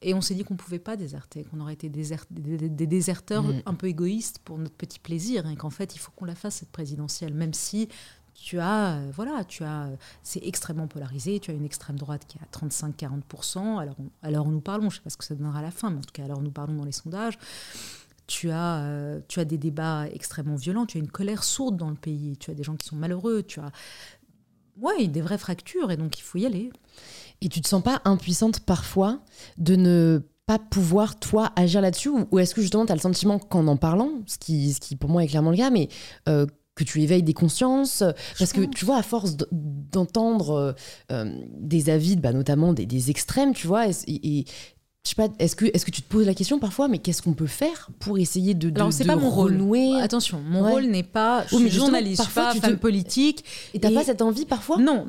[0.00, 3.62] Et on s'est dit qu'on ne pouvait pas déserter, qu'on aurait été des, déserteurs mm.
[3.66, 6.56] un peu égoïstes pour notre petit plaisir, et qu'en fait, il faut qu'on la fasse,
[6.56, 7.88] cette présidentielle, même si
[8.34, 9.88] tu as, euh, voilà, tu as,
[10.22, 11.38] c'est extrêmement polarisé.
[11.40, 13.78] Tu as une extrême droite qui est à 35-40%.
[13.78, 15.90] Alors, alors, nous parlons, je ne sais pas ce que ça donnera à la fin,
[15.90, 17.38] mais en tout cas, alors nous parlons dans les sondages.
[18.26, 20.86] Tu as, euh, tu as des débats extrêmement violents.
[20.86, 22.36] Tu as une colère sourde dans le pays.
[22.38, 23.42] Tu as des gens qui sont malheureux.
[23.42, 23.70] Tu as,
[24.80, 26.70] ouais, des vraies fractures, et donc il faut y aller.
[27.40, 29.20] Et tu te sens pas impuissante parfois
[29.58, 32.10] de ne pas pouvoir, toi, agir là-dessus?
[32.30, 34.96] Ou, est-ce que justement, tu as le sentiment qu'en en parlant, ce qui, ce qui
[34.96, 35.88] pour moi est clairement le cas, mais
[36.28, 36.46] euh,
[36.84, 38.02] que tu éveilles des consciences
[38.38, 40.72] Parce que tu vois, à force d'entendre euh,
[41.10, 44.44] euh, des avis, bah, notamment des, extrêmes, tu vois, et,
[45.04, 47.22] je sais pas, est-ce que, est que tu te poses la question parfois, mais qu'est-ce
[47.22, 49.88] qu'on peut faire pour essayer de, de Alors, c'est pas mon renouer...
[49.88, 50.00] rôle.
[50.00, 51.44] Attention, mon rôle n'est pas.
[51.50, 53.44] Je suis journaliste, je suis pas femme politique.
[53.74, 54.78] Et t'as pas cette envie parfois?
[54.78, 55.04] Non,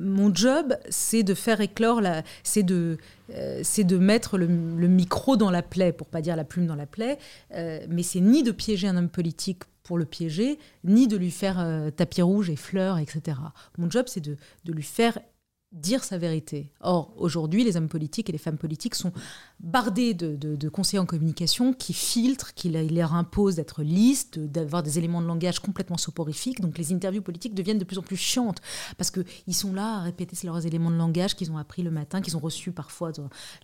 [0.00, 2.24] mon job, c'est de faire éclore la.
[2.42, 2.98] C'est de.
[3.36, 6.74] Euh, c'est de mettre le, micro dans la plaie, pour pas dire la plume dans
[6.74, 7.16] la plaie,
[7.54, 9.62] euh, mais c'est ni de piéger un homme politique
[9.98, 13.38] le piéger, ni de lui faire euh, tapis rouge et fleurs, etc.
[13.78, 15.18] Mon job, c'est de, de lui faire
[15.72, 16.72] dire sa vérité.
[16.80, 19.12] Or, aujourd'hui, les hommes politiques et les femmes politiques sont
[19.60, 25.22] bardés de, conseillers en communication qui filtrent, qui leur imposent d'être lisses, d'avoir des éléments
[25.22, 26.60] de langage complètement soporifiques.
[26.60, 28.60] Donc, les interviews politiques deviennent de plus en plus chiantes
[28.98, 32.20] parce qu'ils sont là à répéter leurs éléments de langage qu'ils ont appris le matin,
[32.20, 33.12] qu'ils ont reçus parfois.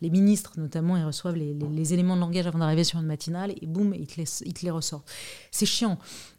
[0.00, 3.66] Les ministres, notamment, ils reçoivent les, éléments de langage avant d'arriver sur une matinale et
[3.66, 5.08] boum, ils te les, ils te les ressortent.
[5.50, 5.98] C'est chiant.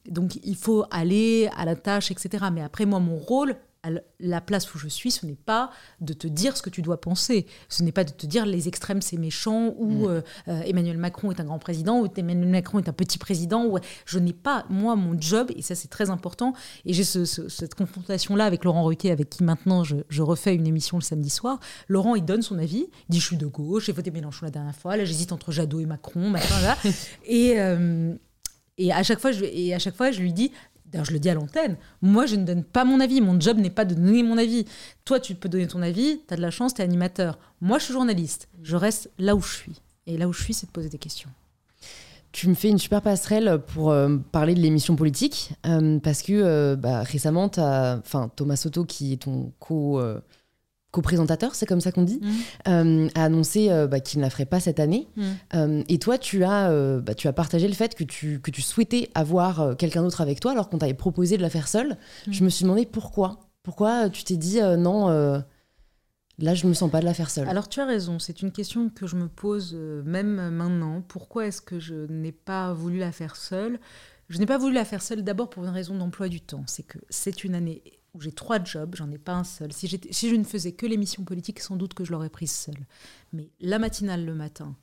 [0.10, 2.46] Donc, il faut aller à la tâche, etc.
[2.54, 3.58] Mais après, moi, mon rôle,
[4.20, 5.72] la place où je suis, ce n'est pas
[6.02, 7.46] de te dire ce que tu dois penser.
[7.70, 10.10] Ce n'est pas de te dire les extrêmes c'est méchant ou mm.
[10.10, 13.66] euh, euh, Emmanuel Macron est un grand président ou Emmanuel Macron est un petit président.
[13.66, 13.78] Ou...
[14.06, 16.54] Je n'ai pas, moi, mon job, et ça c'est très important,
[16.86, 21.04] et j'ai cette confrontation-là avec Laurent Ruquier, avec qui maintenant je, refais une émission le
[21.04, 21.60] samedi soir.
[21.88, 24.52] Laurent, il donne son avis, il dit je suis de gauche, j'ai voté Mélenchon la
[24.52, 26.78] dernière fois, là j'hésite entre Jadot et Macron, machin, là.
[27.26, 27.60] et...
[27.60, 28.14] Euh,
[28.80, 30.52] et à chaque fois, je, et à chaque fois, je lui dis
[30.92, 31.78] D'ailleurs, je le dis à l'antenne.
[32.02, 33.22] Moi, je ne donne pas mon avis.
[33.22, 34.66] Mon job n'est pas de donner mon avis.
[35.06, 36.22] Toi, tu peux donner ton avis.
[36.28, 37.38] Tu as de la chance, tu es animateur.
[37.62, 38.48] Moi, je suis journaliste.
[38.64, 39.82] Je reste là où je suis.
[40.06, 41.30] Et là où je suis, c'est de poser des questions.
[42.32, 45.54] Tu me fais une super passerelle pour euh, parler de l'émission politique.
[45.66, 50.02] Euh, parce que euh, bah, récemment, Thomas Soto, qui est ton co
[50.92, 52.70] co-présentateur, c'est comme ça qu'on dit, mmh.
[52.70, 55.08] euh, a annoncé euh, bah, qu'il ne la ferait pas cette année.
[55.16, 55.24] Mmh.
[55.56, 56.72] Euh, et toi, tu as,
[57.02, 60.40] bah, tu as partagé le fait que tu, que tu souhaitais avoir quelqu'un d'autre avec
[60.40, 61.98] toi alors qu'on t'avait proposé de la faire seule.
[62.28, 62.32] Mmh.
[62.34, 63.40] Je me suis demandé pourquoi.
[63.64, 65.10] Pourquoi tu t'es dit non,
[66.40, 68.18] là, je ne me sens pas de la faire seule Alors, tu as raison.
[68.18, 69.74] C'est une question que je me pose
[70.06, 71.02] même maintenant.
[71.02, 73.80] Pourquoi est-ce que je n'ai pas voulu la faire seule?
[74.30, 76.64] Je n'ai pas voulu la faire seule d'abord pour une raison d'emploi du temps.
[76.66, 77.82] C'est que c'est une année
[78.20, 79.72] j'ai trois jobs, j'en ai pas un seul.
[79.74, 82.86] Si, je ne faisais que l'émission politique, sans doute que je l'aurais prise seule.
[83.34, 84.76] Mais la matinale le matin,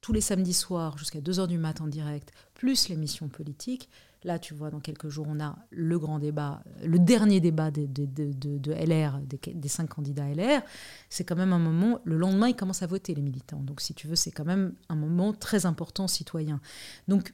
[0.00, 3.88] tous les samedis soirs jusqu'à 2h du matin en direct, plus l'émission politique,
[4.24, 8.72] là tu vois, dans quelques jours, on a le grand débat, le dernier débat de,
[8.72, 10.62] LR, des, cinq candidats LR.
[11.08, 13.60] C'est quand même un moment, le lendemain, ils commencent à voter, les militants.
[13.60, 16.60] Donc si tu veux, c'est quand même un moment très important citoyen.
[17.08, 17.32] Donc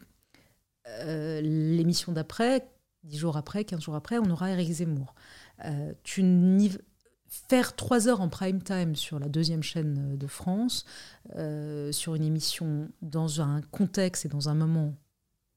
[0.88, 2.68] euh, l'émission d'après,
[3.04, 5.14] dix jours après, quinze jours après, on aura Éric Zemmour.
[5.64, 6.22] Euh, tu
[7.28, 10.84] faire trois heures en prime time sur la deuxième chaîne de France,
[11.36, 14.94] euh, sur une émission dans un contexte et dans un moment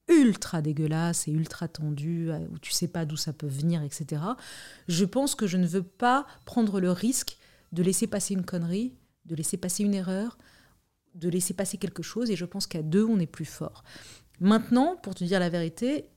[0.08, 4.22] ultra dégueulasse et ultra tendu, euh, où tu sais pas d'où ça peut venir, etc.
[4.88, 7.38] Je pense que je ne veux pas prendre le risque
[7.72, 8.94] de laisser passer une connerie,
[9.24, 10.36] de laisser passer une erreur,
[11.14, 13.84] de laisser passer quelque chose, et je pense qu'à deux, on est plus fort.
[14.40, 16.10] Maintenant, pour te dire la vérité,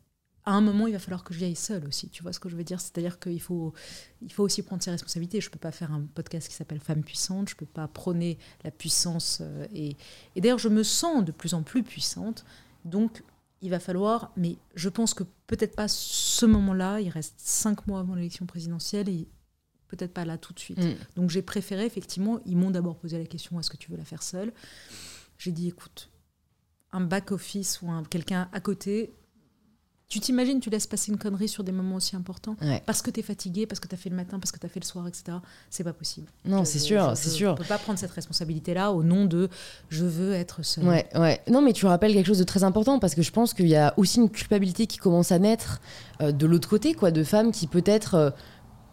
[0.45, 2.09] à un moment, il va falloir que je aille seule aussi.
[2.09, 2.79] Tu vois ce que je veux dire?
[2.79, 3.73] C'est-à-dire qu'il faut,
[4.21, 5.41] il faut aussi prendre ses responsabilités.
[5.41, 7.49] Je ne peux pas faire un podcast qui s'appelle Femme puissante.
[7.49, 9.39] Je ne peux pas prôner la puissance.
[9.41, 9.97] Euh, et,
[10.35, 12.45] et d'ailleurs, je me sens de plus en plus puissante.
[12.83, 13.23] Donc,
[13.63, 14.31] il va falloir.
[14.37, 17.01] Mais je pense que peut-être pas ce moment-là.
[17.01, 19.09] Il reste cinq mois avant l'élection présidentielle.
[19.09, 19.27] Et
[19.87, 20.77] peut-être pas là tout de suite.
[20.77, 20.93] Mm.
[21.15, 24.05] Donc, j'ai préféré, effectivement, ils m'ont d'abord posé la question est-ce que tu veux la
[24.05, 24.53] faire seule?
[25.39, 26.11] J'ai dit écoute,
[26.91, 29.11] un back-office ou quelqu'un à côté,
[30.07, 33.19] tu t'imagines, tu laisses passer une connerie sur des moments aussi importants parce que tu
[33.19, 34.85] es fatigué, parce que tu as fait le matin, parce que tu as fait le
[34.85, 35.37] soir, etc.
[35.69, 36.27] C'est pas possible.
[36.45, 37.51] Non, c'est sûr, c'est sûr.
[37.53, 39.49] On peut pas prendre cette responsabilité-là au nom de
[39.89, 40.85] je veux être seule.
[40.85, 41.41] Ouais, ouais.
[41.49, 43.75] Non, mais tu rappelles quelque chose de très important parce que je pense qu'il y
[43.75, 45.81] a aussi une culpabilité qui commence à naître
[46.21, 48.15] euh, de l'autre côté, quoi, de femmes qui peut-être.
[48.15, 48.29] Euh,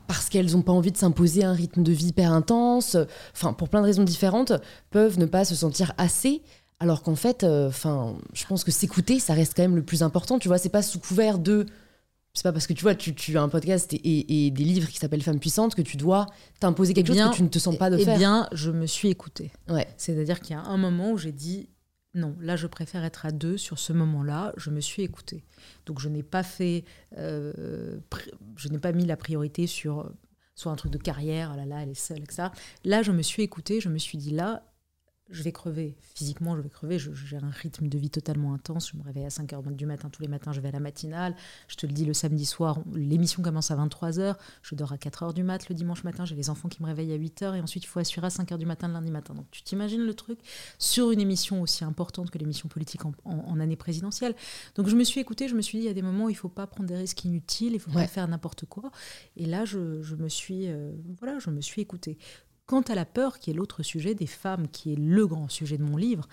[0.09, 2.99] parce qu'elles n'ont pas envie de s'imposer un rythme de vie hyper intense,
[3.35, 4.53] enfin pour plein de raisons différentes,
[4.91, 6.43] peuvent ne pas se sentir assez
[6.83, 10.03] alors qu'en fait, euh, enfin, je pense que s'écouter, ça reste quand même le plus
[10.03, 10.41] important.
[10.41, 11.65] Tu vois, c'est pas sous couvert de
[12.35, 15.23] c'est pas parce que tu vois, tu, as un podcast et, des livres qui s'appellent
[15.23, 16.27] Femmes puissantes que tu dois
[16.59, 18.15] t'imposer quelque eh chose que tu ne te sens pas de eh faire.
[18.17, 19.53] Eh bien, je me suis écoutée.
[19.69, 19.87] Ouais.
[19.97, 21.69] C'est-à-dire qu'il y a un moment où j'ai dit
[22.15, 24.53] non, là je préfère être à deux sur ce moment-là.
[24.57, 25.45] Je me suis écoutée.
[25.87, 26.85] Donc je n'ai pas fait,
[27.17, 28.01] euh,
[28.57, 30.11] je n'ai pas mis la priorité sur
[30.57, 32.49] soit un truc de carrière, oh là là, elle est seule, etc.
[32.85, 34.65] Là, je me suis écoutée, je me suis dit là,
[35.33, 35.97] je vais crever.
[36.15, 36.99] Physiquement, je vais crever.
[36.99, 38.91] J'ai un rythme de vie totalement intense.
[38.91, 41.35] Je me réveille à 5h du matin tous les matins, je vais à la matinale.
[41.69, 44.37] Je te le dis, le samedi soir, l'émission commence à 23h.
[44.63, 46.25] Je dors à 4h du mat le dimanche matin.
[46.25, 47.57] J'ai les enfants qui me réveillent à 8h.
[47.57, 49.35] Et ensuite, il faut assurer à 5h du matin le lundi matin.
[49.35, 50.39] Donc, tu t'imagines le truc
[50.79, 54.35] sur une émission aussi importante que l'émission politique en, année présidentielle.
[54.75, 55.49] Donc, je me suis écoutée.
[55.49, 56.89] Je me suis dit, il y a des moments où il ne faut pas prendre
[56.89, 57.73] des risques inutiles.
[57.73, 58.91] Il ne faut pas faire n'importe quoi.
[59.37, 62.19] Et là, je, me suis, euh, voilà, je me suis écoutée.
[62.67, 65.79] Quant à la peur, qui est l'autre sujet des femmes, qui est le grand sujet
[65.79, 66.29] de mon livre,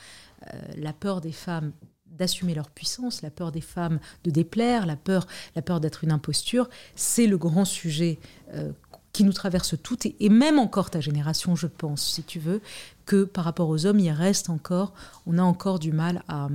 [0.54, 1.72] euh, la peur des femmes
[2.06, 6.12] d'assumer leur puissance, la peur des femmes de déplaire, la peur, la peur d'être une
[6.12, 8.20] imposture, c'est le grand sujet
[8.54, 8.72] euh,
[9.14, 12.62] qui nous traverse toutes, et, même encore ta génération, je pense, si tu veux,
[13.06, 14.94] que par rapport aux hommes, il reste encore,
[15.26, 16.50] on a encore du mal à,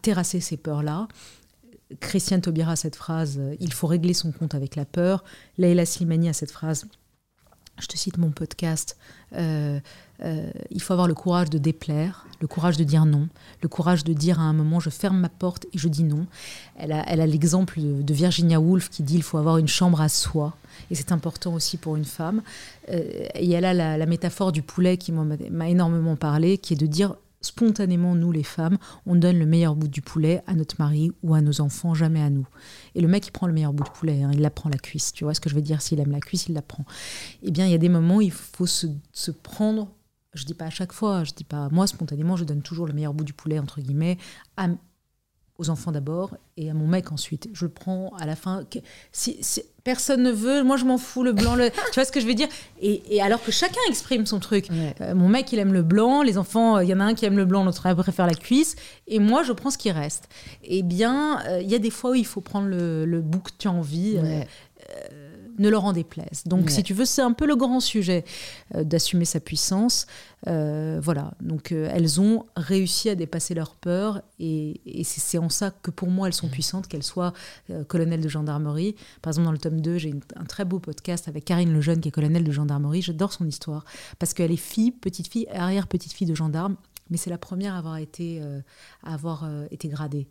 [0.00, 1.08] terrasser ces peurs-là.
[2.00, 5.22] Christiane Taubira a cette phrase, il faut régler son compte avec la peur.
[5.58, 6.86] Leila Slimani a cette phrase,
[7.78, 8.96] je te cite mon podcast,
[9.34, 9.80] euh,
[10.22, 13.28] euh, il faut avoir le courage de déplaire, le courage de dire non,
[13.62, 16.26] le courage de dire à un moment je ferme ma porte et je dis non.
[16.76, 20.56] Elle a, l'exemple de, Virginia Woolf qui dit il faut avoir une chambre à soi,
[20.90, 22.42] et c'est important aussi pour une femme.
[22.90, 26.86] Euh, et elle a la métaphore du poulet qui m'a énormément parlé, qui est de
[26.86, 31.12] dire spontanément, nous les femmes, on donne le meilleur bout du poulet à notre mari
[31.22, 32.46] ou à nos enfants, jamais à nous.
[32.94, 34.78] Et le mec, il prend le meilleur bout de poulet, hein, il la prend la
[34.78, 35.12] cuisse.
[35.12, 35.82] Tu vois ce que je veux dire?
[35.82, 36.84] S'il aime la cuisse, il la prend.
[37.42, 39.90] Eh bien, il y a des moments où il faut se, se prendre
[40.34, 42.92] je dis pas à chaque fois, je dis pas moi spontanément, je donne toujours le
[42.92, 44.18] meilleur bout du poulet entre guillemets
[44.56, 44.66] à,
[45.58, 47.48] aux enfants d'abord et à mon mec ensuite.
[47.52, 48.64] Je le prends à la fin.
[49.12, 49.38] Si,
[49.84, 51.70] personne ne veut, moi je m'en fous, le blanc, le...
[51.92, 52.48] tu vois ce que je veux dire?
[52.80, 54.68] Et, alors que chacun exprime son truc.
[55.00, 57.24] Euh, mon mec, il aime le blanc, les enfants, il y en a un qui
[57.24, 58.76] aime le blanc, l'autre préfère la cuisse,
[59.06, 60.28] et moi je prends ce qui reste.
[60.64, 63.40] Eh bien, euh, il y a des fois où il faut prendre le, le bout
[63.40, 64.16] que tu as envie.
[64.16, 64.44] Euh,
[65.58, 66.44] ne leur en déplaise.
[66.46, 68.24] Donc, si tu veux, c'est un peu le grand sujet
[68.74, 70.06] euh, d'assumer sa puissance.
[70.46, 71.34] Euh, voilà.
[71.40, 76.08] Donc, euh, elles ont réussi à dépasser leur peur et, c'est en ça que pour
[76.08, 76.50] moi, elles sont mm.
[76.50, 77.32] puissantes, qu'elles soient
[77.88, 78.94] colonelles de gendarmerie.
[79.22, 82.08] Par exemple, dans le tome 2, j'ai un très beau podcast avec Karine Lejeune, qui
[82.08, 83.02] est colonelle de gendarmerie.
[83.02, 83.84] J'adore son histoire
[84.18, 86.76] parce qu'elle est fille, petite fille, arrière-petite fille de gendarme
[87.10, 88.42] mais c'est la première à avoir été,
[89.02, 90.26] à avoir, été gradée.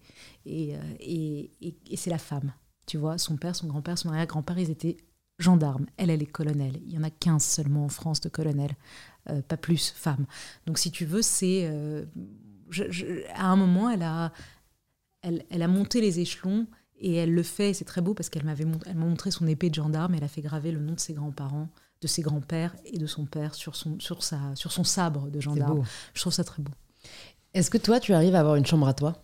[0.48, 2.52] Et, et, et c'est la femme.
[2.88, 4.98] Tu vois, son père, son grand-père, son arrière-grand-père, ils étaient
[5.44, 5.86] gendarme.
[5.98, 6.80] Elle, elle est colonel.
[6.86, 8.76] Il y en a 15 seulement en France de colonels,
[9.30, 10.26] euh, pas plus femmes.
[10.66, 11.68] Donc si tu veux, c'est...
[11.70, 12.06] Euh,
[13.36, 14.32] à un moment, elle a,
[15.22, 16.66] elle, elle, a monté les échelons
[16.98, 19.70] et elle le fait, c'est très beau parce qu'elle m'avait elle m'a montré son épée
[19.70, 21.68] de gendarme, elle a fait graver le nom de ses grands-parents,
[22.02, 25.40] de ses grands-pères et de son père sur son, sur sa, sur son sabre de
[25.40, 25.84] gendarme.
[26.14, 26.72] Je trouve ça très beau.
[27.54, 29.24] Est-ce que toi, tu arrives à avoir une chambre à toi?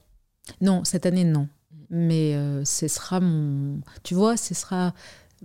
[0.61, 1.47] Non, cette année, non.
[1.89, 3.81] Mais euh, ce sera mon...
[4.03, 4.93] Tu vois, ce sera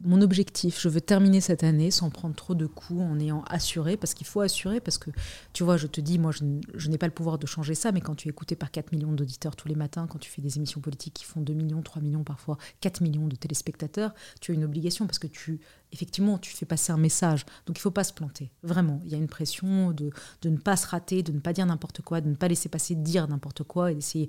[0.03, 0.81] mon objectif.
[0.81, 4.27] Je veux terminer cette année sans prendre trop de coups, en ayant assuré, parce qu'il
[4.27, 5.11] faut assurer, parce que
[5.53, 8.01] tu vois, je te dis, moi, je, n'ai pas le pouvoir de changer ça, mais
[8.01, 10.57] quand tu es écouté par 4 millions d'auditeurs tous les matins, quand tu fais des
[10.57, 14.55] émissions politiques qui font 2 millions, 3 millions, parfois 4 millions de téléspectateurs, tu as
[14.55, 15.61] une obligation, parce que tu,
[15.95, 17.47] effectivement, tu fais passer un message.
[17.67, 19.01] Donc il ne faut pas se planter, vraiment.
[19.05, 20.11] Il y a une pression de,
[20.43, 22.69] de ne pas se rater, de ne pas dire n'importe quoi, de ne pas laisser
[22.69, 24.29] passer dire n'importe quoi, et d'essayer.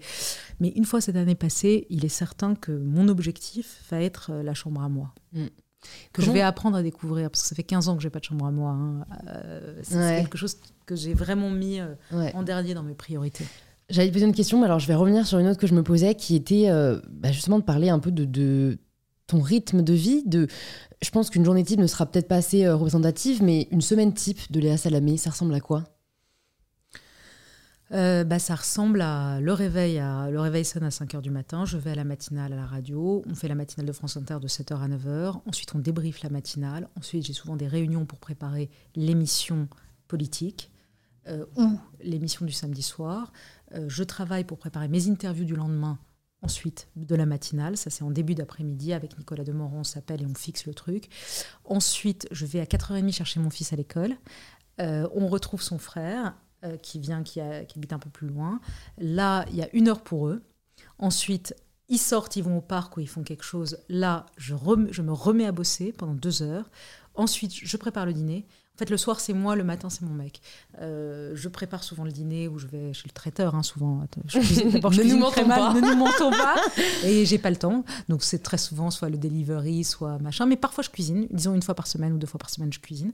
[0.60, 4.44] Mais une fois cette année passée, il est certain que mon objectif va être euh,
[4.44, 5.14] la chambre à moi.
[5.34, 5.48] Mm.
[6.14, 8.20] Que je vais apprendre à découvrir, parce que ça fait 15 ans que j'ai pas
[8.20, 8.72] de chambre à moi.
[8.72, 9.06] Hein.
[9.28, 10.58] Euh, c'est quelque chose
[10.88, 11.94] que j'ai vraiment mis euh,
[12.34, 13.46] en dernier dans mes priorités.
[13.90, 15.76] J'allais te poser une question, mais alors je vais revenir sur une autre que je
[15.76, 18.80] me posais, qui était euh, bah, justement de parler un peu de, de,
[19.28, 20.24] ton rythme de vie.
[20.26, 20.48] De,
[21.02, 24.52] je pense qu'une journée type ne sera peut-être pas assez représentative, mais une semaine type
[24.52, 25.84] de Léa Salamé, ça ressemble à quoi?
[27.92, 30.00] Euh, bah, ça ressemble à le réveil.
[30.00, 31.66] À, le réveil sonne à 5h du matin.
[31.66, 33.24] Je vais à la matinale à la radio.
[33.28, 35.42] On fait la matinale de France Inter de 7h à 9h.
[35.46, 36.90] Ensuite, on débriefe la matinale.
[36.98, 39.68] Ensuite, j'ai souvent des réunions pour préparer l'émission
[40.08, 40.72] politique
[41.28, 43.32] euh, ou l'émission du samedi soir.
[43.74, 46.00] Euh, je travaille pour préparer mes interviews du lendemain.
[46.46, 50.26] Ensuite, de la matinale, ça c'est en début d'après-midi, avec Nicolas Demorand, on s'appelle et
[50.26, 51.10] on fixe le truc.
[51.64, 54.16] Ensuite, je vais à 4h30 chercher mon fils à l'école.
[54.78, 56.36] on retrouve son frère
[56.66, 58.60] euh, qui vient, qui, habite un peu plus loin.
[58.98, 60.42] Là, il y a une heure pour eux.
[60.98, 61.54] Ensuite,
[61.90, 63.78] ils sortent, ils vont au parc ou ils font quelque chose.
[63.88, 64.56] Là, je,
[64.90, 66.72] je me remets à bosser pendant deux heures.
[67.14, 68.48] Ensuite, je prépare le dîner.
[68.76, 70.42] En fait, le soir, c'est moi, le matin, c'est mon mec.
[70.82, 74.06] Euh, je prépare souvent le dîner ou je vais chez le traiteur, hein, souvent.
[74.28, 75.74] Je ne nous mentons pas.
[75.74, 76.56] Ne nous mentons pas.
[77.06, 77.86] Et j'ai pas le temps.
[78.10, 80.46] Donc, c'est très souvent soit le delivery, soit machin.
[80.46, 81.28] Mais parfois, je cuisine.
[81.32, 83.14] Disons une fois par semaine ou deux fois par semaine, je cuisine.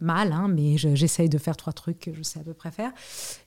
[0.00, 2.90] Mal, hein, mais j'essaye de faire trois trucs que je sais à peu près faire.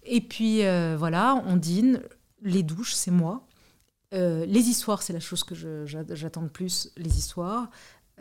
[0.03, 2.01] Et puis, euh, voilà, on dîne.
[2.41, 3.45] Les douches, c'est moi.
[4.14, 5.55] Euh, les histoires, c'est la chose que
[5.86, 7.70] j'attends le plus, les histoires.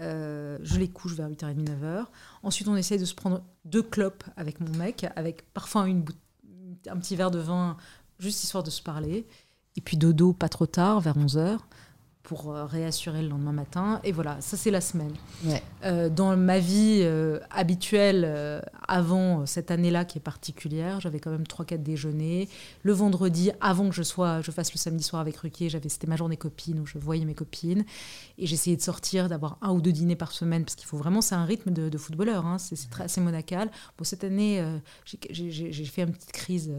[0.00, 2.06] Euh, je les couche vers 8h30, 9h.
[2.42, 6.04] Ensuite, on essaye de se prendre deux clopes avec mon mec, avec parfois une
[6.88, 7.76] un petit verre de vin,
[8.18, 9.26] juste histoire de se parler.
[9.76, 11.58] Et puis dodo, pas trop tard, vers 11h
[12.28, 14.00] pour euh, réassurer le lendemain matin.
[14.04, 15.14] Et voilà, ça c'est la semaine.
[15.82, 21.44] Euh, dans ma vie euh, habituelle, avant cette année-là qui est particulière, j'avais quand même
[21.44, 22.48] 3-4 déjeuners.
[22.82, 26.16] Le vendredi, avant que je, sois, je fasse le samedi soir avec Ruquier, c'était ma
[26.16, 27.84] journée copine où je voyais mes copines.
[28.36, 31.22] Et j'essayais de sortir, d'avoir un ou deux dîners par semaine, parce qu'il faut vraiment,
[31.22, 33.70] c'est un rythme de, footballeur, hein, c'est assez monacal.
[33.96, 34.62] Bon, cette année,
[35.06, 36.70] j'ai fait une petite crise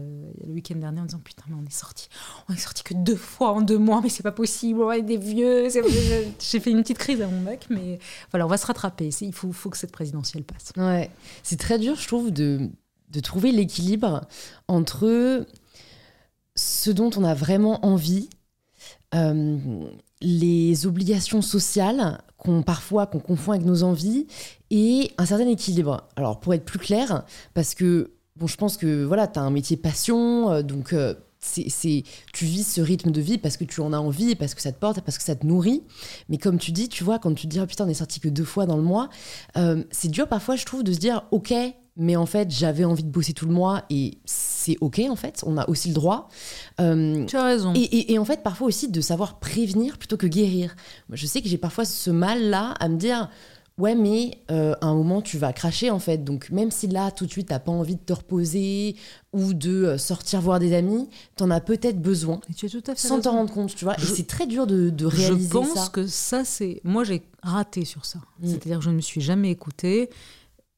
[0.46, 2.08] le week-end dernier en disant Putain, mais on est sorti.
[2.48, 5.02] On est sorti que deux fois en deux mois, mais c'est pas possible, on est
[5.02, 7.98] des vieux j'ai fait une petite crise à mon mec, mais
[8.30, 9.10] voilà, on va se rattraper.
[9.20, 10.72] Il faut, faut que cette présidentielle passe.
[10.76, 11.10] Ouais,
[11.42, 12.68] c'est très dur, je trouve, de,
[13.10, 14.22] de trouver l'équilibre
[14.68, 15.46] entre
[16.56, 18.28] ce dont on a vraiment envie,
[19.14, 19.58] euh,
[20.20, 24.26] les obligations sociales qu'on parfois qu'on confond avec nos envies
[24.70, 26.08] et un certain équilibre.
[26.16, 27.24] Alors pour être plus clair,
[27.54, 31.14] parce que bon, je pense que voilà, tu as un métier passion, euh, donc euh,
[31.40, 34.60] c'est, tu vis ce rythme de vie parce que tu en as envie, parce que
[34.60, 35.82] ça te porte, parce que ça te nourrit.
[36.28, 38.20] Mais comme tu dis, tu vois, quand tu te dis, oh putain, on est sorti
[38.20, 39.08] que deux fois dans le mois,
[39.56, 41.54] euh, c'est dur parfois, je trouve, de se dire, ok,
[41.96, 45.42] mais en fait, j'avais envie de bosser tout le mois et c'est ok, en fait,
[45.46, 46.28] on a aussi le droit.
[46.80, 47.72] Euh, tu as raison.
[47.74, 50.76] Et, et, en fait, parfois aussi de savoir prévenir plutôt que guérir.
[51.08, 53.28] Moi, je sais que j'ai parfois ce mal-là à me dire,
[53.80, 56.18] Ouais, mais euh, à un moment, tu vas cracher en fait.
[56.18, 58.94] Donc, même si là, tout de suite, t'as pas envie de te reposer
[59.32, 62.42] ou de euh, sortir voir des amis, tu en as peut-être besoin.
[62.50, 63.94] Et tu es tout à fait sans t'en rendre compte, tu vois.
[63.96, 65.60] Et c'est très dur de, de réaliser ça.
[65.62, 66.82] Je pense que ça, c'est.
[66.84, 68.18] Moi, j'ai raté sur ça.
[68.40, 68.48] Mm.
[68.48, 70.10] C'est-à-dire que je ne me suis jamais écoutée.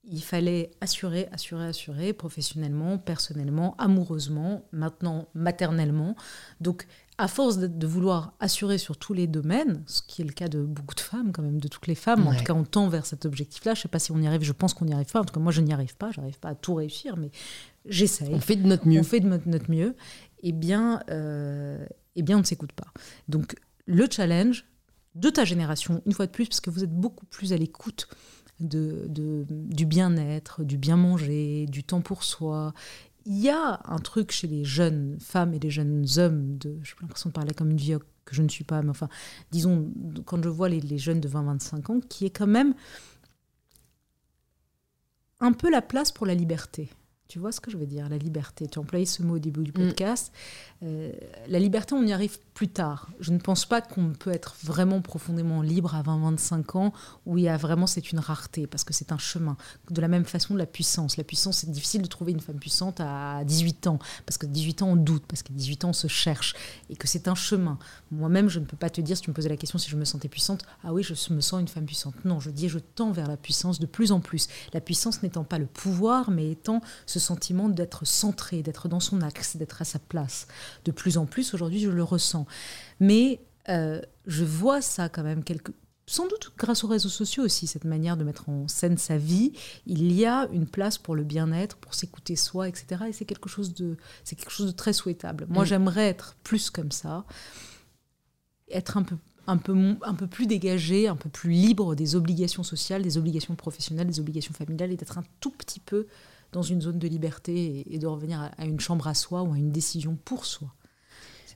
[0.04, 6.14] Il fallait assurer, assurer, assurer, professionnellement, personnellement, amoureusement, maintenant maternellement.
[6.60, 6.86] Donc,
[7.18, 10.62] à force de, vouloir assurer sur tous les domaines, ce qui est le cas de
[10.62, 13.06] beaucoup de femmes, quand même, de toutes les femmes, en tout cas on tend vers
[13.06, 13.74] cet objectif-là.
[13.74, 15.20] Je ne sais pas si on y arrive, je pense qu'on n'y arrive pas.
[15.20, 17.30] En tout cas, moi je n'y arrive pas, j'arrive pas à tout réussir, mais
[17.84, 18.34] j'essaye.
[18.34, 19.00] On fait de notre mieux.
[19.00, 19.94] On fait de notre mieux.
[20.42, 21.84] Eh bien, euh,
[22.16, 22.88] eh bien on ne s'écoute pas.
[23.28, 23.56] Donc
[23.86, 24.64] le challenge
[25.14, 28.08] de ta génération, une fois de plus, parce que vous êtes beaucoup plus à l'écoute
[28.60, 29.06] de,
[29.48, 32.72] du bien-être, du bien manger, du temps pour soi,
[33.24, 36.94] il y a un truc chez les jeunes femmes et les jeunes hommes, de, j'ai
[37.00, 39.08] l'impression de parler comme une vieille que je ne suis pas, mais enfin,
[39.50, 39.92] disons,
[40.24, 42.74] quand je vois les, les jeunes de 20-25 ans, qui est quand même
[45.40, 46.90] un peu la place pour la liberté.
[47.28, 48.68] Tu vois ce que je veux dire La liberté.
[48.68, 49.86] Tu employé ce mot au début du mm.
[49.86, 50.32] podcast.
[50.82, 51.12] Euh,
[51.46, 53.08] la liberté, on y arrive plus tard.
[53.20, 56.92] Je ne pense pas qu'on peut être vraiment profondément libre à 20-25 ans
[57.24, 59.56] où il y a vraiment, c'est une rareté parce que c'est un chemin.
[59.90, 61.16] De la même façon, la puissance.
[61.16, 64.82] La puissance, c'est difficile de trouver une femme puissante à 18 ans parce que 18
[64.82, 66.54] ans, on doute, parce qu'à 18 ans, on se cherche
[66.90, 67.78] et que c'est un chemin.
[68.10, 69.96] Moi-même, je ne peux pas te dire, si tu me posais la question si je
[69.96, 72.14] me sentais puissante, ah oui, je me sens une femme puissante.
[72.24, 74.48] Non, je dis, je tends vers la puissance de plus en plus.
[74.72, 79.22] La puissance n'étant pas le pouvoir, mais étant ce sentiment d'être centré, d'être dans son
[79.22, 80.48] axe, d'être à sa place
[80.84, 81.54] de plus en plus.
[81.54, 82.46] Aujourd'hui, je le ressens.
[83.00, 85.72] Mais euh, je vois ça quand même quelque
[86.06, 89.52] sans doute grâce aux réseaux sociaux aussi, cette manière de mettre en scène sa vie,
[89.86, 93.04] il y a une place pour le bien-être, pour s'écouter soi, etc.
[93.08, 95.46] Et c'est quelque chose de, c'est quelque chose de très souhaitable.
[95.48, 95.66] Moi, mm.
[95.66, 97.24] j'aimerais être plus comme ça,
[98.68, 99.16] être un peu,
[99.46, 103.54] un peu, un peu plus dégagé, un peu plus libre des obligations sociales, des obligations
[103.54, 106.06] professionnelles, des obligations familiales, et d'être un tout petit peu
[106.52, 109.58] dans une zone de liberté et, de revenir à, une chambre à soi ou à
[109.58, 110.68] une décision pour soi.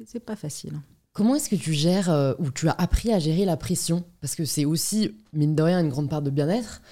[0.05, 0.73] C'est pas facile.
[0.77, 0.83] Hein.
[1.13, 4.05] Comment est-ce que tu gères euh, ou tu as appris à gérer la pression?
[4.21, 6.83] Parce que c'est aussi, mine de rien, une grande part de bien-être.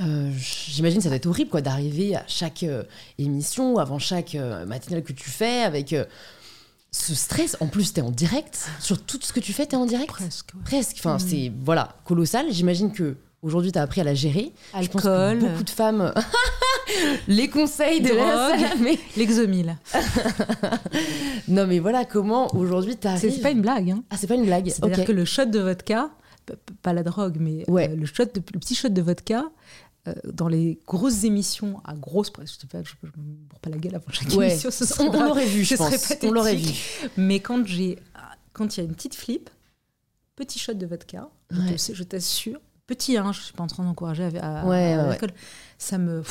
[0.00, 2.82] Euh, J'imagine ça doit être horrible quoi d'arriver à chaque euh,
[3.18, 5.94] émission, avant chaque euh, matinale que tu fais, avec
[6.90, 7.56] ce stress.
[7.60, 8.68] En plus, tu es en direct.
[8.80, 10.10] Sur tout ce que tu fais, tu es en direct?
[10.10, 10.52] Presque.
[10.64, 10.96] Presque.
[10.98, 11.20] Enfin, mm.
[11.20, 12.46] c'est voilà, colossal.
[12.50, 14.52] J'imagine que aujourd'hui tu as appris à la gérer.
[14.72, 15.38] Alcool.
[15.38, 16.12] beaucoup de femmes
[17.28, 18.56] les conseils de la
[19.16, 19.76] L'exomile.
[21.48, 23.90] non, mais voilà comment aujourd'hui tu C'est pas une blague.
[23.90, 24.02] Hein.
[24.10, 24.68] Ah, c'est pas une blague.
[24.68, 26.10] C'est-à-dire que le shot de vodka,
[26.82, 29.44] pas la drogue, mais euh, le, shot de, le petit shot de vodka,
[30.06, 33.78] euh, dans les grosses émissions à grosse je sais pas, je, ne me pas la
[33.78, 34.70] gueule avant chaque émission.
[35.00, 36.14] on, l'aurait vu, je pense.
[36.22, 36.74] On l'aurait vu.
[37.16, 37.98] Mais quand j'ai,
[38.52, 39.48] quand il y a une petite flip,
[40.36, 44.60] petit shot de vodka, je t'assure, petit, hein, je suis pas en train d'encourager à,
[44.68, 45.16] à,
[45.78, 46.22] ça me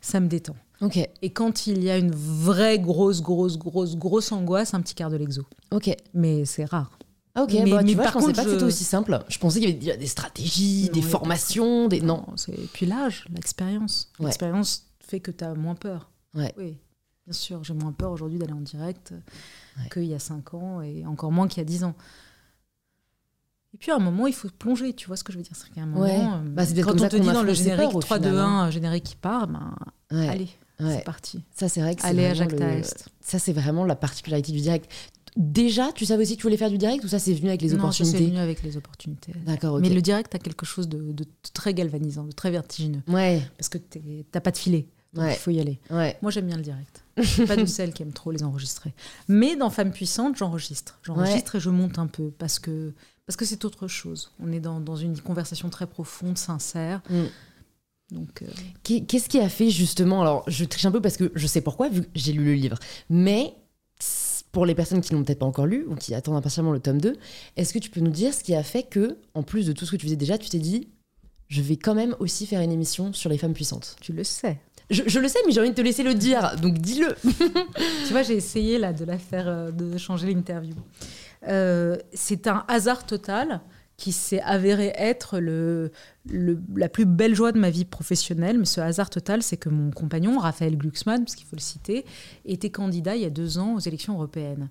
[0.00, 0.56] ça me détend.
[0.80, 4.94] Ok, Et quand il y a une vraie grosse, grosse, grosse, grosse angoisse, un petit
[4.94, 5.42] quart de l'exo.
[5.72, 5.90] ok.
[6.14, 6.96] Mais c'est rare.
[7.34, 8.84] Ah, Ok, Mais- bah, mais tu vois, par je pensais contre, pas que c'était aussi
[8.84, 9.18] simple.
[9.28, 12.00] Je pensais qu'il y avait des stratégies, des formations, des...
[12.00, 12.24] Non.
[12.36, 14.10] c'est et puis l'âge, l'expérience.
[14.20, 14.26] Ouais.
[14.26, 16.10] L'expérience fait que tu as moins peur.
[16.34, 16.52] Ouais.
[16.56, 16.78] Oui,
[17.26, 19.12] bien sûr, j'ai moins peur aujourd'hui d'aller en direct
[19.78, 19.88] Ouais.
[19.92, 21.94] qu'il y a 5 ans et encore moins qu'il y a 10 ans.
[23.74, 25.52] Et puis à un moment, il faut plonger, tu vois ce que je veux dire
[25.54, 26.18] C'est qu'à un moment, Ouais.
[26.20, 28.40] euh, Bah, quand comme on te dit dans le générique peurs, au 3, 2, final,
[28.44, 29.74] 1, un générique qui part, ben,
[30.10, 30.28] Ouais.
[30.28, 30.48] allez,
[30.80, 30.96] Ouais.
[30.98, 31.44] c'est parti.
[31.54, 32.82] Ça, c'est vrai que Allez à Jacques le-.
[33.20, 34.90] Ça, c'est vraiment la particularité du direct.
[35.36, 37.60] Déjà, tu savais aussi que tu voulais faire du direct ou ça, c'est venu avec
[37.62, 39.32] les Non, opportunités c'est venu avec les opportunités.
[39.46, 39.82] D'accord, ok.
[39.82, 43.02] Mais le direct a quelque chose de, de très galvanisant, de très vertigineux.
[43.06, 43.78] Ouais, Parce que
[44.32, 44.88] t'as pas de filet.
[45.12, 45.34] Donc Ouais.
[45.34, 45.78] il faut y aller.
[45.90, 46.16] ouais.
[46.22, 47.04] Moi, j'aime bien le direct.
[47.18, 48.94] Je suis pas de celles qui aiment trop les enregistrer.
[49.28, 50.98] Mais dans Femmes puissantes, j'enregistre.
[51.02, 52.92] J'enregistre et je monte un peu parce que
[53.28, 54.32] parce que c'est autre chose.
[54.42, 57.02] On est dans, dans une conversation très profonde, sincère.
[57.10, 57.24] Mm.
[58.12, 58.46] Donc, euh,
[58.84, 61.60] Qu'est- Qu'est-ce qui a fait justement Alors, je triche un peu parce que je sais
[61.60, 62.78] pourquoi, vu que j'ai lu le livre.
[63.10, 63.52] Mais
[64.50, 67.02] pour les personnes qui l'ont peut-être pas encore lu ou qui attendent impatiemment le tome
[67.02, 67.16] 2,
[67.58, 69.84] est-ce que tu peux nous dire ce qui a fait que, en plus de tout
[69.84, 70.88] ce que tu faisais déjà, tu t'es dit,
[71.48, 73.96] je vais quand même aussi faire une émission sur les femmes puissantes?
[74.00, 74.58] Tu le sais.
[74.88, 77.14] je, je le sais, mais j'ai envie de te laisser le dire, donc dis-le.
[78.06, 80.74] tu vois, j'ai essayé là de la faire, euh, de changer l'interview.
[81.46, 83.60] Euh, c'est un hasard total
[83.96, 88.56] qui s'est avéré être la plus belle joie de ma vie professionnelle.
[88.56, 92.04] Mais ce hasard total, c'est que mon compagnon, Raphaël Glucksmann, parce qu'il faut le citer,
[92.44, 94.70] était candidat il y a deux ans aux élections européennes.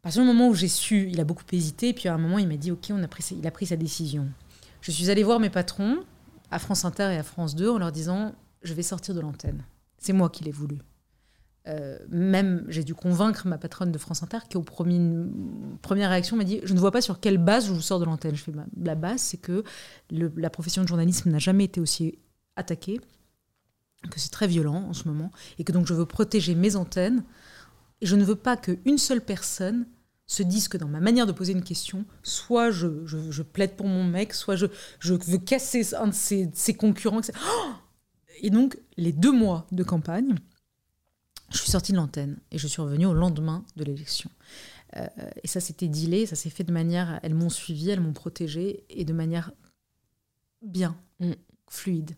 [0.00, 2.38] À partir du moment où j'ai su, il a beaucoup hésité, puis à un moment,
[2.38, 4.28] il m'a dit Ok, on a pris, il a pris sa décision.
[4.80, 5.98] Je suis allée voir mes patrons
[6.52, 8.32] à France Inter et à France 2 en leur disant
[8.62, 9.64] Je vais sortir de l'antenne.
[9.98, 10.78] C'est moi qui l'ai voulu.
[11.68, 14.98] Euh, même, j'ai dû convaincre ma patronne de France Inter qui, au premier,
[15.82, 18.04] première réaction, m'a dit Je ne vois pas sur quelle base je vous sors de
[18.04, 18.34] l'antenne.
[18.34, 19.64] Je fais bah, La base, c'est que
[20.10, 22.18] la profession de journalisme n'a jamais été aussi
[22.56, 23.00] attaquée,
[24.10, 27.24] que c'est très violent en ce moment, et que donc je veux protéger mes antennes.
[28.00, 29.86] Et je ne veux pas qu'une seule personne
[30.26, 34.04] se dise que dans ma manière de poser une question, soit je, plaide pour mon
[34.04, 34.66] mec, soit je,
[35.02, 37.20] veux casser un de ses, concurrents.
[37.34, 37.72] Oh
[38.40, 40.36] et donc, les deux mois de campagne,
[41.50, 44.30] je suis sortie de l'antenne et je suis revenue au lendemain de l'élection.
[44.96, 45.06] Euh,
[45.42, 47.20] et ça, c'était dealé, ça s'est fait de manière.
[47.22, 49.52] Elles m'ont suivi, elles m'ont protégée et de manière
[50.62, 51.32] bien, Mm.
[51.68, 52.12] fluide.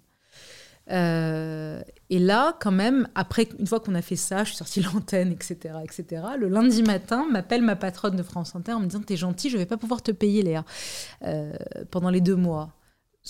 [0.91, 4.81] Euh, et là, quand même, après, une fois qu'on a fait ça, je suis sortie
[4.81, 6.23] de l'antenne, etc., etc.
[6.39, 9.57] Le lundi matin, m'appelle ma patronne de France Inter en me disant T'es gentil, je
[9.57, 10.65] vais pas pouvoir te payer, Léa,
[11.23, 11.53] euh,
[11.91, 12.75] pendant les deux mois.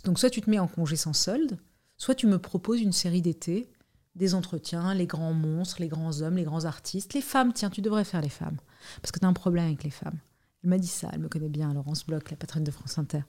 [0.05, 1.59] Donc, soit tu te mets en congé sans solde,
[1.97, 3.71] soit tu me proposes une série d'été,
[4.15, 7.53] des entretiens, les grands monstres, les grands hommes, les grands artistes, les femmes.
[7.53, 8.57] Tiens, tu devrais faire les femmes.
[9.01, 10.19] Parce que tu as un problème avec les femmes.
[10.63, 13.23] Elle m'a dit ça, elle me connaît bien, Laurence Bloch, la patronne de France Inter.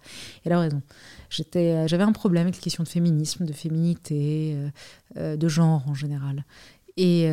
[0.44, 0.82] Elle a raison.
[1.56, 4.70] Euh, j'avais un problème avec les questions de féminisme, de féminité, euh,
[5.18, 6.46] euh, de genre en général.
[6.98, 7.30] Et,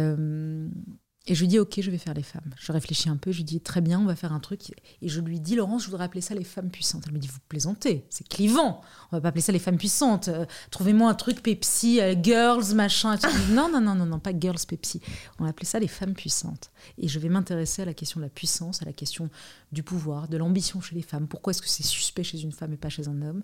[1.29, 2.55] et je lui dis, ok, je vais faire les femmes.
[2.59, 4.73] Je réfléchis un peu, je lui dis, très bien, on va faire un truc.
[5.03, 7.05] Et je lui dis, Laurence, je voudrais appeler ça les femmes puissantes.
[7.07, 8.81] Elle me dit, vous plaisantez, c'est clivant.
[9.13, 10.29] On va pas appeler ça les femmes puissantes.
[10.29, 13.17] Euh, Trouvez-moi un truc Pepsi, euh, girls, machin.
[13.51, 15.03] Non, non, non, non, non, pas girls Pepsi.
[15.39, 16.71] On va appeler ça les femmes puissantes.
[16.97, 19.29] Et je vais m'intéresser à la question de la puissance, à la question
[19.71, 21.29] du pouvoir, de l'ambition chez les femmes.
[21.29, 23.43] Pourquoi est-ce que c'est suspect chez une femme et pas chez un homme?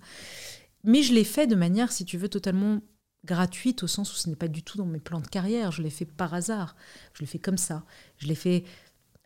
[0.84, 2.80] Mais je l'ai fait de manière, si tu veux, totalement
[3.24, 5.70] gratuite au sens où ce n'est pas du tout dans mes plans de carrière.
[5.72, 6.76] Je l'ai fait par hasard.
[7.14, 7.84] Je l'ai fait comme ça.
[8.18, 8.64] Je l'ai fait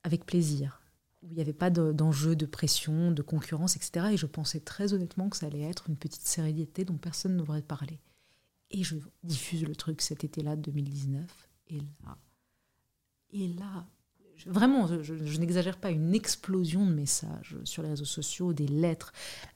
[0.05, 0.81] avec plaisir.
[1.23, 4.07] Où il n'y avait pas de- d'enjeu, de pression, de concurrence, etc.
[4.13, 7.37] Et je pensais très honnêtement que ça allait être une petite série d'été dont personne
[7.37, 7.99] n'aurait parlé.
[8.71, 11.49] Et je diffuse le truc cet été-là, 2019.
[11.69, 12.17] Et là,
[13.33, 13.87] et là,
[14.47, 19.13] vraiment, je, n'exagère pas, une explosion de messages sur les réseaux sociaux, des lettres,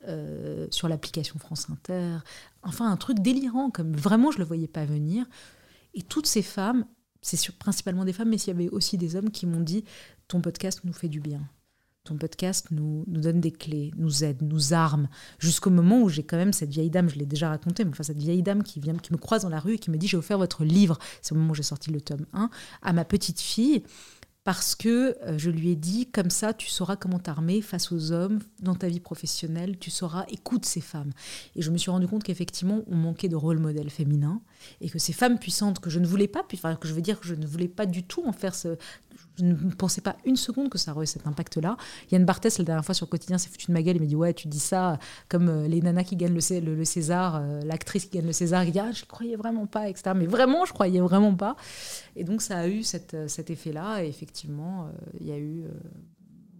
[0.08, 2.18] euh, sur l'application France Inter.
[2.62, 5.26] Enfin, un truc délirant, comme vraiment je ne le voyais pas venir.
[5.94, 6.86] Et toutes ces femmes,
[7.20, 9.84] c'est principalement des femmes, mais il y avait aussi des hommes qui m'ont dit
[10.28, 11.42] Ton podcast nous fait du bien.
[12.04, 15.08] Ton podcast nous, nous donne des clés, nous aide, nous arme,
[15.38, 18.02] jusqu'au moment où j'ai quand même cette vieille dame, je l'ai déjà raconté, mais enfin
[18.02, 20.08] cette vieille dame qui vient, qui me croise dans la rue et qui me dit
[20.08, 22.50] j'ai offert votre livre, c'est au moment où j'ai sorti le tome 1,
[22.82, 23.84] à ma petite fille,
[24.44, 28.12] parce que euh, je lui ai dit comme ça tu sauras comment t'armer face aux
[28.12, 31.12] hommes dans ta vie professionnelle, tu sauras écoute ces femmes.
[31.56, 34.40] Et je me suis rendu compte qu'effectivement on manquait de rôle modèle féminin
[34.80, 37.20] et que ces femmes puissantes que je ne voulais pas, enfin que je veux dire
[37.20, 38.76] que je ne voulais pas du tout en faire ce,
[39.42, 41.76] ne pensais pas une seconde que ça aurait cet impact-là.
[42.10, 43.96] Yann Barthès, la dernière fois sur le quotidien, s'est foutu de ma gueule.
[43.96, 46.60] Il m'a dit Ouais, tu dis ça comme euh, les nanas qui gagnent le, Cé-
[46.60, 48.64] le- le César, euh, l'actrice qui gagne le César.
[48.64, 50.12] Il dit Ah, je croyais vraiment pas, etc.
[50.16, 51.56] Mais vraiment, je croyais vraiment pas.
[52.16, 52.82] Et donc, ça a eu
[53.14, 54.04] euh, cet effet-là.
[54.04, 54.88] Et effectivement,
[55.20, 55.64] il y a eu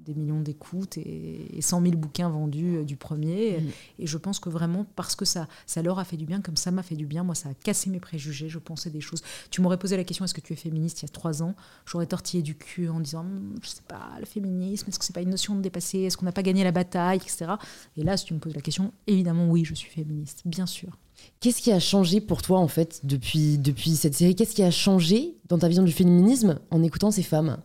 [0.05, 3.61] des millions d'écoutes et, 100 000 bouquins vendus euh, du premier.
[3.61, 3.71] Mm.
[4.01, 6.57] Et je pense que vraiment, parce que ça, ça leur a fait du bien, comme
[6.57, 8.49] ça m'a fait du bien, moi, ça a cassé mes préjugés.
[8.49, 9.23] Je pensais des choses.
[9.51, 11.55] Tu m'aurais posé la question est-ce que tu es féministe il y a trois ans?
[11.87, 15.15] J'aurais tortillé du cul en disant hum, je sais pas, le féminisme, est-ce que c'est
[15.15, 17.53] pas une notion de dépasser Est-ce qu'on n'a pas gagné la bataille, etc.
[17.97, 20.99] Et là, si tu me poses la question, évidemment, oui, je suis féministe, bien sûr.
[21.41, 24.35] Qu'est-ce qui a changé pour toi, en fait, depuis, depuis cette série?
[24.35, 27.59] Qu'est-ce qui a changé dans ta vision du féminisme en écoutant ces femmes?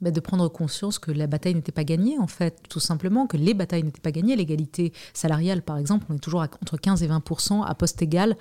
[0.00, 3.36] Bah, de prendre conscience que la bataille n'était pas gagnée, en fait, tout simplement, que
[3.36, 4.36] les batailles n'étaient pas gagnées.
[4.36, 7.22] L'égalité salariale, par exemple, on est toujours entre 15 et 20
[7.66, 8.36] à poste égal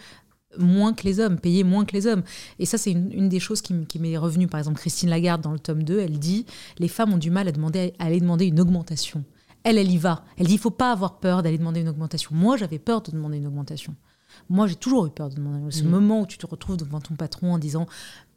[0.58, 2.24] moins que les hommes, payés moins que les hommes.
[2.58, 4.48] Et ça, c'est une, des choses qui, m'est revenue.
[4.48, 6.46] Par exemple, Christine Lagarde, dans le tome 2, elle dit
[6.80, 9.24] les femmes ont du mal à, demander, à aller demander une augmentation.
[9.64, 10.24] Elle, elle y va.
[10.38, 12.32] Elle dit il faut pas avoir peur d'aller demander une augmentation.
[12.34, 13.96] Moi, j'avais peur de demander une augmentation.
[14.50, 15.72] Moi, j'ai toujours eu peur de demander.
[15.72, 15.90] Ce mmh.
[15.90, 17.88] moment où tu te retrouves devant ton patron en disant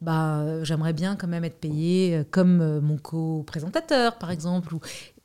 [0.00, 4.74] bah, j'aimerais bien quand même être payé euh, comme euh, mon co-présentateur, par exemple.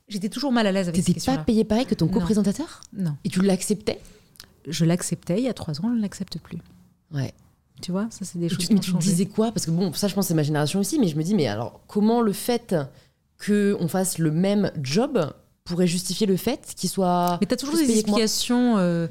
[0.08, 1.04] J'étais toujours mal à l'aise avec.
[1.04, 2.82] T'étais pas payé pareil que ton co-présentateur?
[2.94, 3.16] Non.
[3.24, 4.00] Et tu l'acceptais?
[4.68, 5.40] Je l'acceptais.
[5.40, 6.60] Il y a trois ans, je ne l'accepte plus.
[7.12, 7.34] Ouais.
[7.82, 9.52] Tu vois, ça, c'est des choses tu, Mais tu disais quoi?
[9.52, 11.00] Parce que bon, ça, je pense, c'est ma génération aussi.
[11.00, 12.76] Mais je me dis, mais alors, comment le fait
[13.46, 15.32] qu'on fasse le même job
[15.64, 17.38] pourrait justifier le fait qu'il soit.
[17.42, 18.78] Mais tu as toujours des explications.
[18.78, 19.08] Euh,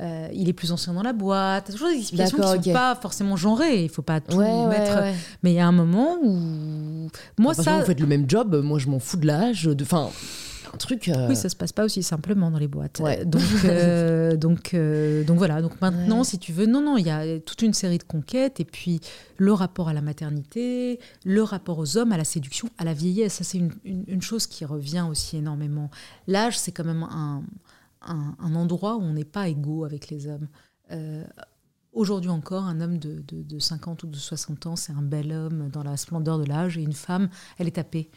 [0.00, 1.70] euh, il est plus ancien dans la boîte.
[1.70, 3.84] Toujours des explications qui ne sont pas forcément genrées.
[3.84, 5.02] Il faut pas tout mettre.
[5.42, 7.08] Mais il y a un moment où.
[7.38, 7.80] Moi, ça.
[7.80, 8.60] Vous faites le même job.
[8.64, 9.64] Moi, je m'en fous de l'âge.
[9.64, 9.84] De...
[9.84, 10.10] Enfin.
[10.72, 11.08] Un truc.
[11.08, 13.02] Euh, oui, ça se passe pas aussi simplement dans les boîtes.
[13.26, 14.76] Donc, euh, donc,
[15.26, 15.60] donc voilà.
[15.62, 18.60] Donc maintenant, si tu veux, non, non, il y a toute une série de conquêtes
[18.60, 19.00] et puis
[19.36, 23.34] le rapport à la maternité, le rapport aux hommes, à la séduction, à la vieillesse.
[23.34, 25.90] Ça, c'est une, une chose qui revient aussi énormément.
[26.28, 27.42] L'âge, c'est quand même un,
[28.02, 30.48] un, endroit où on n'est pas égaux avec les hommes.
[30.90, 31.24] Euh,
[31.92, 35.82] aujourd'hui encore, un homme de, 50 ou de 60 ans, c'est un bel homme dans
[35.82, 37.28] la splendeur de l'âge, et une femme,
[37.58, 38.10] elle est tapée,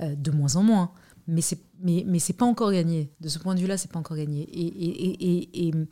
[0.00, 0.90] euh, de moins en moins.
[1.28, 3.12] Mais c'est mais, mais pas encore gagné.
[3.20, 4.42] De ce point de vue-là, c'est pas encore gagné.
[4.42, 5.84] et, et euh,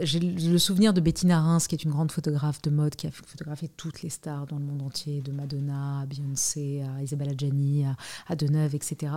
[0.00, 3.10] j'ai le souvenir de Bettina Reims, qui est une grande photographe de mode, qui a
[3.10, 7.84] photographié toutes les stars dans le monde entier, de Madonna à Beyoncé, à Isabella Gianni,
[8.26, 9.12] à, Deneuve, etc.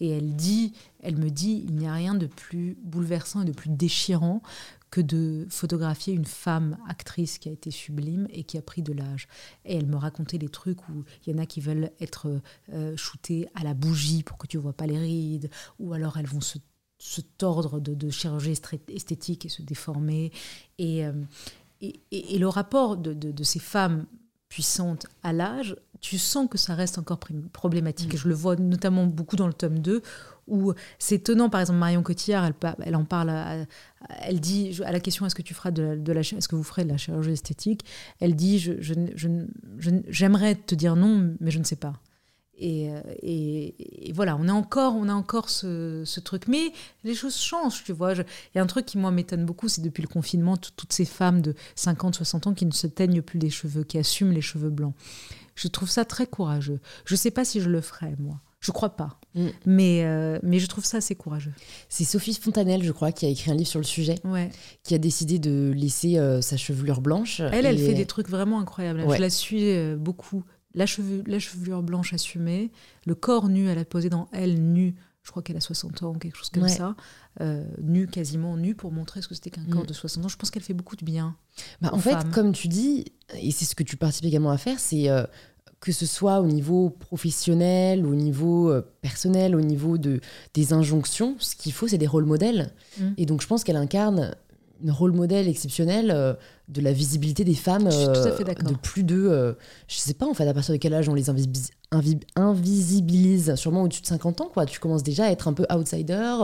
[0.00, 3.52] Et elle dit, elle me dit, il n'y a rien de plus bouleversant et de
[3.52, 4.42] plus déchirant
[4.90, 8.92] que de photographier une femme actrice qui a été sublime et qui a pris de
[8.92, 9.26] l'âge.
[9.64, 12.40] Et elle me racontait des trucs où il y en a qui veulent être
[12.72, 15.50] euh, shootées à la bougie pour que tu vois pas les rides,
[15.80, 16.58] ou alors elles vont se
[17.06, 18.54] se tordre de, chirurgie
[18.88, 20.32] esthétique et se déformer.
[20.80, 21.12] Euh,
[21.80, 24.06] et, et, le rapport de, ces femmes
[24.48, 27.20] puissantes à l'âge, tu sens que ça reste encore
[27.52, 28.14] problématique.
[28.14, 30.02] Et je le vois notamment beaucoup dans le tome 2,
[30.48, 33.66] où c'est étonnant, par exemple, Marion Cotillard, elle, elle en parle,
[34.22, 36.84] elle dit à la question est-ce que tu feras de la, est-ce que vous ferez
[36.84, 37.84] de la chirurgie esthétique?
[38.18, 38.68] Elle dit
[40.08, 41.92] j'aimerais te dire non, mais je ne sais pas.
[42.62, 46.48] Euh, et, et, voilà, on a encore, on a encore ce, truc.
[46.48, 46.72] Mais
[47.04, 48.14] les choses changent, tu vois.
[48.14, 51.04] Il y a un truc qui, moi, m'étonne beaucoup, c'est depuis le confinement, toutes ces
[51.04, 54.40] femmes de 50, 60 ans qui ne se teignent plus les cheveux, qui assument les
[54.40, 54.94] cheveux blancs.
[55.54, 56.80] Je trouve ça très courageux.
[57.04, 58.40] Je ne sais pas si je le ferais, moi.
[58.60, 59.20] Je crois pas.
[59.34, 59.46] Mm.
[59.66, 61.52] Mais, euh, mais je trouve ça assez courageux.
[61.88, 64.50] C'est Sophie Fontanelle, je crois, qui a écrit un livre sur le sujet, ouais.
[64.82, 67.40] qui a décidé de laisser euh, sa chevelure blanche.
[67.40, 69.04] Elle, elle fait des trucs vraiment incroyables.
[69.08, 70.42] Je la suis beaucoup
[70.76, 72.70] la, chevelure blanche assumée,
[73.06, 76.14] le corps nu, elle a posé dans elle nu, je crois qu'elle a 60 ans,
[76.14, 76.94] quelque chose comme ça,
[77.40, 79.86] euh, nu, quasiment nu, pour montrer ce que c'était qu'un corps mm.
[79.86, 80.28] de 60 ans.
[80.28, 81.34] Je pense qu'elle fait beaucoup de bien.
[81.80, 84.78] Bah, en fait, comme tu dis, et c'est ce que tu participes également à faire,
[84.78, 85.24] c'est euh,
[85.80, 90.20] que ce soit au niveau professionnel, au niveau euh, personnel, au niveau de,
[90.54, 92.72] des injonctions, ce qu'il faut, c'est des rôles modèles.
[93.00, 93.08] Mm.
[93.16, 94.36] Et donc, je pense qu'elle incarne
[94.88, 96.34] rôle modèle exceptionnel euh,
[96.68, 99.52] de la visibilité des femmes euh, de plus de euh,
[99.86, 103.54] je sais pas en fait à partir de quel âge on les invisibilise?
[103.54, 104.66] Sûrement au-dessus de 50 ans quoi.
[104.66, 106.34] Tu commences déjà à être un peu outsider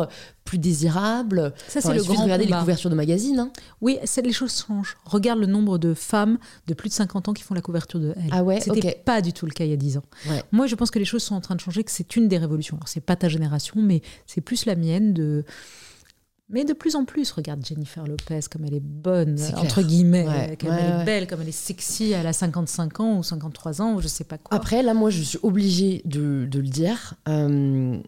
[0.44, 1.52] plus désirable.
[1.68, 3.50] Ça c'est le grand regarder les couvertures de magazines hein.
[3.80, 4.96] oui les choses changent.
[5.04, 8.14] Regarde le nombre de femmes de plus de 50 ans qui font la couverture de
[8.16, 8.30] Elle.
[8.30, 10.04] Ah ouais c'était pas du tout le cas il y a 10 ans.
[10.52, 12.38] Moi je pense que les choses sont en train de changer que c'est une des
[12.38, 12.78] révolutions.
[12.86, 15.44] C'est pas ta génération mais c'est plus la mienne de
[16.52, 20.70] mais de plus en plus, regarde Jennifer Lopez comme elle est bonne, entre guillemets, comme
[20.72, 24.00] elle est belle, comme elle est sexy, elle a 55 ans ou 53 ans ou
[24.00, 24.56] je sais pas quoi.
[24.56, 27.14] Après, là, moi, je suis obligée de, de le dire.
[27.28, 27.98] Euh,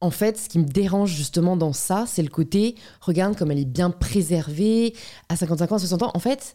[0.00, 3.58] en fait, ce qui me dérange justement dans ça, c'est le côté, regarde comme elle
[3.58, 4.94] est bien préservée,
[5.28, 6.10] à 55 ans, 60 ans.
[6.14, 6.54] En fait,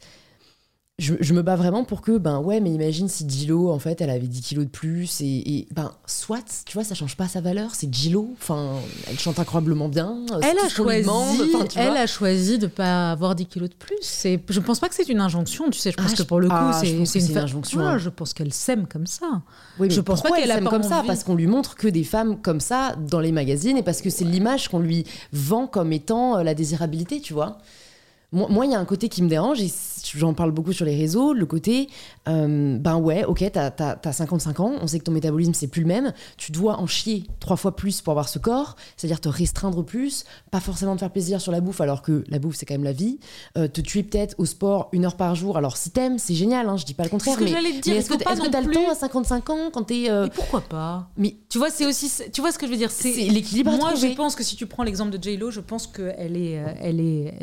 [1.01, 3.99] je, je me bats vraiment pour que, ben ouais, mais imagine si Gilo, en fait,
[4.01, 5.25] elle avait 10 kilos de plus, et,
[5.57, 8.73] et, ben, soit, tu vois, ça change pas sa valeur, c'est Gilo, enfin,
[9.09, 11.09] elle chante incroyablement bien, euh, Elle a choisi,
[11.75, 13.97] elle a choisi de pas avoir 10 kilos de plus.
[14.01, 15.91] C'est, je pense pas que c'est une injonction, tu sais.
[15.91, 17.97] Je pense Ah, que pour le coup, ah, c'est, une fa- injonction, hein.
[17.97, 19.41] je pense qu'elle s'aime comme ça.
[19.79, 21.03] Oui, mais je pense pas qu'elle s'aime comme ça?
[21.07, 24.09] Parce qu'on lui montre que des femmes comme ça dans les magazines et parce que
[24.09, 27.57] c'est l'image qu'on lui vend comme étant euh, la désirabilité, tu vois.
[28.33, 29.69] Moi, il y a un côté qui me dérange et
[30.15, 31.89] j'en parle beaucoup sur les réseaux, le côté,
[32.27, 35.81] euh, ben ouais, ok, t'as as, 55 ans, on sait que ton métabolisme c'est plus
[35.81, 39.29] le même, tu dois en chier trois fois plus pour avoir ce corps, c'est-à-dire te
[39.29, 42.65] restreindre plus, pas forcément te faire plaisir sur la bouffe alors que la bouffe c'est
[42.65, 43.19] quand même la vie,
[43.57, 46.69] euh, te tuer peut-être au sport une heure par jour, alors si t'aimes, c'est génial,
[46.69, 48.71] hein, je dis pas le contraire, mais, est-ce que pas est-ce que non t'as le
[48.71, 50.09] temps à 55 ans quand t'es...
[50.09, 51.09] euh, pourquoi pas?
[51.17, 52.91] mais Tu vois, c'est aussi, tu vois ce que je veux dire.
[52.91, 55.87] c'est l'équilibre Moi, je pense que si tu prends l'exemple de J Lo, je pense
[55.87, 57.33] qu'elle est, euh, elle est,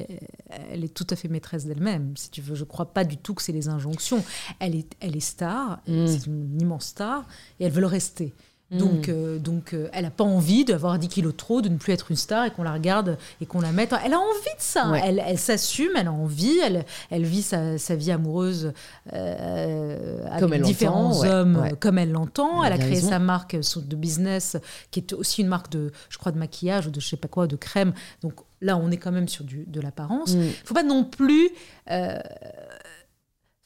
[0.79, 2.17] elle est tout à fait maîtresse d'elle-même.
[2.17, 4.25] Si tu veux, je crois pas du tout que c'est les injonctions.
[4.61, 6.07] Elle est, elle est star, Mm.
[6.07, 7.27] c'est une immense star,
[7.61, 8.33] et elle veut le rester.
[8.71, 8.79] Mm.
[8.79, 11.79] Donc, euh, donc euh, elle n'a pas envie d'avoir 10 kilos de trop, de ne
[11.79, 13.95] plus être une star et qu'on la regarde et qu'on la mette.
[14.05, 14.91] Elle a envie de ça.
[14.91, 15.01] Ouais.
[15.03, 18.73] Elle, elle s'assume, elle a envie, elle, elle vit sa, sa vie amoureuse
[19.15, 21.73] euh, avec Comme elle différents ouais, hommes ouais.
[21.81, 22.63] comme elle l'entend.
[22.63, 23.09] Elle a Elle a bien créé raison.
[23.09, 24.57] sa marque de business
[24.91, 27.29] qui est aussi une marque de, je crois, de maquillage ou de je sais pas
[27.29, 27.95] quoi, de crème.
[28.23, 30.35] Donc là, on est quand même sur du, de l'apparence.
[30.35, 30.43] Mm.
[30.43, 31.49] Il faut pas non plus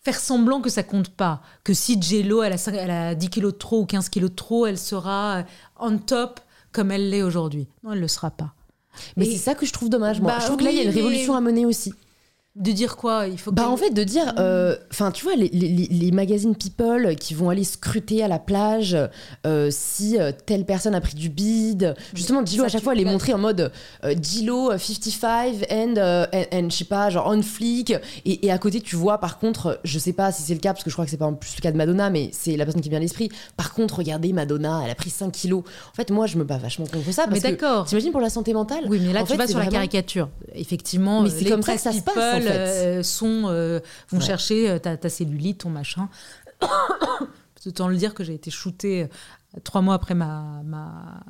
[0.02, 1.42] faire semblant que ça compte pas.
[1.64, 4.30] Que si Jello, elle a, cin- elle a 10 kilos de trop ou 15 kilos
[4.30, 5.42] de trop, elle sera euh,
[5.78, 6.40] on top
[6.72, 7.68] comme elle l'est aujourd'hui.
[7.84, 8.52] Non, elle le sera pas.
[9.16, 10.32] Mais c'est ça que je trouve dommage, moi.
[10.32, 11.94] Bah je trouve que là, il y a une mais- révolution à mener aussi.
[12.54, 15.48] De dire quoi Il faut Bah, en fait, de dire, euh, enfin, tu vois, les,
[15.54, 18.94] les- les- les magazines People qui vont aller scruter à la plage
[19.46, 21.94] euh, si euh, telle personne a pris du bide.
[22.12, 23.72] Justement, Gilo, Ça, à chaque fois, elle est là- montrée en mode
[24.20, 27.94] Gilo euh, 55 and, and, and, je sais pas, genre on fleek.
[28.26, 30.74] Et, et à côté, tu vois, par contre, je sais pas si c'est le cas,
[30.74, 32.66] parce que je crois que c'est pas plus le cas de Madonna, mais c'est la
[32.66, 33.30] personne qui vient à l'esprit.
[33.56, 35.62] Par contre, regardez, Madonna, elle a pris 5 kilos.
[35.90, 37.22] En fait, moi, je me bats vachement contre ça.
[37.28, 37.86] mais Parce que, d'accord.
[37.86, 40.28] t'imagines pour la santé mentale Oui, mais là, En tu fait, vas sur la caricature.
[40.54, 43.80] Effectivement, Mais c'est les comme ça que ça se passe, euh, sont, euh,
[44.10, 44.24] vont Ouais.
[44.24, 46.08] chercher euh, ta, ta cellulite, ton machin.
[47.66, 49.08] Autant le dire que j'ai été shootée
[49.62, 51.20] trois mois après ma, ma,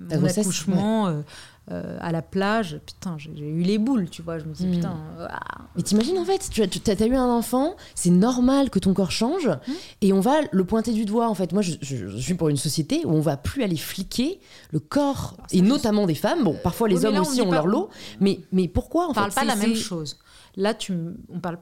[0.00, 1.22] mon grossesse, accouchement
[1.70, 2.80] euh, à la plage.
[2.86, 4.38] Putain, j'ai eu les boules, tu vois.
[4.38, 4.70] Je me dis, Mm.
[4.76, 4.96] putain,
[5.28, 5.40] ah.
[5.76, 9.46] Mais t'imagines en fait, tu as, eu un enfant, c'est normal que ton corps change
[9.48, 9.72] Mmh.
[10.02, 11.52] et on va le pointer du doigt en fait.
[11.52, 14.40] Moi je, je- je suis pour une société où on va plus aller fliquer
[14.72, 16.42] le corps Ah, et notamment des femmes.
[16.44, 17.90] Bon, parfois les hommes là, aussi ont pas- leur lot,
[18.20, 20.18] mais, mais pourquoi en on parle fait pas de la même chose.
[20.56, 20.92] Là, tu,
[21.28, 21.58] on parle.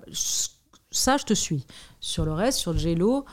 [0.90, 1.66] Ça, je te suis.
[2.00, 3.24] Sur le reste, sur le Jello,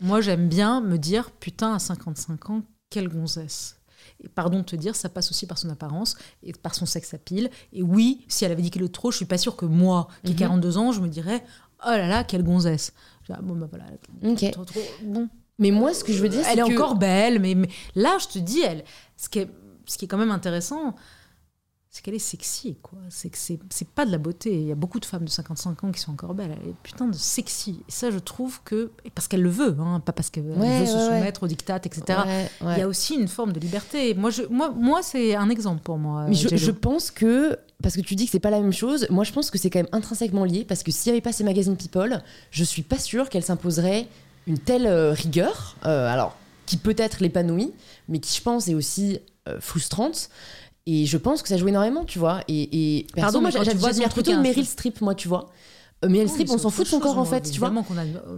[0.00, 3.77] moi, j'aime bien me dire, putain, à 55 ans, quelle gonzesse.
[4.24, 7.14] Et pardon de te dire, ça passe aussi par son apparence et par son sexe
[7.14, 7.50] à pile.
[7.72, 10.08] Et oui, si elle avait 10 kilos de trop, je suis pas sûre que moi,
[10.24, 10.38] qui ai Mhm.
[10.40, 11.44] 42 ans, je me dirais,
[11.86, 12.92] oh là là, quelle gonzesse.
[13.22, 13.84] Je dis, ah, bon, bah voilà.
[14.24, 14.50] Ok.
[14.50, 15.28] trop, trop- bon.
[15.60, 17.68] Mais moi ce que je veux dire, c'est Elle est que- encore belle, mais, mais
[17.96, 18.84] là, je te dis, elle,
[19.16, 19.50] ce qui est,
[19.86, 20.94] ce qui est quand même intéressant,
[21.98, 22.96] c'est qu'elle est sexy, quoi.
[23.10, 24.54] C'est que c'est pas de la beauté.
[24.54, 26.56] Il y a beaucoup de femmes de 55 ans qui sont encore belles.
[26.62, 27.82] Elle est putain de sexy.
[27.88, 28.92] Et ça, je trouve que.
[29.16, 31.06] Parce qu'elle le veut, hein, pas parce qu'elle Ouais, veut se ouais, ouais.
[31.18, 32.20] soumettre aux dictates, etc.
[32.62, 34.14] Il y a aussi une forme de liberté.
[34.14, 36.26] Moi, je, moi, moi c'est un exemple pour moi.
[36.28, 39.24] Mais je pense que, parce que tu dis que c'est pas la même chose, moi
[39.24, 41.42] je pense que c'est quand même intrinsèquement lié, parce que s'il n'y avait pas ces
[41.42, 42.22] magazines People,
[42.52, 44.06] je suis pas sûre qu'elle s'imposerait
[44.46, 47.72] une telle euh, rigueur, euh, alors qui peut-être l'épanouit,
[48.08, 49.18] mais qui je pense est aussi
[49.48, 50.28] euh, frustrante.
[50.90, 52.40] Et je pense que ça joue énormément, tu vois.
[52.48, 55.50] Et, Pardon, moi j'admire plutôt Meryl Streep, moi, tu vois.
[56.04, 57.70] Euh, Meryl Oh, Streep, on s'en fout de son corps, en fait, tu vois.
[57.70, 57.84] Moi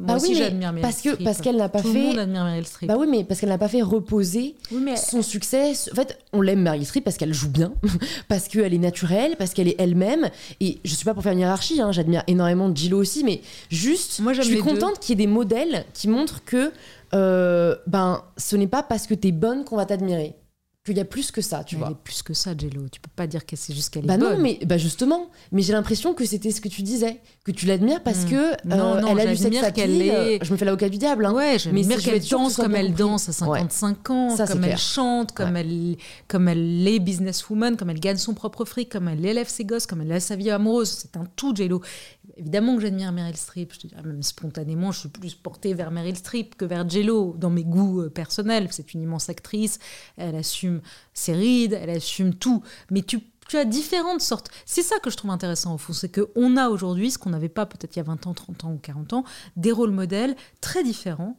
[0.01, 1.25] Bah aussi, j'admire Meryl parce que- Streep.
[1.25, 2.89] parce qu'elle n'a pas Tout fait- le monde admire Meryl Streep.
[2.89, 4.55] Bah oui, mais parce qu'elle n'a pas fait reposer
[4.97, 5.73] son succès.
[5.93, 7.73] En fait, on l'aime Meryl Streep parce qu'elle joue bien,
[8.29, 10.31] parce qu'elle est naturelle, parce qu'elle est elle-même.
[10.61, 14.21] Et je suis pas pour faire une hiérarchie, hein, j'admire énormément Gillo aussi, mais juste,
[14.21, 16.73] Moi, je suis contente qu'il y ait des modèles qui montrent que
[17.13, 20.35] euh, ben, ce n'est pas parce que t'es bonne qu'on va t'admirer.
[20.83, 21.89] Qu'il y a plus que ça, tu Mais vois.
[21.89, 22.89] Elle est plus que ça, Jello.
[22.91, 24.37] Tu peux pas dire que c'est juste qu'elle est Bah bonne.
[24.37, 27.67] non, mais bah justement, mais j'ai l'impression que c'était ce que tu disais, que tu
[27.67, 28.31] l'admires parce Hmm.
[28.31, 30.97] que Non, euh, non, elle a du sexe qu'elle est- Je me fais l'avocat du
[30.97, 31.27] diable.
[31.27, 31.35] Hein.
[31.35, 34.79] Ouais, Mais veux qu'elle danse comme elle danse à 55 ans, Ça, comme elle clair.
[34.79, 35.97] chante, comme, elle,
[36.29, 39.85] comme elle est businesswoman, comme elle gagne son propre fric, comme elle élève ses gosses,
[39.85, 40.89] comme elle a sa vie amoureuse.
[40.89, 41.83] C'est un tout, J-Lo.
[42.41, 43.73] Évidemment que j'admire Meryl Streep.
[43.75, 47.37] Je te dirais même spontanément, je suis plus portée vers Meryl Streep que vers J-Lo
[47.39, 48.69] dans mes goûts euh, personnels.
[48.71, 49.79] C'est une immense actrice.
[50.17, 50.81] Elle assume
[51.13, 52.63] ses rides, elle assume tout.
[52.91, 54.49] Mais tu tu as différentes sortes.
[54.65, 57.49] C'est ça que je trouve intéressant au fond, c'est qu'on a aujourd'hui, ce qu'on n'avait
[57.49, 59.25] pas peut-être il y a 20 ans, 30 ans ou 40 ans,
[59.57, 61.37] des rôles modèles très différents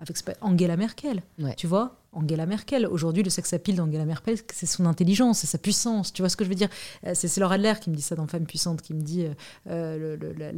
[0.00, 1.54] avec Angela Merkel, Ouais.
[1.56, 2.01] tu vois?
[2.12, 2.86] Angela Merkel.
[2.86, 6.12] Aujourd'hui, le sex appeal d'Angela Merkel, c'est son intelligence, c'est sa puissance.
[6.12, 6.68] Tu vois ce que je veux dire?
[7.06, 9.26] Euh, C'est Laura Adler qui me dit ça dans Femme puissante, qui me dit
[9.68, 10.52] euh, le- le-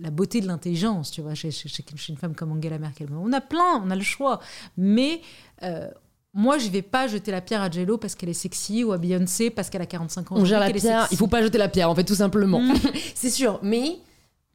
[0.00, 3.08] la, beauté de l'intelligence, tu vois, chez, chez- une femme comme Angela Merkel.
[3.12, 4.40] On a plein, on a le choix.
[4.76, 5.20] Mais
[5.62, 5.88] euh,
[6.34, 8.98] moi, je vais pas jeter la pierre à J-Lo parce qu'elle est sexy ou à
[8.98, 10.36] Beyoncé parce qu'elle a 45 ans.
[10.38, 12.60] On gère la pierre, il faut pas jeter la pierre, en fait, tout simplement.
[12.60, 12.74] Mm.
[13.14, 13.98] c'est sûr, mais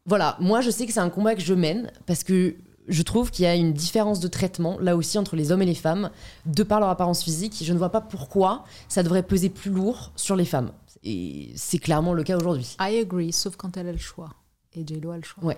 [0.06, 2.56] voilà, moi je sais que c'est un combat que je mène parce que
[2.88, 5.66] je trouve qu'il y a une différence de traitement là aussi entre les hommes et
[5.66, 6.10] les femmes
[6.46, 7.62] de par leur apparence physique.
[7.64, 10.72] Je ne vois pas pourquoi ça devrait peser plus lourd sur les femmes.
[11.04, 12.76] Et c'est clairement le cas aujourd'hui.
[12.80, 14.30] I agree, sauf quand elle a le choix.
[14.74, 15.44] Et J-Lo a le choix.
[15.44, 15.58] Ouais.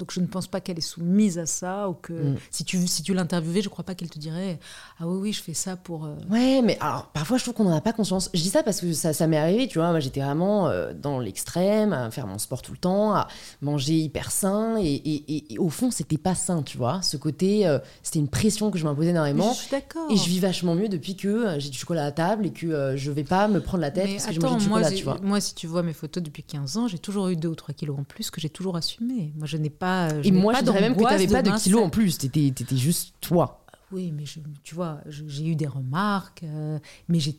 [0.00, 2.36] Donc je ne pense pas qu'elle est soumise à ça ou que Mm.
[2.50, 4.58] si tu si tu l'interviewais, je crois pas qu'elle te dirait
[4.98, 6.06] ah oui oui je fais ça pour.
[6.06, 8.30] euh, Ouais, mais alors parfois je trouve qu'on n'en a pas conscience.
[8.34, 9.90] Je dis ça parce que ça, ça m'est arrivé, tu vois.
[9.90, 13.28] Moi j'étais vraiment euh, dans l'extrême, à faire mon sport tout le temps, à
[13.60, 14.76] manger hyper sain.
[14.78, 17.02] Et, et- et- et au fond, c'était pas sain, tu vois.
[17.02, 19.52] Ce côté, euh, c'était une pression que je m'imposais énormément.
[19.52, 20.10] je suis d'accord.
[20.10, 22.94] Et je vis vachement mieux depuis que euh, j'ai du chocolat à table et que
[22.96, 24.78] je vais pas me prendre la tête Mais parce que j'ai mangé attends, du moi,
[24.82, 25.18] chocolat, tu vois.
[25.22, 27.74] moi, si tu vois mes photos depuis 15 ans, j'ai toujours eu 2 ou 3
[27.74, 29.32] kilos en plus que j'ai toujours assumé.
[29.36, 29.89] Moi, je n'ai pas.
[30.22, 32.18] Je Et moi, pas je dirais même que d'angoisse t'avais pas de kilos en plus.
[32.18, 33.56] T'étais étais juste toi.
[33.92, 36.78] Oui, mais je- tu vois, j'ai eu des remarques, euh,
[37.08, 37.34] mais j'ai,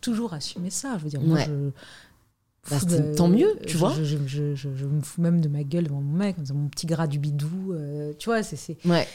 [0.00, 0.96] toujours assumé ça.
[0.98, 1.44] Je veux dire, moi, Ouais.
[1.46, 1.70] je.
[2.70, 3.92] Bah, de- tant mieux, tu je- vois.
[4.02, 4.16] Je,
[4.86, 7.72] me fous même de ma gueule devant mon mec, mon petit gras du bidou.
[7.72, 8.76] euh, tu vois, c'est.
[8.86, 9.02] Ouais.
[9.02, 9.06] Et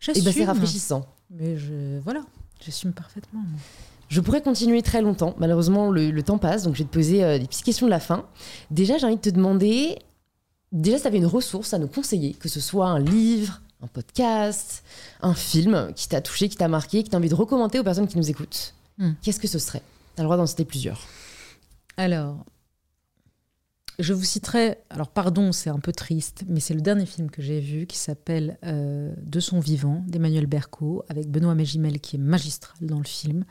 [0.00, 0.24] j'assume.
[0.24, 1.06] bah c'est rafraîchissant.
[1.30, 2.20] Mais je, voilà,
[2.64, 3.40] j'assume parfaitement.
[3.40, 3.60] moi.
[4.08, 5.34] Je pourrais continuer très longtemps.
[5.38, 7.90] Malheureusement, le, le temps passe, donc je vais te poser euh, des petites questions de
[7.90, 8.26] la fin.
[8.70, 9.98] Déjà, j'ai envie de te demander,
[10.74, 13.86] déjà, si tu avais une ressource à nous conseiller, que ce soit un livre, un
[13.86, 14.82] podcast,
[15.22, 17.84] un film qui t'a touché, qui t'a marqué, que tu as envie de recommander aux
[17.84, 19.12] personnes qui nous écoutent, Hmm.
[19.22, 19.82] qu'est-ce que ce serait?
[20.14, 21.00] Tu as le droit d'en citer plusieurs.
[21.96, 22.36] Alors,
[23.98, 27.42] je vous citerai, alors pardon, c'est un peu triste, mais c'est le dernier film que
[27.42, 32.18] j'ai vu qui s'appelle euh, De son vivant d'Emmanuel Berco, avec Benoît Magimel qui est
[32.18, 33.44] magistral dans le film,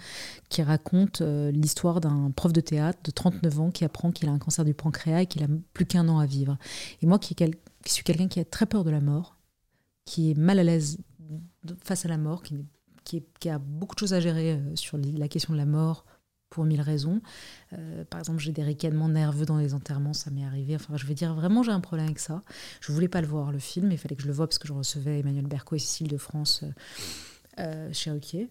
[0.49, 4.31] qui raconte euh, l'histoire d'un prof de théâtre de 39 ans qui apprend qu'il a
[4.33, 6.57] un cancer du pancréas et qu'il a plus qu'un an à vivre.
[7.01, 7.35] Et moi qui,
[7.85, 9.37] suis quelqu'un qui a très peur de la mort,
[10.03, 10.97] qui est mal à l'aise
[11.83, 15.29] face à la mort, qui, qui a beaucoup de choses à gérer euh, sur la
[15.29, 16.05] question de la mort
[16.53, 17.19] pour mille raisons.
[17.73, 20.75] Euh, par exemple, j'ai des ricanements nerveux dans les enterrements, ça m'est arrivé.
[20.75, 22.43] Enfin, je veux dire, vraiment, j'ai un problème avec ça.
[22.79, 24.59] Je voulais pas le voir, le film, mais il fallait que je le voie parce
[24.59, 26.71] que je recevais Emmanuel Berco et Cécile de France euh,
[27.59, 28.49] euh, chez Ruquier.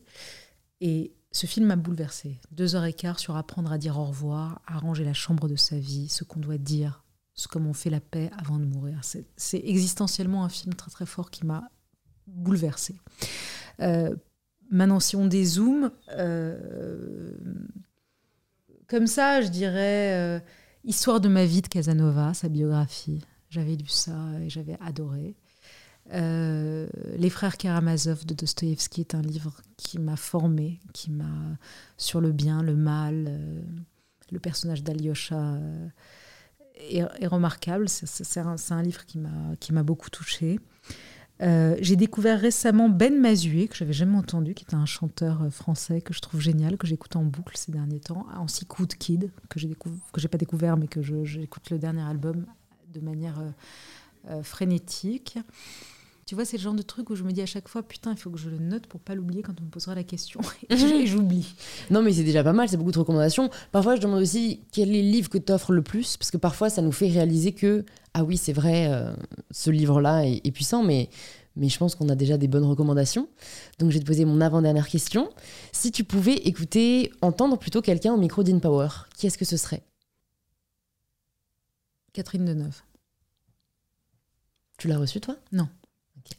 [0.80, 2.40] Et ce film m'a bouleversée.
[2.50, 5.78] Deux heures et quart sur apprendre à dire au revoir, arranger la chambre de sa
[5.78, 9.00] vie, ce qu'on doit dire, ce comment on fait la paix avant de mourir.
[9.02, 11.70] C'est- existentiellement un film très très fort qui m'a
[12.26, 12.96] bouleversée.
[13.80, 14.14] Euh,
[14.70, 15.92] maintenant, si on dézoome,
[18.92, 20.40] comme ça, je dirais euh,
[20.84, 23.24] Histoire de ma vie de Casanova, sa biographie.
[23.48, 25.34] J'avais lu ça et j'avais adoré.
[26.12, 26.86] Euh,
[27.16, 31.56] Les frères Karamazov de Dostoïevski est un livre qui m'a formé, qui m'a
[31.96, 33.24] sur le bien, le mal.
[33.28, 33.62] euh,
[34.30, 35.56] le personnage d'Alyosha
[36.90, 37.88] est, remarquable.
[37.88, 40.58] C'est- un, un livre qui m'a qui m'a beaucoup touchée.
[41.42, 45.50] Euh, J'ai découvert récemment Ben Mazué, que j'avais jamais entendu, qui est un chanteur euh,
[45.50, 48.26] français que je trouve génial, que j'écoute en boucle ces derniers temps,
[48.68, 52.46] que Woodkid, que j'ai décou- que j'ai pas découvert, mais que j'écoute le dernier album
[52.94, 53.40] de manière
[54.30, 55.38] euh, frénétique.
[56.32, 58.12] Tu vois, c'est le genre de truc où je me dis à chaque fois, putain,
[58.12, 60.40] il faut que je le note pour pas l'oublier quand on me posera la question.
[60.70, 61.54] Et je- et j'oublie.
[61.90, 63.50] Non, mais c'est déjà pas mal, c'est beaucoup de recommandations.
[63.70, 66.70] Parfois, je demande aussi quel est le livre que t'offres le plus, parce que parfois,
[66.70, 69.12] ça nous fait réaliser que, ah oui, c'est vrai, euh,
[69.50, 71.10] ce livre-là est, est puissant, mais,
[71.54, 73.28] mais je pense qu'on a déjà des bonnes recommandations.
[73.78, 75.28] Donc, je vais te poser mon avant-dernière question.
[75.72, 79.82] Si tu pouvais écouter, entendre plutôt quelqu'un au micro d'InPower, qui est-ce que ce serait?
[82.14, 82.80] Catherine Deneuve.
[84.78, 85.36] Tu l'as reçu, toi?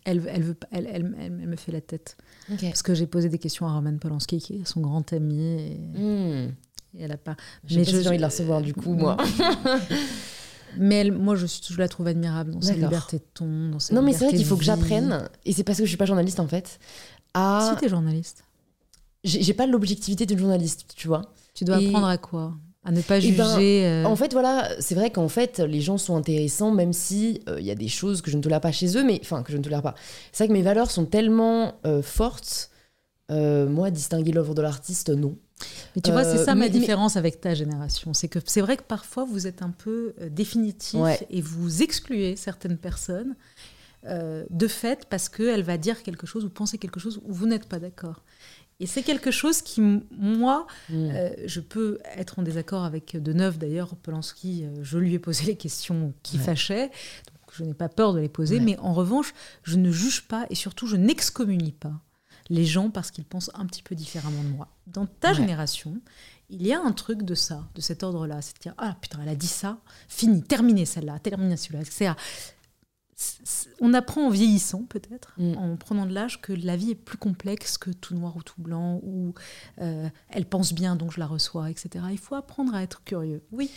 [0.06, 2.18] Elle, elle, veut, elle, elle, elle- elle me fait la tête.
[2.62, 5.78] Parce que j'ai posé des questions à Roman Polanski, qui est son grand ami, et,
[5.98, 6.52] Hmm.
[6.98, 7.36] et elle a pas.
[7.68, 9.18] Si j'ai envie de la recevoir, du coup, moi.
[10.78, 11.46] Mais elle- moi, je,
[11.78, 14.46] la trouve admirable dans sa liberté de ton, dans sa Non, mais c'est vrai qu'il
[14.46, 16.80] faut que j'apprenne, et c'est parce que je suis pas journaliste, en fait,
[17.36, 17.74] à...
[17.76, 18.44] Si t'es journaliste,
[19.24, 21.22] J'ai j'ai pas l'objectivité d'une journaliste, tu vois.
[21.54, 22.54] tu dois Et- apprendre à quoi?
[22.86, 23.86] À ne pas Eh ben, juger.
[23.86, 27.60] euh, En fait, voilà, c'est vrai qu'en fait, les gens sont intéressants, même si euh,
[27.60, 29.52] il y a des choses que je ne tolère pas chez eux, mais enfin que
[29.54, 29.96] je ne tolère pas.
[30.34, 32.70] C'est vrai que mes valeurs sont tellement euh, fortes.
[33.30, 35.38] moi, distinguer l'œuvre de l'artiste, non.
[35.96, 38.14] Mais tu vois, c'est ça ma mais- mais- différence avec ta génération.
[38.14, 41.20] C'est que c'est vrai que parfois vous êtes un peu définitif Ouais.
[41.30, 43.36] et vous excluez certaines personnes
[44.06, 47.68] de fait parce qu'elle va dire quelque chose ou penser quelque chose où vous n'êtes
[47.70, 48.22] pas d'accord.
[48.80, 49.82] Et c'est quelque chose qui,
[50.12, 50.94] moi, Mm.
[50.94, 53.95] euh, je peux être en désaccord avec Deneuve d'ailleurs.
[53.95, 56.44] Polanski, euh, je lui ai posé les questions qui Ouais.
[56.44, 56.88] fâchaient.
[56.88, 58.58] Donc je n'ai pas peur de les poser.
[58.58, 58.64] Ouais.
[58.64, 59.34] Mais en revanche,
[59.64, 61.94] je ne juge pas et surtout, je n'excommunie pas
[62.50, 64.68] les gens parce qu'ils pensent un petit peu différemment de moi.
[64.88, 65.36] Dans ta Ouais.
[65.36, 65.95] génération,
[66.50, 68.41] il y a un truc de ça, de cet ordre-là.
[68.41, 69.78] C'est de dire, ah putain, elle a dit ça,
[70.10, 72.12] fini, terminé celle-là, terminé celui-là, etc.
[73.82, 75.58] On apprend en vieillissant, peut-être, Mm.
[75.58, 78.62] en prenant de l'âge, que la vie est plus complexe que tout noir ou tout
[78.62, 79.34] blanc, ou
[79.82, 82.06] euh, elle pense bien, donc je la reçois, etc.
[82.12, 83.41] Il faut apprendre à être curieux.
[83.52, 83.70] Oui.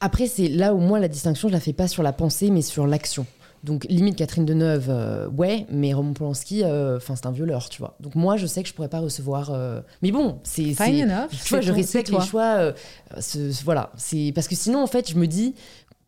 [0.00, 2.62] Après, c'est là où moi, la distinction, je la fais pas sur la pensée, mais
[2.62, 3.26] sur l'action.
[3.62, 7.78] Donc, limite, Catherine Deneuve, euh, ouais, mais Roman Polanski, euh, enfin, c'est un violeur, tu
[7.82, 7.94] vois.
[8.00, 9.50] Donc, moi, je sais que je pourrais pas recevoir.
[9.50, 10.72] euh, Mais bon, c'est.
[10.72, 11.28] Fine enough.
[11.44, 12.72] Tu vois, je respecte les choix.
[13.20, 15.54] ce- ce- voilà, c'est parce que sinon, en fait, je me dis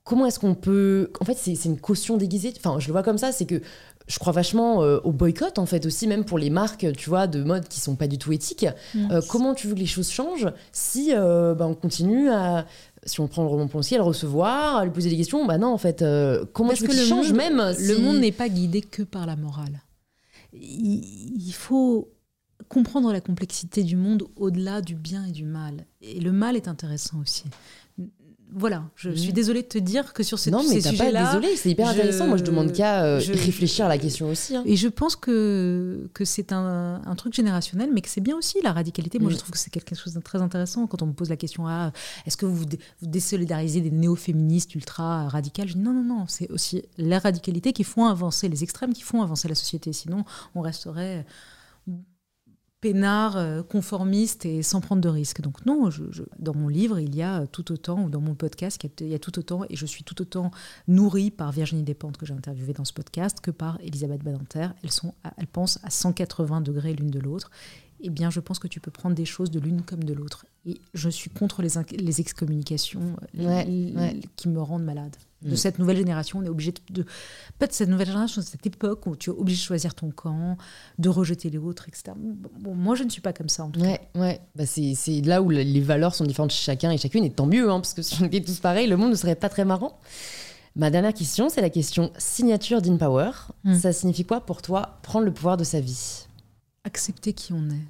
[0.04, 1.10] comment est-ce qu'on peut.
[1.20, 2.52] En fait, c'est une caution déguisée.
[2.56, 3.60] Enfin, je le vois comme ça, c'est que
[4.08, 7.26] je crois vachement euh, au boycott, en fait, aussi, même pour les marques, tu vois,
[7.28, 8.66] de mode qui sont pas du tout éthiques.
[8.94, 9.12] Mm.
[9.12, 12.66] Euh, comment tu veux que les choses changent si euh, bah, on continue à.
[13.04, 15.58] Si on prend le roman Polanski, à le recevoir, à lui poser des questions, bah
[15.58, 16.04] non, en fait,
[16.52, 19.34] comment veux que le change monde- même Le monde n'est pas guidé que par la
[19.34, 19.82] morale.
[20.52, 21.02] Il,
[21.44, 22.12] il faut
[22.68, 25.84] comprendre la complexité du monde au-delà du bien et du mal.
[26.00, 27.42] Et le mal est intéressant aussi.
[28.54, 29.16] Voilà, je Mhm.
[29.16, 31.56] suis désolée de te dire que sur ces, Non, mais ces t'as pas sujets-là, désolé,
[31.56, 32.26] c'est hyper je- intéressant.
[32.26, 34.54] Moi, je demande qu'à euh, réfléchir à la question aussi.
[34.56, 34.62] hein.
[34.66, 38.58] Et je pense que, que c'est un, un truc générationnel, mais que c'est bien aussi
[38.62, 39.18] la radicalité.
[39.18, 39.34] Moi, Mm.
[39.34, 41.66] je trouve que c'est quelque chose de très intéressant quand on me pose la question
[41.66, 41.92] ah,
[42.26, 42.66] est-ce que vous vous
[43.00, 45.68] désolidarisez des néo-féministes ultra radicales?
[45.68, 46.24] Je dis non, non, non.
[46.28, 49.92] C'est aussi la radicalité qui font avancer, les extrêmes qui font avancer la société.
[49.92, 50.24] Sinon,
[50.54, 51.24] on resterait
[52.82, 55.40] peinard, euh, conformiste et sans prendre de risques.
[55.40, 55.88] Donc non,
[56.38, 59.18] dans mon livre, il y a tout autant, ou dans mon podcast, il y a-
[59.18, 60.50] tout autant, et je suis tout autant
[60.88, 64.68] nourrie par Virginie Despentes que j'ai interviewée dans ce podcast, que par Elisabeth Badinter.
[64.82, 67.50] Elles, sont, elles pensent à 180 degrés l'une de l'autre.
[68.04, 70.44] Eh bien, je pense que tu peux prendre des choses de l'une comme de l'autre.
[70.66, 74.20] Et je suis contre les, excommunications euh, Ouais, l- ouais.
[74.36, 75.14] qui me rendent malade.
[75.42, 75.56] De Mm.
[75.56, 77.06] cette nouvelle génération, on est obligé de, de...
[77.58, 80.10] Pas de cette nouvelle génération, de cette époque où tu es obligé de choisir ton
[80.10, 80.56] camp,
[80.98, 82.12] de rejeter les autres, etc.
[82.60, 83.98] Bon, moi, je ne suis pas comme ça, en tout cas.
[84.14, 84.40] Ouais.
[84.54, 87.46] Bah, c'est là où le- les valeurs sont différentes chez chacun et chacune, et tant
[87.46, 89.64] mieux, hein, parce que si on était tous pareils, le monde ne serait pas très
[89.64, 89.98] marrant.
[90.76, 93.30] Ma dernière question, c'est la question signature d'InPower.
[93.64, 93.74] Mm.
[93.74, 96.26] Ça signifie quoi pour toi prendre le pouvoir de sa vie?
[96.84, 97.86] Accepter qui on est.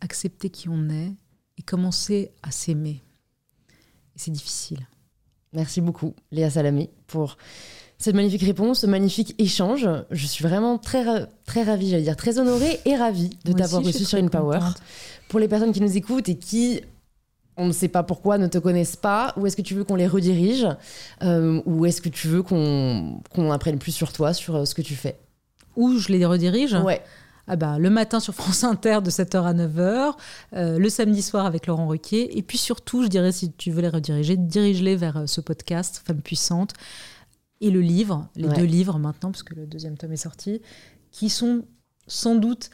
[0.00, 1.12] Accepter qui on est
[1.58, 3.02] et commencer à s'aimer.
[4.14, 4.86] Et c'est difficile.
[5.52, 7.36] Merci beaucoup, Léa Salamé, pour
[7.98, 9.88] cette magnifique réponse, ce magnifique échange.
[10.10, 11.04] Je suis vraiment très,
[11.44, 14.60] très ravie, j'allais dire très honorée et ravie de t'avoir reçu sur InPower.
[15.28, 16.80] Pour les personnes qui nous écoutent et qui,
[17.56, 19.94] on ne sait pas pourquoi, ne te connaissent pas, où est-ce que tu veux qu'on
[19.96, 20.66] les redirige
[21.22, 24.74] Euh, Ou est-ce que tu veux qu'on qu'on apprenne plus sur toi, sur euh, ce
[24.74, 25.18] que tu fais?
[25.76, 26.74] Où je les redirige?
[26.74, 27.02] Ouais.
[27.48, 30.14] Ah bah, Le matin sur France Inter de 7h à 9h,
[30.54, 32.36] euh, le samedi soir avec Laurent Ruquier.
[32.38, 36.02] Et puis surtout, je dirais, si tu veux les rediriger, dirige-les vers euh, ce podcast,
[36.04, 36.72] Femmes puissantes,
[37.60, 38.56] et le livre, les Ouais.
[38.56, 40.60] deux livres maintenant, parce que le deuxième tome est sorti,
[41.10, 41.64] qui sont
[42.08, 42.70] sans doute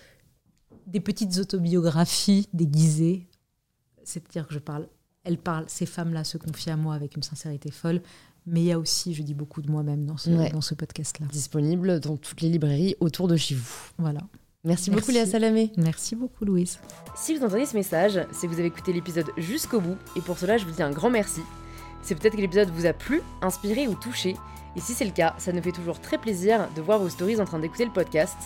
[0.87, 3.29] des petites autobiographies déguisées.
[4.05, 4.89] C'est-à-dire que je parle,
[5.25, 8.01] elles parlent, ces femmes-là se confient à moi avec une sincérité folle.
[8.47, 10.49] Mais il y a aussi, je dis beaucoup de moi-même dans ce, Ouais.
[10.51, 11.27] dans ce podcast-là.
[11.31, 13.91] Disponible dans toutes les librairies autour de chez vous.
[13.99, 14.21] Voilà.
[14.69, 15.01] Merci, Merci.
[15.01, 15.73] beaucoup, Léa Salamé.
[15.79, 16.79] Merci beaucoup, Louise.
[17.17, 20.39] Si vous entendez ce message, c'est que vous avez écouté l'épisode jusqu'au bout, et pour
[20.39, 21.41] cela je vous dis un grand merci.
[22.03, 24.37] C'est peut-être que l'épisode vous a plu, inspiré ou touché,
[24.77, 27.41] et si c'est le cas, ça nous fait toujours très plaisir de voir vos stories
[27.41, 28.37] en train d'écouter le podcast.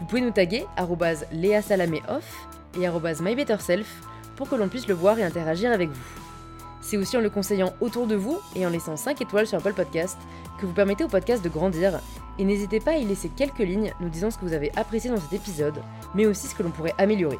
[0.00, 2.88] Vous pouvez nous taguer arrobase Léa Salamé off et
[3.22, 3.86] mybetterself
[4.34, 6.06] pour que l'on puisse le voir et interagir avec vous.
[6.80, 9.74] C'est aussi en le conseillant autour de vous et en laissant 5 étoiles sur Apple
[9.74, 10.18] Podcast
[10.60, 12.00] que vous permettez au podcast de grandir.
[12.38, 15.10] Et n'hésitez pas à y laisser quelques lignes nous disant ce que vous avez apprécié
[15.10, 15.82] dans cet épisode,
[16.14, 17.38] mais aussi ce que l'on pourrait améliorer.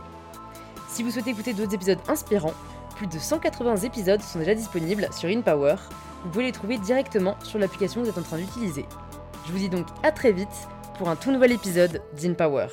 [0.89, 2.55] Si vous souhaitez écouter d'autres épisodes inspirants,
[2.97, 5.77] plus de 180 épisodes sont déjà disponibles sur InPower.
[6.25, 8.87] Vous pouvez les trouver directement sur l'application que vous êtes en train d'utiliser.
[9.47, 10.49] Je vous dis donc à très vite
[10.99, 12.67] pour un tout nouvel épisode d'InPower.